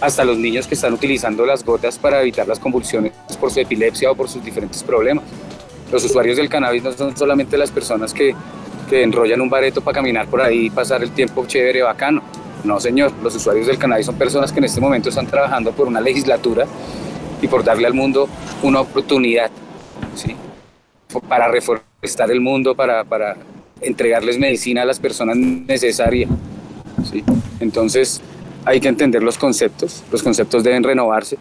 hasta 0.01 0.24
los 0.24 0.38
niños 0.38 0.68
que 0.68 0.76
están 0.76 0.93
utilizando 0.93 1.45
las 1.45 1.64
gotas 1.64 1.97
para 1.97 2.22
evitar 2.22 2.47
las 2.47 2.60
convulsiones 2.60 3.14
por 3.39 3.51
su 3.51 3.60
epilepsia 3.60 4.12
o 4.12 4.16
por 4.16 4.30
sus 4.30 4.43
diferentes 4.43 4.84
problemas. 4.84 5.24
Los 5.91 6.03
usuarios 6.03 6.37
del 6.37 6.49
cannabis 6.49 6.83
no 6.83 6.91
son 6.91 7.15
solamente 7.17 7.57
las 7.57 7.71
personas 7.71 8.13
que, 8.13 8.35
que 8.89 9.03
enrollan 9.03 9.41
un 9.41 9.49
bareto 9.49 9.81
para 9.81 9.95
caminar 9.95 10.27
por 10.27 10.41
ahí 10.41 10.67
y 10.67 10.69
pasar 10.69 11.03
el 11.03 11.11
tiempo 11.11 11.45
chévere, 11.45 11.81
bacano. 11.81 12.21
No, 12.63 12.79
señor, 12.79 13.11
los 13.23 13.35
usuarios 13.35 13.67
del 13.67 13.77
cannabis 13.77 14.05
son 14.05 14.15
personas 14.15 14.51
que 14.51 14.59
en 14.59 14.65
este 14.65 14.81
momento 14.81 15.09
están 15.09 15.27
trabajando 15.27 15.71
por 15.71 15.87
una 15.87 16.01
legislatura 16.01 16.65
y 17.41 17.47
por 17.47 17.63
darle 17.63 17.87
al 17.87 17.93
mundo 17.93 18.27
una 18.63 18.81
oportunidad, 18.81 19.49
¿sí? 20.15 20.35
Para 21.27 21.47
reforestar 21.47 22.29
el 22.31 22.41
mundo, 22.41 22.75
para, 22.75 23.03
para 23.03 23.37
entregarles 23.81 24.37
medicina 24.37 24.81
a 24.81 24.85
las 24.85 24.99
personas 24.99 25.37
necesarias, 25.37 26.29
¿sí? 27.09 27.23
Entonces, 27.59 28.21
hay 28.65 28.79
que 28.79 28.89
entender 28.89 29.23
los 29.23 29.37
conceptos, 29.37 30.03
los 30.11 30.21
conceptos 30.21 30.63
deben 30.63 30.83
renovarse, 30.83 31.37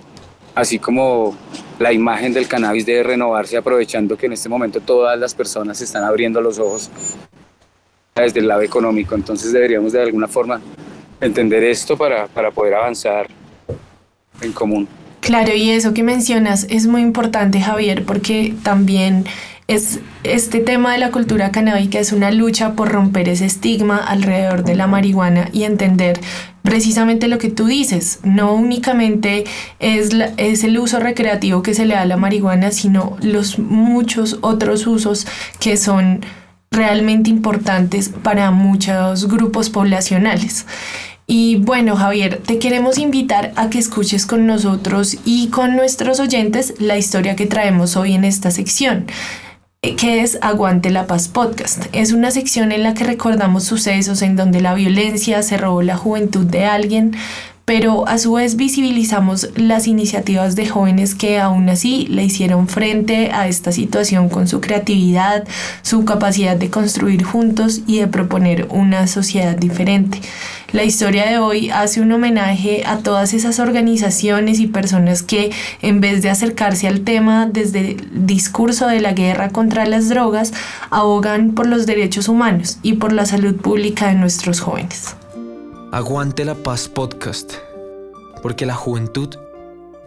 así 0.55 0.79
como 0.79 1.37
la 1.79 1.93
imagen 1.93 2.33
del 2.33 2.49
cannabis 2.49 2.87
debe 2.87 3.03
renovarse 3.03 3.57
aprovechando 3.57 4.17
que 4.17 4.27
en 4.27 4.33
este 4.33 4.49
momento 4.49 4.81
todas 4.81 5.19
las 5.19 5.35
personas 5.35 5.81
están 5.81 6.05
abriendo 6.05 6.41
los 6.41 6.59
ojos 6.59 6.91
desde 8.15 8.41
el 8.41 8.49
lado 8.49 8.63
económico. 8.63 9.15
Entonces 9.15 9.53
deberíamos 9.53 9.93
de 9.93 10.03
alguna 10.03 10.27
forma 10.29 10.61
entender 11.21 11.63
esto 11.65 11.97
para, 11.97 12.27
para 12.27 12.51
poder 12.51 12.75
avanzar 12.75 13.29
en 14.41 14.53
común. 14.53 14.89
Claro, 15.21 15.55
y 15.55 15.71
eso 15.71 15.95
que 15.95 16.03
mencionas 16.03 16.67
es 16.71 16.87
muy 16.87 17.03
importante, 17.03 17.61
Javier, 17.61 18.05
porque 18.05 18.55
también 18.63 19.25
es 19.69 20.01
este 20.25 20.61
tema 20.61 20.93
de 20.93 20.99
la 20.99 21.11
cultura 21.11 21.51
canábica 21.53 21.99
es 21.99 22.13
una 22.13 22.31
lucha 22.31 22.73
por 22.73 22.91
romper 22.91 23.29
ese 23.29 23.45
estigma 23.45 23.99
alrededor 23.99 24.65
de 24.65 24.75
la 24.75 24.87
marihuana 24.87 25.51
y 25.53 25.65
entender 25.65 26.19
precisamente 26.63 27.29
lo 27.29 27.37
que 27.39 27.51
tú 27.51 27.67
dices, 27.67 28.21
no 28.25 28.55
únicamente 28.55 29.45
es, 29.79 30.11
es 30.39 30.65
el 30.65 30.79
uso 30.79 31.01
recreativo 31.01 31.63
que 31.63 31.75
se 31.75 31.85
le 31.85 31.95
da 31.95 32.03
a 32.03 32.07
la 32.07 32.17
marihuana, 32.17 32.71
sino 32.71 33.19
los 33.21 33.59
muchos 33.59 34.39
otros 34.41 34.87
usos 34.87 35.27
que 35.61 35.77
son 35.77 36.25
realmente 36.71 37.29
importantes 37.29 38.09
para 38.09 38.51
muchos 38.51 39.29
grupos 39.29 39.69
poblacionales. 39.69 40.67
Y 41.27 41.57
bueno, 41.57 41.95
Javier, 41.95 42.41
te 42.45 42.59
queremos 42.59 42.97
invitar 42.97 43.53
a 43.57 43.69
que 43.69 43.79
escuches 43.79 44.25
con 44.25 44.47
nosotros 44.47 45.19
y 45.27 45.49
con 45.49 45.77
nuestros 45.77 46.21
oyentes 46.21 46.75
la 46.79 46.97
historia 46.97 47.37
que 47.37 47.45
traemos 47.45 47.97
hoy 47.97 48.15
en 48.15 48.25
esta 48.25 48.51
sección 48.51 49.05
que 49.81 50.23
es 50.23 50.39
Aguante 50.43 50.91
la 50.91 51.07
Paz 51.07 51.29
Podcast. 51.29 51.87
Es 51.93 52.13
una 52.13 52.33
sección 52.33 52.73
en 52.73 52.83
la 52.83 52.95
que 52.95 53.05
recordamos 53.05 53.63
sucesos 53.63 54.23
en 54.23 54.35
donde 54.35 54.61
la 54.61 54.75
violencia 54.75 55.41
se 55.45 55.57
robó 55.57 55.83
la 55.83 55.97
juventud 55.97 56.45
de 56.45 56.65
alguien, 56.65 57.17
pero 57.65 58.09
a 58.09 58.19
su 58.19 58.33
vez 58.33 58.57
visibilizamos 58.57 59.51
las 59.55 59.87
iniciativas 59.87 60.57
de 60.57 60.67
jóvenes 60.67 61.15
que 61.15 61.39
aún 61.39 61.69
así 61.69 62.09
le 62.09 62.25
hicieron 62.25 62.67
frente 62.67 63.31
a 63.31 63.47
esta 63.47 63.71
situación 63.71 64.29
con 64.29 64.49
su 64.49 64.61
creatividad, 64.61 65.47
su 65.83 66.05
capacidad 66.05 66.57
de 66.57 66.71
construir 66.71 67.23
juntos 67.23 67.83
y 67.87 68.01
de 68.01 68.09
proponer 68.09 68.67
una 68.71 69.07
sociedad 69.07 69.55
diferente. 69.55 70.21
La 70.73 70.85
historia 70.85 71.25
de 71.25 71.39
hoy 71.39 71.71
hace 71.71 72.03
un 72.03 72.13
homenaje 72.13 72.85
a 72.85 72.99
todas 72.99 73.33
esas 73.33 73.59
organizaciones 73.59 74.61
y 74.61 74.67
personas 74.67 75.23
que 75.23 75.51
en 75.81 76.03
vez 76.03 76.23
de 76.23 76.29
acercarse 76.29 76.87
al 76.87 77.01
tema 77.05 77.47
desde 77.47 77.93
el 77.93 78.27
discurso 78.27 78.87
de 78.87 79.01
la 79.01 79.13
guerra 79.13 79.49
contra 79.49 79.87
las 79.87 80.11
drogas, 80.11 80.53
abogan 80.91 81.53
por 81.55 81.67
los 81.67 81.87
derechos 81.87 82.29
humanos 82.29 82.81
y 82.83 82.95
por 82.95 83.15
la 83.15 83.25
salud 83.25 83.57
pública 83.57 84.09
de 84.09 84.17
nuestros 84.17 84.61
jóvenes. 84.61 85.17
Aguante 85.91 86.45
la 86.45 86.55
paz 86.55 86.87
podcast, 86.87 87.55
porque 88.43 88.67
la 88.67 88.75
juventud 88.75 89.37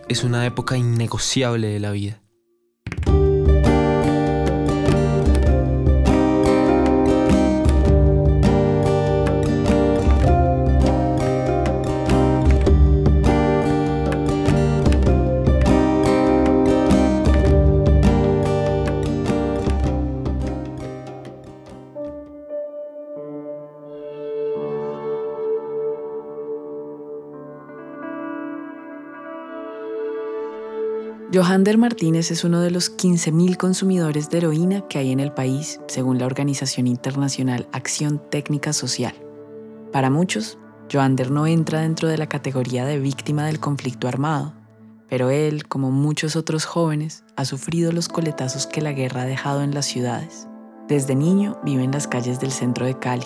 es 0.10 0.24
una 0.24 0.46
época 0.46 0.78
innegociable 0.78 1.70
de 1.70 1.80
la 1.80 1.90
vida. 1.90 2.21
Johander 31.42 31.80
Martínez 31.80 32.30
es 32.30 32.44
uno 32.44 32.62
de 32.62 32.70
los 32.70 32.96
15.000 32.96 33.58
consumidores 33.58 34.30
de 34.30 34.38
heroína 34.38 34.88
que 34.88 35.00
hay 35.00 35.12
en 35.12 35.20
el 35.20 35.34
país, 35.34 35.80
según 35.88 36.20
la 36.20 36.28
organización 36.28 36.86
internacional 36.86 37.68
Acción 37.72 38.22
Técnica 38.30 38.74
Social. 38.74 39.16
Para 39.92 40.12
muchos, 40.12 40.60
Johander 40.94 41.32
no 41.32 41.48
entra 41.48 41.82
dentro 41.82 42.08
de 42.10 42.20
la 42.20 42.30
categoría 42.30 42.86
de 42.86 43.00
víctima 43.00 43.48
del 43.48 43.60
conflicto 43.60 44.08
armado, 44.08 44.54
pero 45.10 45.32
él, 45.32 45.68
como 45.68 45.90
muchos 45.90 46.36
otros 46.36 46.66
jóvenes, 46.66 47.24
ha 47.36 47.44
sufrido 47.44 47.92
los 47.92 48.08
coletazos 48.08 48.68
que 48.68 48.82
la 48.82 48.92
guerra 48.92 49.24
ha 49.24 49.26
dejado 49.26 49.64
en 49.64 49.74
las 49.74 49.88
ciudades. 49.88 50.48
Desde 50.88 51.16
niño 51.16 51.60
vive 51.66 51.84
en 51.84 51.92
las 51.92 52.08
calles 52.08 52.40
del 52.40 52.52
centro 52.52 52.86
de 52.86 53.00
Cali, 53.00 53.26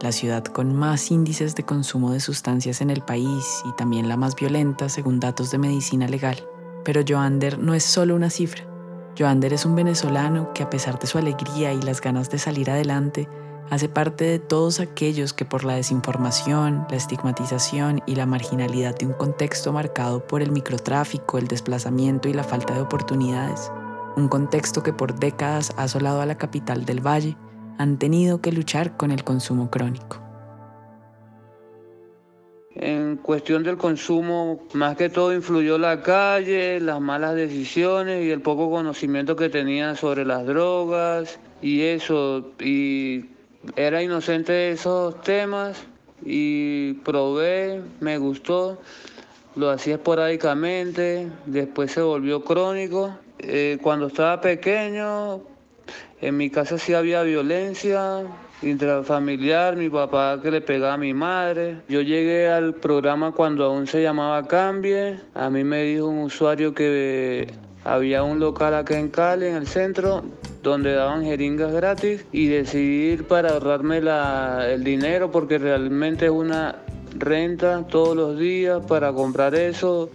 la 0.00 0.12
ciudad 0.12 0.42
con 0.42 0.74
más 0.74 1.10
índices 1.10 1.54
de 1.54 1.64
consumo 1.64 2.12
de 2.12 2.20
sustancias 2.20 2.80
en 2.80 2.88
el 2.88 3.02
país 3.02 3.62
y 3.68 3.76
también 3.76 4.08
la 4.08 4.16
más 4.16 4.36
violenta 4.36 4.88
según 4.88 5.20
datos 5.20 5.50
de 5.50 5.58
medicina 5.58 6.08
legal. 6.08 6.42
Pero 6.84 7.02
Joander 7.06 7.58
no 7.58 7.74
es 7.74 7.84
solo 7.84 8.14
una 8.14 8.30
cifra. 8.30 8.64
Joander 9.18 9.52
es 9.52 9.64
un 9.66 9.74
venezolano 9.74 10.52
que 10.54 10.62
a 10.62 10.70
pesar 10.70 10.98
de 10.98 11.06
su 11.06 11.18
alegría 11.18 11.72
y 11.72 11.82
las 11.82 12.00
ganas 12.00 12.30
de 12.30 12.38
salir 12.38 12.70
adelante, 12.70 13.28
hace 13.70 13.88
parte 13.88 14.24
de 14.24 14.38
todos 14.38 14.80
aquellos 14.80 15.32
que 15.32 15.44
por 15.44 15.64
la 15.64 15.74
desinformación, 15.74 16.86
la 16.90 16.96
estigmatización 16.96 18.02
y 18.06 18.16
la 18.16 18.26
marginalidad 18.26 18.96
de 18.96 19.06
un 19.06 19.12
contexto 19.12 19.72
marcado 19.72 20.26
por 20.26 20.42
el 20.42 20.50
microtráfico, 20.50 21.38
el 21.38 21.48
desplazamiento 21.48 22.28
y 22.28 22.32
la 22.32 22.44
falta 22.44 22.74
de 22.74 22.80
oportunidades, 22.80 23.70
un 24.16 24.28
contexto 24.28 24.82
que 24.82 24.92
por 24.92 25.18
décadas 25.18 25.72
ha 25.76 25.84
asolado 25.84 26.20
a 26.20 26.26
la 26.26 26.38
capital 26.38 26.84
del 26.84 27.06
valle, 27.06 27.36
han 27.78 27.98
tenido 27.98 28.40
que 28.40 28.52
luchar 28.52 28.96
con 28.96 29.10
el 29.10 29.24
consumo 29.24 29.70
crónico. 29.70 30.21
En 32.74 33.16
cuestión 33.16 33.62
del 33.62 33.76
consumo, 33.76 34.66
más 34.72 34.96
que 34.96 35.10
todo 35.10 35.34
influyó 35.34 35.76
la 35.76 36.02
calle, 36.02 36.80
las 36.80 37.00
malas 37.00 37.34
decisiones 37.34 38.24
y 38.24 38.30
el 38.30 38.40
poco 38.40 38.70
conocimiento 38.70 39.36
que 39.36 39.50
tenía 39.50 39.94
sobre 39.94 40.24
las 40.24 40.46
drogas 40.46 41.38
y 41.60 41.82
eso. 41.82 42.52
Y 42.58 43.26
era 43.76 44.02
inocente 44.02 44.52
de 44.52 44.70
esos 44.72 45.20
temas 45.22 45.84
y 46.24 46.94
probé, 47.04 47.82
me 48.00 48.16
gustó, 48.16 48.80
lo 49.54 49.70
hacía 49.70 49.96
esporádicamente, 49.96 51.30
después 51.46 51.92
se 51.92 52.00
volvió 52.00 52.42
crónico. 52.42 53.14
Eh, 53.38 53.78
cuando 53.82 54.06
estaba 54.06 54.40
pequeño, 54.40 55.42
en 56.22 56.36
mi 56.36 56.50
casa 56.50 56.78
sí 56.78 56.94
había 56.94 57.22
violencia, 57.24 58.22
intrafamiliar, 58.62 59.76
mi 59.76 59.90
papá 59.90 60.38
que 60.40 60.52
le 60.52 60.60
pegaba 60.60 60.94
a 60.94 60.96
mi 60.96 61.12
madre. 61.12 61.78
Yo 61.88 62.00
llegué 62.00 62.48
al 62.48 62.74
programa 62.74 63.32
cuando 63.32 63.64
aún 63.64 63.88
se 63.88 64.02
llamaba 64.02 64.46
Cambie. 64.46 65.18
A 65.34 65.50
mí 65.50 65.64
me 65.64 65.82
dijo 65.82 66.06
un 66.06 66.18
usuario 66.20 66.74
que 66.74 67.48
había 67.84 68.22
un 68.22 68.38
local 68.38 68.72
acá 68.74 68.98
en 69.00 69.08
Cali, 69.08 69.46
en 69.46 69.56
el 69.56 69.66
centro, 69.66 70.22
donde 70.62 70.92
daban 70.92 71.24
jeringas 71.24 71.72
gratis 71.72 72.24
y 72.30 72.46
decidí 72.46 73.12
ir 73.12 73.26
para 73.26 73.50
ahorrarme 73.50 73.98
el 73.98 74.84
dinero 74.84 75.32
porque 75.32 75.58
realmente 75.58 76.26
es 76.26 76.30
una 76.30 76.76
renta 77.18 77.84
todos 77.88 78.14
los 78.14 78.38
días 78.38 78.80
para 78.86 79.12
comprar 79.12 79.56
eso. 79.56 80.08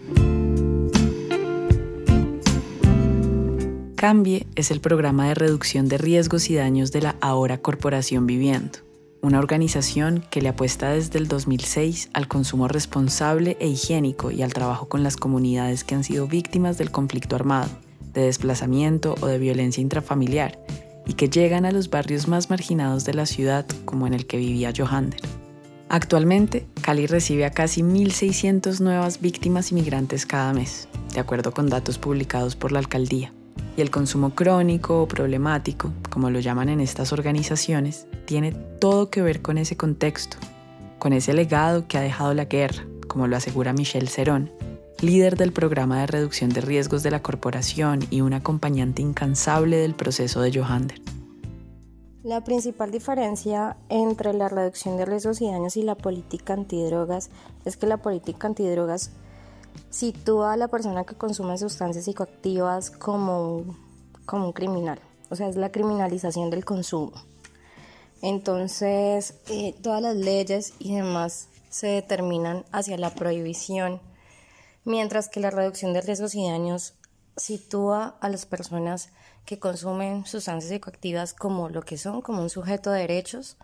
Cambie 3.98 4.46
es 4.54 4.70
el 4.70 4.80
programa 4.80 5.28
de 5.28 5.34
reducción 5.34 5.88
de 5.88 5.98
riesgos 5.98 6.52
y 6.52 6.56
daños 6.56 6.92
de 6.92 7.02
la 7.02 7.16
ahora 7.20 7.58
Corporación 7.58 8.28
Viviendo, 8.28 8.78
una 9.24 9.40
organización 9.40 10.24
que 10.30 10.40
le 10.40 10.50
apuesta 10.50 10.92
desde 10.92 11.18
el 11.18 11.28
2006 11.28 12.12
al 12.14 12.28
consumo 12.28 12.68
responsable 12.68 13.58
e 13.60 13.68
higiénico 13.68 14.30
y 14.30 14.44
al 14.44 14.54
trabajo 14.54 14.88
con 14.88 15.02
las 15.02 15.18
comunidades 15.18 15.84
que 15.84 15.96
han 15.96 16.04
sido 16.04 16.28
víctimas 16.28 16.78
del 16.78 16.92
conflicto 16.92 17.36
armado, 17.36 17.72
de 18.14 18.22
desplazamiento 18.22 19.16
o 19.20 19.26
de 19.26 19.40
violencia 19.40 19.82
intrafamiliar 19.82 20.64
y 21.08 21.14
que 21.14 21.28
llegan 21.28 21.66
a 21.66 21.72
los 21.72 21.90
barrios 21.90 22.28
más 22.28 22.52
marginados 22.52 23.04
de 23.04 23.16
la 23.16 23.26
ciudad 23.26 23.66
como 23.86 24.06
en 24.06 24.14
el 24.14 24.28
que 24.28 24.38
vivía 24.38 24.74
Johander. 24.78 25.22
Actualmente, 25.90 26.68
Cali 26.84 27.08
recibe 27.08 27.46
a 27.46 27.52
casi 27.52 27.82
1.600 27.82 28.80
nuevas 28.80 29.22
víctimas 29.22 29.72
inmigrantes 29.72 30.28
cada 30.28 30.54
mes, 30.54 30.88
de 31.16 31.20
acuerdo 31.20 31.52
con 31.52 31.68
datos 31.68 31.98
publicados 31.98 32.56
por 32.56 32.72
la 32.72 32.78
alcaldía. 32.78 33.34
Y 33.76 33.82
el 33.82 33.92
consumo 33.92 34.32
crónico 34.32 35.04
o 35.04 35.08
problemático, 35.08 35.92
como 36.10 36.30
lo 36.30 36.40
llaman 36.40 36.70
en 36.70 36.80
estas 36.80 37.14
organizaciones, 37.14 38.08
tiene 38.26 38.52
todo 38.52 39.10
que 39.10 39.22
ver 39.22 39.42
con 39.42 39.58
ese 39.58 39.78
contexto, 39.78 40.38
con 41.00 41.14
ese 41.14 41.34
legado 41.34 41.88
que 41.88 41.98
ha 41.98 42.02
dejado 42.02 42.34
la 42.34 42.46
guerra, 42.46 42.86
como 43.08 43.28
lo 43.28 43.38
asegura 43.38 43.74
Michelle 43.74 44.08
Cerón, 44.08 44.52
líder 45.02 45.38
del 45.38 45.52
programa 45.52 46.00
de 46.02 46.08
reducción 46.08 46.50
de 46.50 46.62
riesgos 46.62 47.04
de 47.04 47.12
la 47.12 47.22
corporación 47.22 48.00
y 48.10 48.22
un 48.22 48.34
acompañante 48.34 49.02
incansable 49.02 49.78
del 49.78 49.94
proceso 49.94 50.42
de 50.42 50.58
Johander. 50.58 51.00
La 52.24 52.44
principal 52.44 52.92
diferencia 52.92 53.78
entre 53.90 54.34
la 54.34 54.50
reducción 54.50 54.98
de 54.98 55.06
riesgos 55.06 55.40
y 55.40 55.50
daños 55.50 55.78
y 55.78 55.84
la 55.84 55.96
política 55.96 56.54
antidrogas 56.54 57.30
es 57.64 57.78
que 57.78 57.88
la 57.88 57.98
política 57.98 58.48
antidrogas 58.48 59.12
sitúa 59.90 60.54
a 60.54 60.58
la 60.58 60.68
persona 60.68 61.04
que 61.04 61.16
consume 61.16 61.58
sustancias 61.58 62.06
psicoactivas 62.06 62.92
como, 62.92 63.78
como 64.26 64.48
un 64.48 64.54
criminal, 64.54 65.00
o 65.30 65.36
sea, 65.36 65.48
es 65.48 65.56
la 65.56 65.72
criminalización 65.72 66.50
del 66.50 66.66
consumo. 66.66 67.14
Entonces, 68.22 69.36
eh, 69.50 69.76
todas 69.82 70.02
las 70.02 70.16
leyes 70.16 70.74
y 70.80 70.96
demás 70.96 71.50
se 71.70 71.88
determinan 71.88 72.66
hacia 72.72 72.98
la 72.98 73.14
prohibición, 73.14 74.02
mientras 74.86 75.30
que 75.30 75.40
la 75.40 75.52
reducción 75.52 75.94
de 75.94 76.02
riesgos 76.02 76.34
y 76.36 76.48
daños 76.48 76.96
sitúa 77.36 78.18
a 78.22 78.30
las 78.30 78.46
personas 78.46 79.10
que 79.46 79.60
consumen 79.60 80.26
sustancias 80.26 80.72
psicoactivas 80.72 81.34
como 81.34 81.70
lo 81.70 81.82
que 81.82 81.98
son, 81.98 82.22
como 82.22 82.42
un 82.42 82.50
sujeto 82.50 82.92
de 82.92 83.02
derechos, 83.02 83.58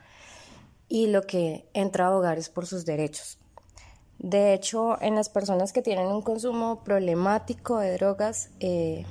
y 0.87 1.07
lo 1.07 1.23
que 1.23 1.67
entra 1.73 2.05
a 2.05 2.07
abogar 2.09 2.37
es 2.37 2.49
por 2.49 2.67
sus 2.67 2.85
derechos. 2.85 3.39
De 4.23 4.53
hecho, 4.53 4.99
en 5.01 5.15
las 5.15 5.27
personas 5.27 5.73
que 5.73 5.81
tienen 5.81 6.07
un 6.07 6.21
consumo 6.21 6.81
problemático 6.85 7.77
de 7.77 7.91
drogas, 7.91 8.51
eh, 8.61 9.05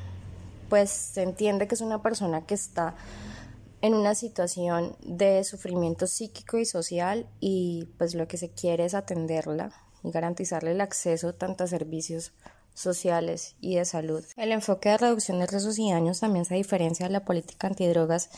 pues 0.71 0.89
se 0.89 1.23
entiende 1.23 1.69
que 1.69 1.75
es 1.75 1.83
una 1.83 2.01
persona 2.01 2.47
que 2.47 2.55
está 2.55 2.95
en 3.83 3.93
una 3.93 4.15
situación 4.15 4.97
de 5.05 5.45
sufrimiento 5.45 6.07
psíquico 6.07 6.57
y 6.57 6.65
social 6.65 7.27
y 7.41 7.91
pues 7.99 8.15
lo 8.15 8.27
que 8.27 8.39
se 8.39 8.49
quiere 8.53 8.87
es 8.87 8.95
atenderla 8.95 9.71
y 10.03 10.11
garantizarle 10.11 10.71
el 10.71 10.81
acceso 10.81 11.35
tanto 11.35 11.65
a 11.65 11.67
servicios 11.67 12.33
sociales 12.73 13.55
y 13.61 13.75
de 13.75 13.85
salud. 13.85 14.25
El 14.39 14.51
enfoque 14.51 14.89
de 14.89 14.97
reducción 14.97 15.41
de 15.41 15.47
riesgos 15.47 15.79
y 15.79 15.93
daños 15.93 16.21
también 16.21 16.47
se 16.47 16.55
diferencia 16.55 17.07
de 17.07 17.13
la 17.13 17.27
política 17.27 17.67
antidrogas 17.67 18.31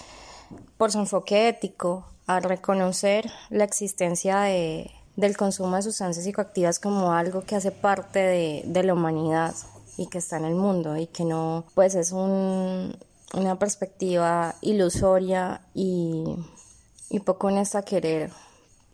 por 0.77 0.91
su 0.91 0.99
enfoque 0.99 1.47
ético, 1.49 2.05
al 2.27 2.43
reconocer 2.43 3.31
la 3.49 3.63
existencia 3.63 4.41
de, 4.41 4.91
del 5.17 5.37
consumo 5.37 5.77
de 5.77 5.83
sustancias 5.83 6.25
psicoactivas 6.25 6.81
como 6.81 7.13
algo 7.13 7.45
que 7.45 7.57
hace 7.57 7.71
parte 7.71 8.19
de, 8.19 8.63
de 8.67 8.83
la 8.83 8.95
humanidad 8.95 9.55
y 9.97 10.09
que 10.09 10.19
está 10.19 10.37
en 10.39 10.45
el 10.45 10.55
mundo 10.55 10.97
y 10.97 11.07
que 11.07 11.25
no, 11.25 11.65
pues 11.75 11.95
es 11.95 12.13
un, 12.13 12.97
una 13.35 13.59
perspectiva 13.59 14.55
ilusoria 14.61 15.61
y, 15.75 16.25
y 17.11 17.21
poco 17.21 17.49
honesta 17.49 17.83
querer 17.83 18.31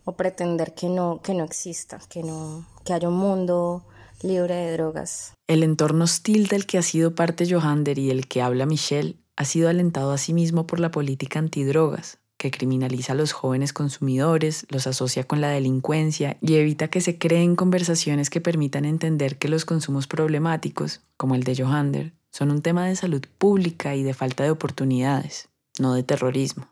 o 0.03 0.13
pretender 0.13 0.73
que 0.73 0.89
no, 0.89 1.21
que 1.21 1.33
no 1.33 1.43
exista, 1.43 1.99
que, 2.09 2.23
no, 2.23 2.67
que 2.83 2.93
haya 2.93 3.07
un 3.07 3.17
mundo 3.17 3.83
libre 4.23 4.55
de 4.55 4.73
drogas. 4.73 5.33
El 5.47 5.63
entorno 5.63 6.05
hostil 6.05 6.47
del 6.47 6.65
que 6.65 6.77
ha 6.77 6.83
sido 6.83 7.15
parte 7.15 7.51
Johander 7.51 7.97
y 7.97 8.07
del 8.07 8.27
que 8.27 8.41
habla 8.41 8.65
Michelle 8.65 9.17
ha 9.35 9.45
sido 9.45 9.69
alentado 9.69 10.11
a 10.11 10.17
sí 10.17 10.33
mismo 10.33 10.67
por 10.67 10.79
la 10.79 10.91
política 10.91 11.39
antidrogas, 11.39 12.19
que 12.41 12.49
criminaliza 12.49 13.13
a 13.13 13.15
los 13.15 13.33
jóvenes 13.33 13.71
consumidores, 13.71 14.65
los 14.69 14.87
asocia 14.87 15.25
con 15.25 15.41
la 15.41 15.49
delincuencia 15.49 16.37
y 16.41 16.55
evita 16.55 16.87
que 16.87 16.99
se 16.99 17.19
creen 17.19 17.55
conversaciones 17.55 18.31
que 18.31 18.41
permitan 18.41 18.83
entender 18.83 19.37
que 19.37 19.47
los 19.47 19.63
consumos 19.63 20.07
problemáticos, 20.07 21.01
como 21.17 21.35
el 21.35 21.43
de 21.43 21.55
Johander, 21.55 22.13
son 22.31 22.49
un 22.49 22.63
tema 22.63 22.87
de 22.87 22.95
salud 22.95 23.23
pública 23.37 23.95
y 23.95 24.01
de 24.01 24.15
falta 24.15 24.43
de 24.43 24.49
oportunidades, 24.49 25.49
no 25.77 25.93
de 25.93 26.01
terrorismo. 26.01 26.67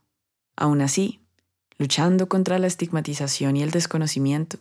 Aún 0.55 0.81
así, 0.81 1.19
luchando 1.77 2.27
contra 2.27 2.57
la 2.57 2.65
estigmatización 2.65 3.55
y 3.55 3.61
el 3.61 3.69
desconocimiento, 3.69 4.57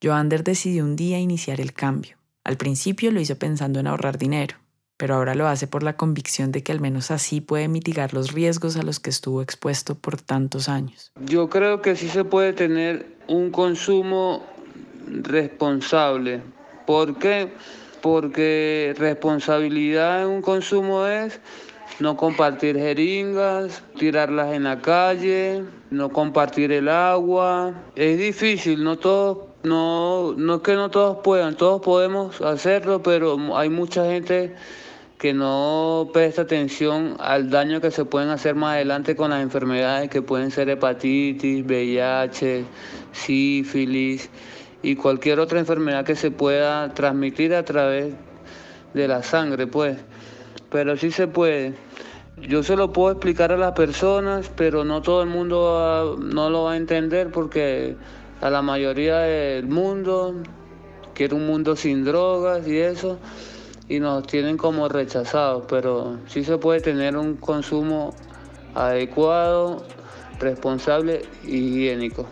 Joander 0.00 0.44
decidió 0.44 0.84
un 0.84 0.94
día 0.94 1.18
iniciar 1.18 1.60
el 1.60 1.72
cambio. 1.72 2.18
Al 2.44 2.56
principio 2.56 3.10
lo 3.10 3.18
hizo 3.18 3.34
pensando 3.34 3.80
en 3.80 3.88
ahorrar 3.88 4.16
dinero, 4.16 4.54
pero 4.96 5.14
ahora 5.14 5.34
lo 5.34 5.46
hace 5.46 5.66
por 5.66 5.82
la 5.82 5.96
convicción 5.96 6.52
de 6.52 6.62
que 6.62 6.72
al 6.72 6.80
menos 6.80 7.10
así 7.10 7.40
puede 7.40 7.68
mitigar 7.68 8.14
los 8.14 8.32
riesgos 8.32 8.76
a 8.76 8.82
los 8.82 9.00
que 9.00 9.10
estuvo 9.10 9.42
expuesto 9.42 9.94
por 9.94 10.20
tantos 10.20 10.68
años. 10.68 11.12
Yo 11.24 11.48
creo 11.48 11.82
que 11.82 11.96
sí 11.96 12.08
se 12.08 12.24
puede 12.24 12.52
tener 12.52 13.06
un 13.28 13.50
consumo 13.50 14.44
responsable. 15.06 16.42
¿Por 16.86 17.18
qué? 17.18 17.52
Porque 18.00 18.94
responsabilidad 18.96 20.22
en 20.22 20.28
un 20.28 20.42
consumo 20.42 21.06
es 21.06 21.40
no 21.98 22.16
compartir 22.16 22.76
jeringas, 22.76 23.82
tirarlas 23.98 24.54
en 24.54 24.64
la 24.64 24.80
calle, 24.80 25.64
no 25.90 26.10
compartir 26.10 26.72
el 26.72 26.88
agua. 26.88 27.74
Es 27.96 28.18
difícil, 28.18 28.84
no 28.84 28.98
todos 28.98 29.38
no, 29.66 30.32
no 30.36 30.56
es 30.56 30.62
que 30.62 30.74
no 30.74 30.90
todos 30.90 31.18
puedan, 31.24 31.56
todos 31.56 31.82
podemos 31.82 32.40
hacerlo, 32.40 33.02
pero 33.02 33.56
hay 33.56 33.68
mucha 33.68 34.04
gente 34.04 34.54
que 35.18 35.32
no 35.32 36.10
presta 36.12 36.42
atención 36.42 37.16
al 37.18 37.48
daño 37.50 37.80
que 37.80 37.90
se 37.90 38.04
pueden 38.04 38.28
hacer 38.28 38.54
más 38.54 38.74
adelante 38.74 39.16
con 39.16 39.30
las 39.30 39.42
enfermedades 39.42 40.10
que 40.10 40.20
pueden 40.20 40.50
ser 40.50 40.68
hepatitis, 40.68 41.64
VIH, 41.64 42.64
sífilis 43.12 44.28
y 44.82 44.96
cualquier 44.96 45.40
otra 45.40 45.58
enfermedad 45.58 46.04
que 46.04 46.16
se 46.16 46.30
pueda 46.30 46.92
transmitir 46.92 47.54
a 47.54 47.64
través 47.64 48.14
de 48.92 49.08
la 49.08 49.22
sangre, 49.22 49.66
pues. 49.66 49.98
Pero 50.70 50.96
sí 50.96 51.10
se 51.10 51.26
puede. 51.26 51.74
Yo 52.36 52.62
se 52.62 52.76
lo 52.76 52.92
puedo 52.92 53.12
explicar 53.12 53.50
a 53.52 53.56
las 53.56 53.72
personas, 53.72 54.50
pero 54.54 54.84
no 54.84 55.00
todo 55.00 55.22
el 55.22 55.30
mundo 55.30 56.18
no 56.20 56.50
lo 56.50 56.64
va 56.64 56.72
a 56.72 56.76
entender 56.76 57.30
porque 57.30 57.96
a 58.42 58.50
la 58.50 58.60
mayoría 58.60 59.20
del 59.20 59.66
mundo, 59.66 60.34
quiere 61.14 61.34
un 61.34 61.46
mundo 61.46 61.74
sin 61.76 62.04
drogas 62.04 62.68
y 62.68 62.76
eso, 62.76 63.18
y 63.88 64.00
nos 64.00 64.26
tienen 64.26 64.56
como 64.56 64.88
rechazados, 64.88 65.64
pero 65.68 66.18
sí 66.26 66.44
se 66.44 66.58
puede 66.58 66.80
tener 66.80 67.16
un 67.16 67.36
consumo 67.36 68.14
adecuado, 68.74 69.84
responsable 70.38 71.24
y 71.44 71.56
higiénico. 71.56 72.26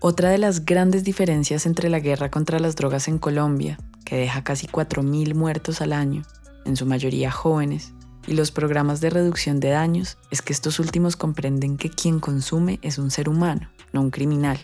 Otra 0.00 0.30
de 0.30 0.38
las 0.38 0.64
grandes 0.64 1.04
diferencias 1.04 1.66
entre 1.66 1.90
la 1.90 2.00
guerra 2.00 2.30
contra 2.30 2.58
las 2.58 2.76
drogas 2.76 3.08
en 3.08 3.18
Colombia, 3.18 3.78
que 4.04 4.16
deja 4.16 4.42
casi 4.44 4.66
4.000 4.66 5.34
muertos 5.34 5.80
al 5.80 5.92
año, 5.92 6.22
en 6.64 6.76
su 6.76 6.86
mayoría 6.86 7.30
jóvenes, 7.30 7.92
y 8.26 8.34
los 8.34 8.50
programas 8.50 9.00
de 9.00 9.10
reducción 9.10 9.60
de 9.60 9.70
daños, 9.70 10.16
es 10.30 10.42
que 10.42 10.52
estos 10.52 10.78
últimos 10.78 11.16
comprenden 11.16 11.76
que 11.76 11.90
quien 11.90 12.20
consume 12.20 12.78
es 12.82 12.98
un 12.98 13.10
ser 13.10 13.28
humano 13.28 13.68
no 13.92 14.00
un 14.02 14.10
criminal, 14.10 14.58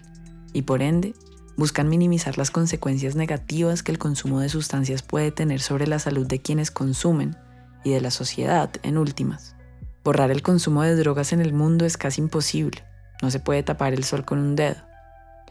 y 0.52 0.62
por 0.62 0.82
ende 0.82 1.14
buscan 1.56 1.88
minimizar 1.88 2.38
las 2.38 2.50
consecuencias 2.50 3.16
negativas 3.16 3.82
que 3.82 3.92
el 3.92 3.98
consumo 3.98 4.40
de 4.40 4.48
sustancias 4.48 5.02
puede 5.02 5.32
tener 5.32 5.60
sobre 5.60 5.86
la 5.86 5.98
salud 5.98 6.26
de 6.26 6.40
quienes 6.40 6.70
consumen 6.70 7.36
y 7.84 7.92
de 7.92 8.00
la 8.00 8.10
sociedad 8.10 8.70
en 8.82 8.98
últimas. 8.98 9.56
Borrar 10.04 10.30
el 10.30 10.42
consumo 10.42 10.82
de 10.82 10.94
drogas 10.96 11.32
en 11.32 11.40
el 11.40 11.52
mundo 11.52 11.84
es 11.84 11.96
casi 11.96 12.20
imposible, 12.20 12.84
no 13.22 13.30
se 13.30 13.40
puede 13.40 13.62
tapar 13.62 13.94
el 13.94 14.04
sol 14.04 14.24
con 14.24 14.38
un 14.38 14.56
dedo. 14.56 14.76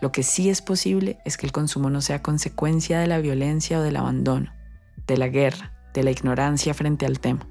Lo 0.01 0.11
que 0.11 0.23
sí 0.23 0.49
es 0.49 0.61
posible 0.61 1.17
es 1.25 1.37
que 1.37 1.45
el 1.45 1.51
consumo 1.51 1.89
no 1.89 2.01
sea 2.01 2.21
consecuencia 2.21 2.99
de 2.99 3.07
la 3.07 3.19
violencia 3.19 3.79
o 3.79 3.81
del 3.81 3.95
abandono, 3.95 4.53
de 5.07 5.17
la 5.17 5.29
guerra, 5.29 5.71
de 5.93 6.03
la 6.03 6.11
ignorancia 6.11 6.73
frente 6.73 7.05
al 7.05 7.19
tema. 7.19 7.47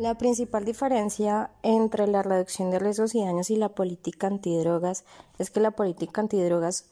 La 0.00 0.14
principal 0.14 0.64
diferencia 0.64 1.50
entre 1.62 2.06
la 2.06 2.22
reducción 2.22 2.70
de 2.70 2.78
riesgos 2.78 3.14
y 3.14 3.22
daños 3.22 3.50
y 3.50 3.56
la 3.56 3.68
política 3.68 4.28
antidrogas 4.28 5.04
es 5.38 5.50
que 5.50 5.60
la 5.60 5.72
política 5.72 6.22
antidrogas 6.22 6.86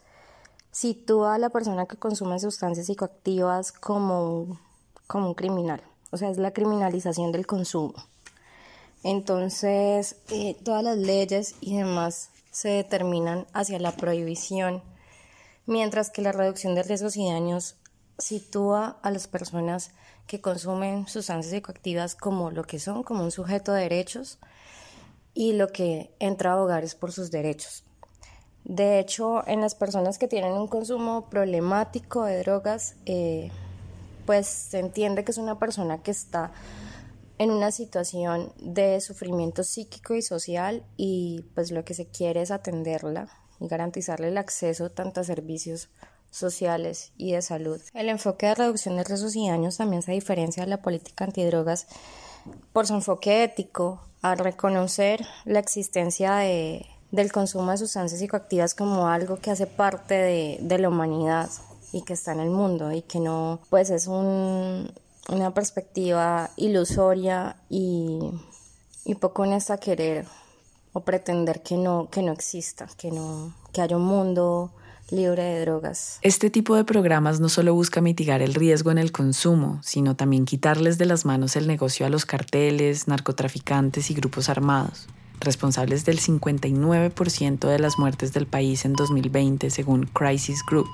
sitúa 0.73 1.35
a 1.35 1.39
la 1.39 1.49
persona 1.49 1.87
que 1.87 1.97
consume 1.97 2.39
sustancias 2.39 2.85
psicoactivas 2.85 3.73
como 3.73 4.31
un, 4.31 4.59
como 5.07 5.29
un 5.29 5.35
criminal, 5.35 5.81
o 6.11 6.19
sea, 6.19 6.29
es 6.29 6.37
la 6.37 6.51
criminalización 6.53 7.33
del 7.33 7.47
consumo. 7.47 7.95
Entonces, 9.03 10.17
eh, 10.29 10.59
todas 10.63 10.85
las 10.85 10.99
leyes 10.99 11.55
y 11.63 11.79
demás 11.79 12.29
se 12.51 12.69
determinan 12.69 13.47
hacia 13.55 13.79
la 13.79 13.93
prohibición, 13.93 14.83
mientras 15.65 16.11
que 16.11 16.21
la 16.21 16.33
reducción 16.33 16.75
de 16.75 16.83
riesgos 16.83 17.17
y 17.17 17.27
daños 17.27 17.77
sitúa 18.19 18.99
a 19.01 19.11
las 19.11 19.29
personas 19.29 19.93
que 20.29 20.41
consumen 20.41 21.09
sustancias 21.09 21.53
psicoactivas 21.53 22.15
como 22.15 22.53
lo 22.53 22.63
que 22.63 22.79
son, 22.79 23.03
como 23.03 23.25
un 23.25 23.33
sujeto 23.33 23.73
de 23.73 23.83
derechos 23.83 24.39
y 25.35 25.55
lo 25.55 25.69
que 25.69 26.15
entra 26.21 26.53
a 26.53 26.63
hogares 26.63 26.95
por 26.95 27.11
sus 27.11 27.33
derechos. 27.33 27.85
De 28.65 29.01
hecho, 29.01 29.47
en 29.49 29.63
las 29.63 29.75
personas 29.75 30.19
que 30.19 30.29
tienen 30.29 30.53
un 30.53 30.69
consumo 30.69 31.31
problemático 31.31 32.25
de 32.25 32.39
drogas, 32.39 32.97
eh, 33.07 33.51
pues 34.27 34.47
se 34.47 34.79
entiende 34.79 35.25
que 35.25 35.33
es 35.33 35.39
una 35.39 35.59
persona 35.59 36.03
que 36.03 36.11
está 36.11 36.53
en 37.39 37.51
una 37.51 37.71
situación 37.71 38.53
de 38.61 39.01
sufrimiento 39.01 39.65
psíquico 39.65 40.15
y 40.15 40.23
social 40.23 40.85
y 40.99 41.47
pues 41.55 41.71
lo 41.71 41.85
que 41.85 41.95
se 41.95 42.07
quiere 42.07 42.43
es 42.43 42.51
atenderla 42.51 43.29
y 43.61 43.69
garantizarle 43.69 44.29
el 44.29 44.37
acceso 44.37 44.91
tanto 44.91 45.21
a 45.21 45.25
servicios 45.25 45.89
sociales 46.31 47.13
y 47.17 47.33
de 47.33 47.43
salud. 47.43 47.81
El 47.95 48.09
enfoque 48.09 48.47
de 48.47 48.55
reducción 48.55 48.97
de 48.97 49.05
riesgos 49.05 49.37
y 49.37 49.49
daños 49.49 49.77
también 49.77 50.03
se 50.03 50.13
diferencia 50.13 50.65
de 50.65 50.71
la 50.71 50.83
política 50.83 51.25
antidrogas 51.25 51.87
por 52.73 52.87
su 52.87 52.95
enfoque 52.95 53.45
ético, 53.45 54.01
al 54.23 54.39
reconocer 54.39 55.25
la 55.45 55.59
existencia 55.59 56.37
de, 56.37 56.87
del 57.11 57.33
consumo 57.33 57.71
de 57.71 57.79
sustancias 57.79 58.21
psicoactivas 58.21 58.75
como 58.75 59.09
algo 59.09 59.37
que 59.37 59.51
hace 59.51 59.67
parte 59.67 60.15
de, 60.15 60.59
de 60.61 60.79
la 60.79 60.89
humanidad 60.89 61.49
y 61.93 62.03
que 62.03 62.15
está 62.15 62.33
en 62.33 62.41
el 62.41 62.51
mundo 62.51 62.93
y 62.93 63.03
que 63.03 63.21
no, 63.21 63.61
pues 63.71 63.91
es 63.91 64.07
un, 64.07 64.93
una 65.29 65.55
perspectiva 65.55 66.51
ilusoria 66.57 67.57
y, 67.69 68.31
y 69.05 69.15
poco 69.15 69.43
honesta 69.43 69.79
querer 69.79 70.27
o 70.93 71.01
pretender 71.01 71.63
que 71.63 71.77
no, 71.77 72.09
que 72.11 72.23
no 72.23 72.33
exista, 72.33 72.89
que, 72.97 73.11
no, 73.11 73.55
que 73.73 73.83
haya 73.83 73.97
un 73.97 74.05
mundo 74.05 74.73
libre 75.11 75.43
de 75.43 75.61
drogas. 75.63 76.19
Este 76.23 76.51
tipo 76.51 76.77
de 76.77 76.85
programas 76.85 77.41
no 77.41 77.49
solo 77.49 77.75
busca 77.75 78.01
mitigar 78.01 78.43
el 78.43 78.55
riesgo 78.55 78.91
en 78.91 78.99
el 78.99 79.13
consumo, 79.13 79.81
sino 79.83 80.17
también 80.17 80.45
quitarles 80.45 80.99
de 80.99 81.07
las 81.07 81.25
manos 81.25 81.57
el 81.57 81.67
negocio 81.67 82.07
a 82.07 82.09
los 82.09 82.27
carteles, 82.27 83.09
narcotraficantes 83.09 84.11
y 84.11 84.15
grupos 84.15 84.49
armados, 84.49 85.09
responsables 85.41 86.05
del 86.05 86.21
59% 86.21 87.69
de 87.69 87.79
las 87.79 87.99
muertes 87.99 88.33
del 88.33 88.47
país 88.47 88.85
en 88.85 88.95
2020 88.95 89.71
según 89.71 90.07
Crisis 90.07 90.63
Group, 90.69 90.89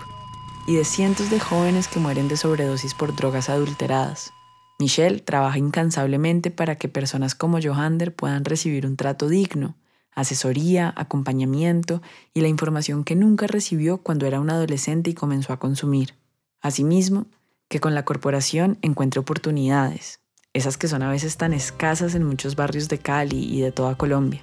y 0.67 0.77
de 0.77 0.85
cientos 0.85 1.31
de 1.31 1.41
jóvenes 1.41 1.89
que 1.89 2.01
mueren 2.01 2.29
de 2.29 2.37
sobredosis 2.37 2.95
por 2.95 3.15
drogas 3.15 3.51
adulteradas. 3.51 4.33
Michelle 4.79 5.21
trabaja 5.21 5.59
incansablemente 5.59 6.51
para 6.51 6.77
que 6.77 6.89
personas 6.89 7.35
como 7.35 7.61
Johander 7.63 8.15
puedan 8.15 8.45
recibir 8.45 8.87
un 8.87 8.97
trato 8.97 9.29
digno, 9.29 9.77
asesoría, 10.15 10.93
acompañamiento 10.97 12.03
y 12.33 12.41
la 12.41 12.49
información 12.49 13.05
que 13.05 13.17
nunca 13.17 13.47
recibió 13.47 13.99
cuando 13.99 14.27
era 14.27 14.41
un 14.41 14.51
adolescente 14.51 15.11
y 15.11 15.15
comenzó 15.15 15.53
a 15.53 15.59
consumir. 15.59 16.15
Asimismo, 16.61 17.27
que 17.69 17.81
con 17.81 17.95
la 17.95 18.05
corporación 18.05 18.79
encuentre 18.83 19.21
oportunidades, 19.21 20.21
esas 20.53 20.77
que 20.77 20.89
son 20.89 21.03
a 21.03 21.11
veces 21.11 21.37
tan 21.37 21.53
escasas 21.53 22.15
en 22.15 22.25
muchos 22.25 22.57
barrios 22.57 22.89
de 22.89 22.99
Cali 22.99 23.45
y 23.45 23.61
de 23.61 23.73
toda 23.73 23.97
Colombia. 23.97 24.43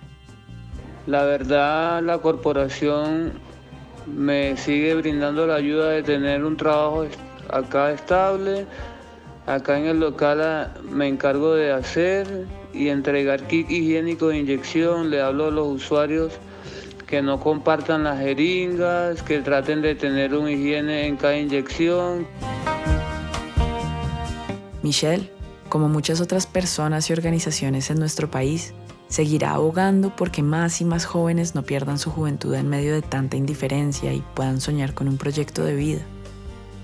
La 1.07 1.23
verdad, 1.23 2.03
la 2.03 2.19
corporación 2.19 3.33
me 4.05 4.57
sigue 4.57 4.93
brindando 4.95 5.47
la 5.47 5.55
ayuda 5.55 5.89
de 5.89 6.03
tener 6.03 6.43
un 6.43 6.57
trabajo 6.57 7.05
acá 7.49 7.91
estable. 7.91 8.65
Acá 9.47 9.79
en 9.79 9.85
el 9.85 9.99
local 9.99 10.41
ah, 10.41 10.73
me 10.83 11.07
encargo 11.07 11.55
de 11.55 11.71
hacer 11.71 12.45
y 12.73 12.89
entregar 12.89 13.47
kit 13.47 13.69
higiénico 13.69 14.29
de 14.29 14.39
inyección. 14.39 15.09
Le 15.09 15.21
hablo 15.21 15.47
a 15.47 15.51
los 15.51 15.67
usuarios 15.67 16.33
que 17.07 17.21
no 17.21 17.39
compartan 17.39 18.05
las 18.05 18.19
jeringas, 18.19 19.21
que 19.21 19.39
traten 19.39 19.81
de 19.81 19.95
tener 19.95 20.33
un 20.33 20.49
higiene 20.49 21.07
en 21.07 21.17
cada 21.17 21.37
inyección. 21.37 22.25
Michelle, 24.81 25.29
como 25.69 25.89
muchas 25.89 26.21
otras 26.21 26.47
personas 26.47 27.09
y 27.09 27.13
organizaciones 27.13 27.91
en 27.91 27.99
nuestro 27.99 28.31
país, 28.31 28.73
seguirá 29.09 29.51
abogando 29.51 30.15
porque 30.15 30.41
más 30.41 30.79
y 30.79 30.85
más 30.85 31.05
jóvenes 31.05 31.53
no 31.53 31.63
pierdan 31.63 31.99
su 31.99 32.09
juventud 32.11 32.53
en 32.55 32.69
medio 32.69 32.93
de 32.93 33.01
tanta 33.01 33.35
indiferencia 33.35 34.13
y 34.13 34.23
puedan 34.33 34.61
soñar 34.61 34.93
con 34.93 35.09
un 35.09 35.17
proyecto 35.17 35.65
de 35.65 35.75
vida. 35.75 36.01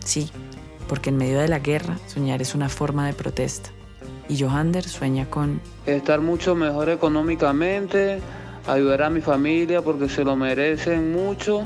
Sí, 0.03 0.29
porque 0.89 1.09
en 1.09 1.17
medio 1.17 1.39
de 1.39 1.47
la 1.47 1.59
guerra 1.59 1.97
soñar 2.07 2.41
es 2.41 2.53
una 2.53 2.67
forma 2.67 3.07
de 3.07 3.13
protesta. 3.13 3.76
Y 4.29 4.41
Johander 4.41 4.83
sueña 4.83 5.29
con... 5.29 5.61
Estar 5.85 6.21
mucho 6.21 6.55
mejor 6.55 6.89
económicamente, 6.89 8.19
ayudar 8.67 9.03
a 9.03 9.09
mi 9.09 9.21
familia 9.21 9.81
porque 9.81 10.09
se 10.09 10.23
lo 10.23 10.35
merecen 10.35 11.13
mucho, 11.13 11.63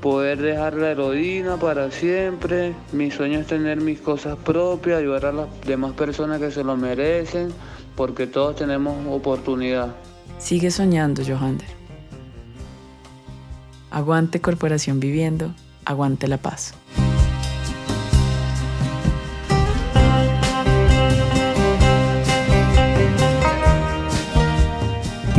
poder 0.00 0.40
dejar 0.40 0.74
la 0.74 0.90
heroína 0.90 1.56
para 1.56 1.90
siempre, 1.90 2.74
mi 2.92 3.10
sueño 3.10 3.38
es 3.38 3.46
tener 3.46 3.80
mis 3.80 4.00
cosas 4.00 4.36
propias, 4.36 4.98
ayudar 4.98 5.26
a 5.26 5.32
las 5.32 5.48
demás 5.66 5.92
personas 5.92 6.40
que 6.40 6.50
se 6.50 6.62
lo 6.62 6.76
merecen, 6.76 7.52
porque 7.96 8.26
todos 8.26 8.56
tenemos 8.56 8.94
oportunidad. 9.08 9.94
Sigue 10.38 10.70
soñando, 10.70 11.22
Johander. 11.24 11.68
Aguante 13.90 14.40
Corporación 14.40 15.00
Viviendo, 15.00 15.54
aguante 15.84 16.28
la 16.28 16.36
paz. 16.36 16.74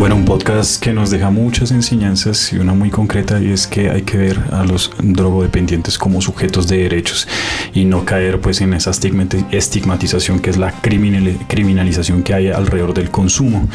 Bueno, 0.05 0.17
un 0.17 0.25
podcast 0.25 0.79
que 0.79 0.93
nos 0.93 1.09
deja 1.09 1.31
muchas 1.31 1.71
enseñanzas 1.71 2.53
y 2.53 2.59
una 2.59 2.75
muy 2.75 2.91
concreta 2.91 3.41
y 3.41 3.49
es 3.49 3.65
que 3.65 3.89
hay 3.89 4.03
que 4.03 4.17
ver 4.19 4.39
a 4.51 4.63
los 4.63 4.91
drogodependientes 5.01 5.97
como 5.97 6.21
sujetos 6.21 6.67
de 6.67 6.77
derechos 6.77 7.27
y 7.73 7.85
no 7.85 8.05
caer 8.05 8.39
pues 8.39 8.61
en 8.61 8.75
esa 8.75 8.91
estigmatización 8.91 10.41
que 10.41 10.51
es 10.51 10.57
la 10.57 10.71
criminalización 10.79 12.21
que 12.21 12.35
hay 12.35 12.49
alrededor 12.49 12.93
del 12.93 13.09
consumo. 13.09 13.67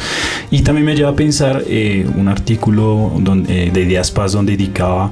Y 0.51 0.61
también 0.61 0.85
me 0.85 0.95
lleva 0.95 1.09
a 1.09 1.15
pensar 1.17 1.65
eh, 1.67 2.09
un 2.15 2.29
artículo 2.29 3.11
donde, 3.19 3.65
eh, 3.65 3.69
de 3.69 3.81
Ideas 3.81 4.09
Paz 4.09 4.31
donde 4.31 4.53
indicaba 4.53 5.11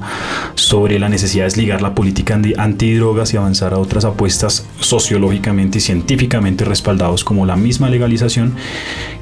sobre 0.54 0.98
la 0.98 1.10
necesidad 1.10 1.42
de 1.42 1.48
desligar 1.48 1.82
la 1.82 1.94
política 1.94 2.40
antidrogas 2.56 3.34
y 3.34 3.36
avanzar 3.36 3.74
a 3.74 3.78
otras 3.78 4.06
apuestas 4.06 4.66
sociológicamente 4.78 5.76
y 5.76 5.80
científicamente 5.82 6.64
respaldados 6.64 7.24
como 7.24 7.44
la 7.44 7.56
misma 7.56 7.90
legalización 7.90 8.54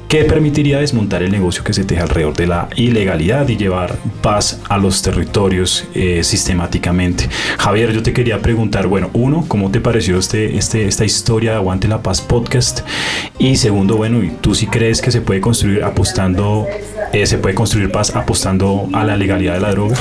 que 0.09 0.25
permitiría 0.25 0.79
desmontar 0.79 1.21
el 1.21 1.31
negocio 1.31 1.63
que 1.63 1.71
se 1.71 1.83
teje 1.83 2.01
alrededor 2.01 2.35
de 2.35 2.47
la 2.47 2.67
ilegalidad 2.75 3.47
y 3.47 3.57
llevar 3.57 3.95
paz 4.23 4.59
a 4.67 4.79
los 4.79 5.03
territorios 5.03 5.87
eh, 5.93 6.23
sistemáticamente. 6.23 7.29
Javier, 7.59 7.91
yo 7.91 8.01
te 8.01 8.11
quería 8.11 8.41
preguntar, 8.41 8.87
bueno, 8.87 9.11
uno, 9.13 9.45
¿cómo 9.47 9.69
te 9.69 9.79
pareció 9.79 10.17
este, 10.17 10.57
este, 10.57 10.87
esta 10.87 11.05
historia 11.05 11.51
de 11.51 11.57
Aguante 11.57 11.87
la 11.87 12.01
Paz 12.01 12.21
podcast? 12.21 12.79
Y 13.37 13.57
segundo, 13.57 13.97
bueno, 13.97 14.19
¿tú 14.41 14.55
sí 14.55 14.65
crees 14.65 14.99
que 14.99 15.11
se 15.11 15.21
puede 15.21 15.41
construir 15.41 15.83
apostando, 15.83 16.65
eh, 17.13 17.27
se 17.27 17.37
puede 17.37 17.53
construir 17.53 17.91
paz 17.91 18.15
apostando 18.15 18.89
a 18.93 19.03
la 19.03 19.15
legalidad 19.15 19.53
de 19.53 19.59
la 19.59 19.69
droga? 19.69 19.95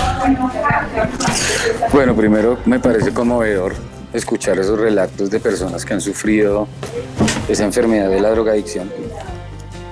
Bueno, 1.92 2.16
primero 2.16 2.58
me 2.64 2.80
parece 2.80 3.12
conmovedor 3.12 3.74
escuchar 4.14 4.58
esos 4.58 4.80
relatos 4.80 5.28
de 5.28 5.38
personas 5.38 5.84
que 5.84 5.92
han 5.92 6.00
sufrido 6.00 6.66
esa 7.46 7.64
enfermedad 7.64 8.08
de 8.08 8.22
la 8.22 8.30
drogadicción 8.30 8.90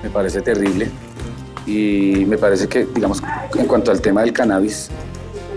me 0.03 0.09
parece 0.09 0.41
terrible 0.41 0.89
y 1.65 2.23
me 2.25 2.37
parece 2.37 2.67
que, 2.67 2.85
digamos, 2.85 3.21
en 3.55 3.65
cuanto 3.65 3.91
al 3.91 4.01
tema 4.01 4.21
del 4.21 4.33
cannabis, 4.33 4.89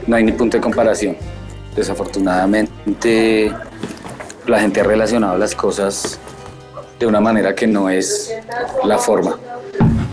no 0.07 0.16
hay 0.16 0.24
ni 0.24 0.32
punto 0.32 0.57
de 0.57 0.61
comparación. 0.61 1.16
Desafortunadamente, 1.76 3.53
la 4.47 4.61
gente 4.61 4.80
ha 4.80 4.84
relacionado 4.84 5.38
las 5.38 5.55
cosas 5.55 6.18
de 6.99 7.07
una 7.07 7.20
manera 7.20 7.55
que 7.55 7.66
no 7.66 7.88
es 7.88 8.34
la 8.84 8.99
forma. 8.99 9.38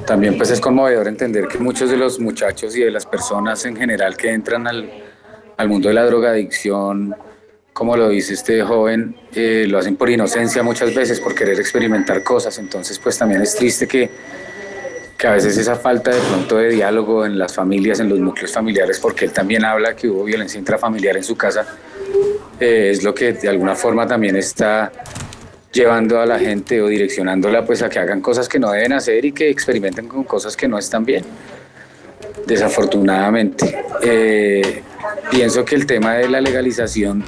También 0.05 0.38
pues 0.38 0.51
es 0.51 0.61
conmovedor 0.61 1.07
entender 1.07 1.47
que 1.47 1.57
muchos 1.57 1.89
de 1.89 1.97
los 1.97 2.19
muchachos 2.19 2.75
y 2.78 2.82
de 2.82 2.91
las 2.91 3.05
personas 3.05 3.65
en 3.65 3.75
general 3.75 4.15
que 4.15 4.32
entran 4.32 4.65
al, 4.67 4.89
al 5.57 5.67
mundo 5.67 5.89
de 5.89 5.95
la 5.95 6.05
drogadicción, 6.05 7.13
como 7.78 7.95
lo 7.95 8.09
dice 8.09 8.34
este 8.34 8.63
joven, 8.63 9.15
eh, 9.36 9.67
lo 9.67 9.78
hacen 9.78 9.97
por 9.97 10.09
inocencia 10.09 10.63
muchas 10.63 10.95
veces, 10.95 11.19
por 11.19 11.36
querer 11.36 11.59
experimentar 11.59 12.23
cosas. 12.23 12.57
Entonces 12.57 12.97
pues 12.97 13.19
también 13.19 13.39
es 13.43 13.55
triste 13.55 13.88
que 13.88 14.09
que 15.15 15.28
a 15.28 15.34
veces 15.34 15.55
esa 15.57 15.75
falta 15.75 16.09
de 16.09 16.19
pronto 16.21 16.57
de 16.57 16.69
diálogo 16.69 17.23
en 17.23 17.38
las 17.38 17.53
familias, 17.53 17.99
en 17.99 18.09
los 18.09 18.17
núcleos 18.17 18.51
familiares, 18.51 18.99
porque 18.99 19.25
él 19.25 19.32
también 19.32 19.63
habla 19.63 19.95
que 19.95 20.07
hubo 20.07 20.23
violencia 20.23 20.57
intrafamiliar 20.57 21.17
en 21.17 21.23
su 21.23 21.36
casa, 21.36 21.67
eh, 22.59 22.89
es 22.91 23.03
lo 23.03 23.13
que 23.13 23.34
de 23.34 23.47
alguna 23.47 23.75
forma 23.75 24.07
también 24.07 24.36
está 24.36 24.91
llevando 25.71 26.19
a 26.19 26.25
la 26.25 26.39
gente 26.39 26.82
o 26.82 26.88
direccionándola 26.88 27.63
pues 27.63 27.84
a 27.84 27.89
que 27.89 27.99
hagan 27.99 28.21
cosas 28.21 28.49
que 28.49 28.57
no 28.57 28.71
deben 28.71 28.93
hacer 28.93 29.23
y 29.23 29.34
que 29.34 29.49
experimenten 29.51 30.07
con 30.07 30.23
cosas 30.23 30.57
que 30.57 30.67
no 30.67 30.80
están 30.80 31.05
bien. 31.05 31.23
Desafortunadamente, 32.47 33.86
eh, 34.01 34.82
pienso 35.30 35.63
que 35.63 35.75
el 35.75 35.86
tema 35.86 36.15
de 36.15 36.28
la 36.28 36.41
legalización 36.41 37.23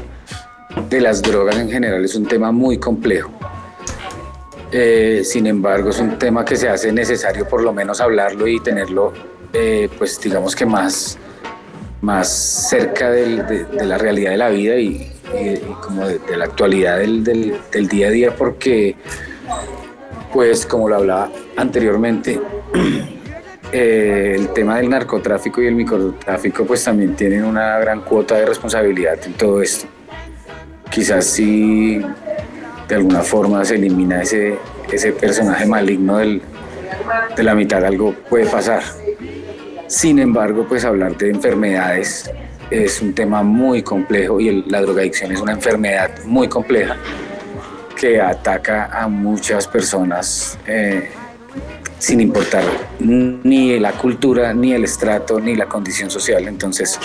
de 0.89 1.01
las 1.01 1.21
drogas 1.21 1.57
en 1.57 1.69
general 1.69 2.03
es 2.03 2.15
un 2.15 2.25
tema 2.25 2.51
muy 2.51 2.77
complejo 2.77 3.31
eh, 4.71 5.21
sin 5.23 5.47
embargo, 5.47 5.89
es 5.89 5.99
un 5.99 6.19
tema 6.19 6.45
que 6.45 6.55
se 6.55 6.69
hace 6.69 6.91
necesario 6.91 7.47
por 7.47 7.63
lo 7.63 7.73
menos 7.73 8.01
hablarlo 8.01 8.47
y 8.47 8.59
tenerlo, 8.59 9.13
eh, 9.51 9.89
pues 9.97 10.21
digamos 10.21 10.55
que 10.55 10.65
más, 10.65 11.17
más 12.01 12.29
cerca 12.69 13.09
de, 13.09 13.65
la 13.83 13.97
realidad 13.97 14.31
de 14.31 14.37
la 14.37 14.49
vida 14.49 14.75
y, 14.75 15.11
como 15.81 16.07
de, 16.07 16.37
la 16.37 16.45
actualidad 16.45 16.99
del, 16.99 17.57
día 17.89 18.07
a 18.07 18.11
día, 18.11 18.35
porque, 18.35 18.95
pues 20.31 20.67
como 20.67 20.87
lo 20.87 20.97
hablaba 20.97 21.31
anteriormente, 21.57 22.39
eh, 23.71 24.35
el 24.37 24.49
tema 24.49 24.77
del 24.77 24.89
narcotráfico 24.91 25.63
y 25.63 25.65
el 25.65 25.73
microtráfico 25.73 26.63
pues 26.65 26.83
también 26.83 27.15
tienen 27.15 27.43
una 27.43 27.79
gran 27.79 28.01
cuota 28.01 28.35
de 28.35 28.45
responsabilidad 28.45 29.17
en 29.25 29.33
todo 29.33 29.63
esto. 29.63 29.87
Quizás 30.91 31.25
sí 31.25 32.01
de 32.87 32.95
alguna 32.95 33.21
forma 33.21 33.63
se 33.63 33.75
elimina 33.75 34.23
ese, 34.23 34.57
ese 34.91 35.11
personaje 35.11 35.65
maligno 35.65 36.17
del, 36.17 36.41
de 37.35 37.43
la 37.43 37.53
mitad, 37.55 37.83
algo 37.85 38.13
puede 38.29 38.47
pasar. 38.47 38.81
Sin 39.87 40.19
embargo, 40.19 40.65
pues 40.67 40.85
hablar 40.85 41.17
de 41.17 41.29
enfermedades 41.29 42.29
es 42.69 43.01
un 43.01 43.13
tema 43.13 43.43
muy 43.43 43.81
complejo 43.81 44.39
y 44.39 44.63
la 44.63 44.81
drogadicción 44.81 45.31
es 45.31 45.41
una 45.41 45.53
enfermedad 45.53 46.11
muy 46.25 46.47
compleja 46.47 46.97
que 47.95 48.21
ataca 48.21 48.85
a 48.85 49.07
muchas 49.07 49.67
personas 49.67 50.57
eh, 50.67 51.09
sin 51.97 52.21
importar 52.21 52.63
ni 52.99 53.77
la 53.79 53.91
cultura, 53.91 54.53
ni 54.53 54.73
el 54.73 54.83
estrato, 54.83 55.39
ni 55.39 55.55
la 55.55 55.65
condición 55.65 56.09
social. 56.09 56.47
Entonces 56.47 56.99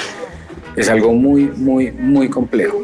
es 0.77 0.89
algo 0.89 1.13
muy, 1.13 1.45
muy, 1.45 1.91
muy 1.91 2.29
complejo. 2.29 2.81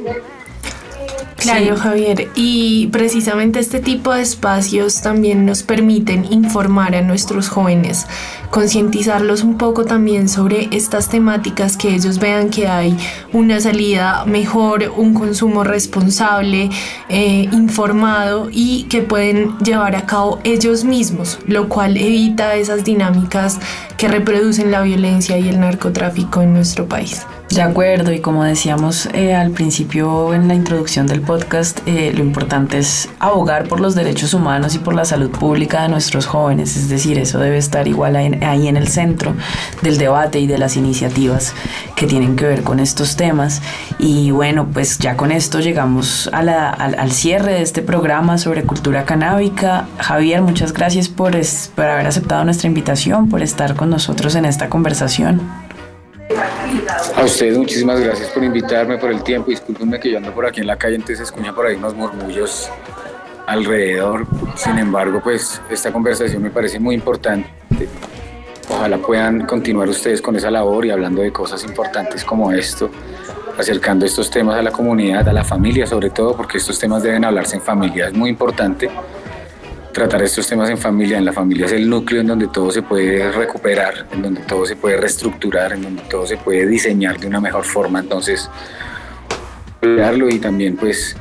Claro, 1.41 1.77
Javier. 1.77 2.29
Y 2.35 2.89
precisamente 2.89 3.61
este 3.61 3.81
tipo 3.81 4.13
de 4.13 4.23
espacios 4.23 5.01
también 5.01 5.47
nos 5.47 5.63
permiten 5.63 6.27
informar 6.31 6.95
a 6.95 7.03
nuestros 7.03 7.49
jóvenes, 7.49 8.07
concientizarlos 8.51 9.43
un 9.43 9.57
poco 9.57 9.85
también 9.85 10.29
sobre 10.29 10.69
estas 10.71 11.09
temáticas, 11.09 11.77
que 11.77 11.95
ellos 11.95 12.19
vean 12.19 12.51
que 12.51 12.69
hay 12.69 12.97
una 13.33 13.59
salida 13.61 14.25
mejor, 14.27 14.93
un 14.97 15.15
consumo 15.15 15.65
responsable, 15.65 16.71
eh, 17.09 17.49
informado 17.53 18.49
y 18.53 18.85
que 18.85 19.01
pueden 19.01 19.57
llevar 19.59 19.97
a 19.97 20.07
cabo 20.07 20.41
ellos 20.45 20.85
mismos, 20.85 21.39
lo 21.47 21.69
cual 21.69 21.97
evita 21.97 22.55
esas 22.57 22.85
dinámicas 22.85 23.59
que 23.97 24.09
reproducen 24.09 24.71
la 24.71 24.83
violencia 24.83 25.39
y 25.39 25.49
el 25.49 25.61
narcotráfico 25.61 26.43
en 26.43 26.53
nuestro 26.53 26.87
país. 26.87 27.27
De 27.51 27.63
acuerdo, 27.63 28.13
y 28.13 28.21
como 28.21 28.45
decíamos 28.45 29.09
eh, 29.13 29.35
al 29.35 29.51
principio 29.51 30.35
en 30.35 30.47
la 30.47 30.55
introducción 30.55 31.09
del 31.09 31.21
podcast, 31.21 31.81
eh, 31.85 32.13
lo 32.15 32.23
importante 32.23 32.79
es 32.79 33.09
abogar 33.19 33.67
por 33.67 33.81
los 33.81 33.97
derechos 33.97 34.35
humanos 34.35 34.77
y 34.77 34.79
por 34.79 34.95
la 34.95 35.05
salud 35.05 35.31
pública 35.31 35.83
de 35.83 35.89
nuestros 35.89 36.27
jóvenes, 36.27 36.77
es 36.77 36.89
decir, 36.89 37.19
eso 37.19 37.41
debe 37.41 37.59
estar 37.59 37.89
igual 37.89 38.15
ahí, 38.15 38.69
en 38.69 38.77
el 38.77 38.87
centro 38.87 39.35
del 39.83 39.99
debate 39.99 40.39
y 40.39 40.47
de 40.47 40.59
las 40.59 40.77
iniciativas 40.77 41.53
que 41.97 42.07
tienen 42.07 42.37
que 42.37 42.47
ver 42.47 42.63
con 42.63 42.79
estos 42.79 43.17
temas. 43.17 43.63
Y 43.99 44.31
bueno, 44.31 44.69
pues 44.73 44.99
ya 44.99 45.17
con 45.17 45.33
esto 45.33 45.59
llegamos 45.59 46.31
al, 46.33 46.49
al, 46.51 47.11
cierre 47.11 47.55
de 47.55 47.63
este 47.63 47.83
programa 47.83 48.39
sobre 48.39 48.63
cultura 48.63 49.05
canábica. 49.05 49.89
Javier, 49.99 50.41
muchas 50.41 50.73
gracias 50.73 51.09
por, 51.09 51.33
por 51.75 51.85
haber 51.85 52.07
aceptado 52.07 52.45
nuestra 52.45 52.69
invitación, 52.69 53.29
por 53.29 53.43
estar 53.43 53.75
con 53.75 53.91
nosotros 53.91 54.37
en 54.37 54.45
esta 54.45 54.69
conversación. 54.69 55.70
A 57.17 57.25
ustedes 57.25 57.59
muchísimas 57.59 58.01
gracias 58.01 58.29
por 58.31 58.45
invitarme, 58.45 58.99
por 58.99 59.11
el 59.11 59.23
tiempo. 59.23 59.51
Discúlpenme 59.51 59.99
que 59.99 60.11
yo 60.11 60.19
ando 60.19 60.33
por 60.33 60.47
aquí 60.47 60.61
en 60.61 60.67
la 60.67 60.77
calle, 60.77 60.97
entonces 60.97 61.21
escucha 61.21 61.53
por 61.53 61.67
ahí 61.67 61.77
unos 61.77 61.95
murmullos 61.95 62.71
alrededor. 63.47 64.27
Sin 64.55 64.79
embargo, 64.79 65.21
pues 65.23 65.61
esta 65.71 65.93
conversación 65.93 66.43
me 66.43 66.51
parece 66.51 66.79
muy 66.79 66.95
importante. 66.95 67.49
Ojalá 68.69 68.99
puedan 68.99 69.47
continuar 69.47 69.89
ustedes 69.89 70.23
con 70.23 70.37
esa 70.37 70.51
labor 70.51 70.87
y 70.87 70.91
hablando 70.91 71.23
de 71.23 71.33
cosas 71.33 71.65
importantes 71.65 72.25
como 72.25 72.53
esto, 72.53 72.91
acercando 73.59 74.07
estos 74.07 74.31
temas 74.31 74.57
a 74.57 74.63
la 74.63 74.71
comunidad, 74.71 75.29
a 75.29 75.33
la 75.33 75.43
familia 75.43 75.87
sobre 75.87 76.11
todo, 76.11 76.37
porque 76.37 76.59
estos 76.59 76.79
temas 76.79 77.03
deben 77.03 77.25
hablarse 77.25 77.57
en 77.57 77.63
familia. 77.63 78.07
Es 78.07 78.15
muy 78.15 78.31
importante 78.31 78.89
tratar 79.93 80.23
estos 80.23 80.47
temas 80.47 80.71
en 80.71 80.79
familia. 80.79 81.19
En 81.19 81.25
la 81.25 81.33
familia 81.33 81.67
es 81.67 81.73
el 81.73 81.89
núcleo 81.89 82.21
en 82.21 82.27
donde 82.27 82.49
todo 82.49 82.71
se 82.71 82.83
puede 82.83 83.31
recuperar, 83.33 84.07
en 84.13 84.23
donde 84.23 84.41
todo 84.43 84.67
se 84.67 84.77
puede 84.77 84.97
reestructurar, 84.97 85.73
en 85.73 85.83
donde 85.83 86.03
todo 86.03 86.27
se 86.27 86.37
puede 86.37 86.67
diseñar 86.67 87.19
de 87.19 87.27
una 87.27 87.41
mejor 87.41 87.65
forma. 87.65 88.01
Entonces, 88.01 88.49
cuidarlo 89.81 90.29
y 90.29 90.39
también 90.39 90.77
pues 90.77 91.17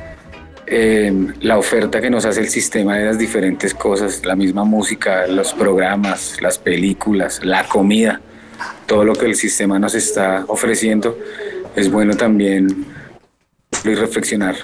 eh, 0.66 1.12
la 1.40 1.58
oferta 1.58 2.00
que 2.00 2.10
nos 2.10 2.24
hace 2.24 2.40
el 2.40 2.48
sistema 2.48 2.96
de 2.96 3.06
las 3.06 3.18
diferentes 3.18 3.74
cosas, 3.74 4.24
la 4.24 4.36
misma 4.36 4.64
música, 4.64 5.26
los 5.26 5.52
programas, 5.52 6.40
las 6.40 6.58
películas, 6.58 7.40
la 7.44 7.64
comida, 7.66 8.20
todo 8.86 9.04
lo 9.04 9.14
que 9.14 9.26
el 9.26 9.34
sistema 9.34 9.78
nos 9.78 9.94
está 9.94 10.44
ofreciendo, 10.48 11.18
es 11.74 11.90
bueno 11.90 12.16
también 12.16 12.86
reflexionar 13.82 14.56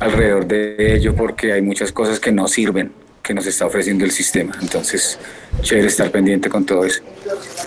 alrededor 0.00 0.46
de 0.46 0.94
ello 0.94 1.14
porque 1.14 1.52
hay 1.52 1.62
muchas 1.62 1.92
cosas 1.92 2.20
que 2.20 2.32
no 2.32 2.48
sirven 2.48 2.92
que 3.28 3.34
nos 3.34 3.46
está 3.46 3.66
ofreciendo 3.66 4.06
el 4.06 4.10
sistema. 4.10 4.56
Entonces, 4.62 5.18
chévere 5.62 5.88
estar 5.88 6.10
pendiente 6.10 6.48
con 6.48 6.64
todo 6.64 6.84
eso. 6.84 7.02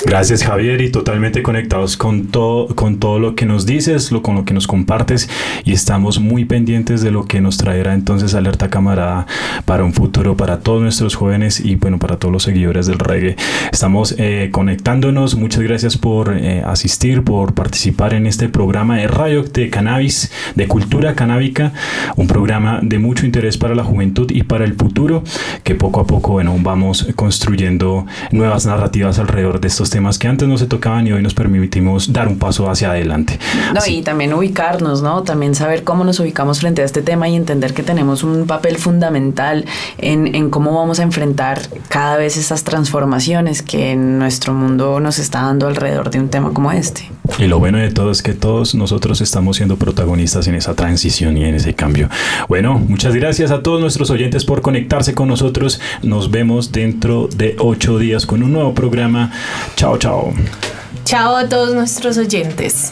Gracias 0.06 0.44
Javier 0.44 0.82
y 0.82 0.90
totalmente 0.90 1.44
conectados 1.44 1.96
con 1.96 2.28
todo, 2.28 2.68
con 2.76 2.98
todo 2.98 3.20
lo 3.20 3.36
que 3.36 3.46
nos 3.46 3.66
dices, 3.66 4.12
lo, 4.12 4.24
con 4.24 4.36
lo 4.36 4.46
que 4.46 4.54
nos 4.54 4.66
compartes 4.66 5.30
y 5.64 5.74
estamos 5.74 6.20
muy 6.20 6.46
pendientes 6.46 7.02
de 7.02 7.12
lo 7.12 7.26
que 7.26 7.40
nos 7.40 7.58
traerá 7.58 7.94
entonces 7.94 8.34
Alerta 8.34 8.70
Camarada 8.70 9.28
para 9.66 9.84
un 9.84 9.94
futuro 9.94 10.36
para 10.36 10.62
todos 10.62 10.82
nuestros 10.82 11.16
jóvenes 11.16 11.60
y 11.60 11.76
bueno, 11.76 12.00
para 12.00 12.18
todos 12.18 12.32
los 12.32 12.44
seguidores 12.44 12.88
del 12.88 12.98
reggae. 12.98 13.36
Estamos 13.72 14.16
eh, 14.18 14.50
conectándonos, 14.52 15.36
muchas 15.36 15.62
gracias 15.62 15.98
por 15.98 16.36
eh, 16.36 16.64
asistir, 16.66 17.24
por 17.24 17.54
participar 17.54 18.16
en 18.16 18.26
este 18.26 18.50
programa 18.50 18.98
de 18.98 19.08
radio 19.08 19.44
de 19.44 19.70
cannabis, 19.70 20.32
de 20.56 20.68
cultura 20.68 21.14
canábica, 21.14 21.74
un 22.16 22.28
programa 22.28 22.80
de 22.82 22.98
mucho 22.98 23.26
interés 23.26 23.58
para 23.58 23.76
la 23.76 23.84
juventud 23.84 24.32
y 24.32 24.44
para 24.44 24.66
el 24.66 24.74
futuro 24.74 25.24
que 25.64 25.76
poco 25.76 26.00
a 26.00 26.08
poco 26.08 26.32
bueno, 26.34 26.58
vamos 26.60 27.08
construyendo 27.16 27.71
nuevas 28.32 28.66
narrativas 28.66 29.20
alrededor 29.20 29.60
de 29.60 29.68
estos 29.68 29.90
temas 29.90 30.18
que 30.18 30.28
antes 30.28 30.48
no 30.48 30.58
se 30.58 30.66
tocaban 30.66 31.08
y 31.08 31.12
hoy 31.12 31.22
nos 31.22 31.34
permitimos 31.34 32.12
dar 32.12 32.28
un 32.28 32.38
paso 32.38 32.70
hacia 32.70 32.92
adelante. 32.92 33.40
No, 33.74 33.82
y 33.88 34.02
también 34.02 34.34
ubicarnos, 34.34 35.02
¿no? 35.02 35.24
También 35.24 35.56
saber 35.56 35.84
cómo 35.84 36.04
nos 36.04 36.20
ubicamos 36.20 36.60
frente 36.60 36.82
a 36.82 36.86
este 36.86 37.02
tema 37.02 37.30
y 37.30 37.36
entender 37.36 37.74
que 37.74 37.84
tenemos 37.84 38.24
un 38.24 38.48
papel 38.48 38.78
fundamental 38.78 39.66
en, 39.98 40.34
en 40.36 40.50
cómo 40.50 40.74
vamos 40.74 41.00
a 41.00 41.04
enfrentar 41.04 41.62
cada 41.90 42.18
vez 42.18 42.38
esas 42.38 42.64
transformaciones 42.64 43.62
que 43.62 43.92
en 43.92 44.20
nuestro 44.20 44.54
mundo 44.54 45.00
nos 45.00 45.20
está 45.20 45.42
dando 45.42 45.68
alrededor 45.68 46.10
de 46.10 46.20
un 46.20 46.30
tema 46.30 46.54
como 46.54 46.72
este. 46.72 47.10
Y 47.38 47.48
lo 47.48 47.60
bueno 47.60 47.78
de 47.78 47.92
todo 47.92 48.12
es 48.12 48.22
que 48.22 48.34
todos 48.34 48.76
nosotros 48.76 49.22
estamos 49.22 49.58
siendo 49.58 49.78
protagonistas 49.78 50.48
en 50.48 50.56
esa 50.56 50.76
transición 50.76 51.38
y 51.38 51.46
en 51.46 51.56
ese 51.56 51.74
cambio. 51.74 52.10
Bueno, 52.48 52.78
muchas 52.78 53.16
gracias 53.16 53.52
a 53.52 53.62
todos 53.64 53.80
nuestros 53.80 54.10
oyentes 54.10 54.44
por 54.44 54.62
conectarse 54.62 55.14
con 55.14 55.28
nosotros. 55.28 55.80
Nos 56.04 56.32
vemos 56.32 56.72
dentro 56.72 57.28
de 57.28 57.56
ocho 57.62 57.98
días 57.98 58.26
con 58.26 58.44
un 58.44 58.54
nuevo 58.54 58.74
programa. 58.74 59.32
Chao, 59.76 59.98
chao. 59.98 60.34
Chao 61.04 61.36
a 61.36 61.48
todos 61.48 61.74
nuestros 61.74 62.18
oyentes. 62.18 62.92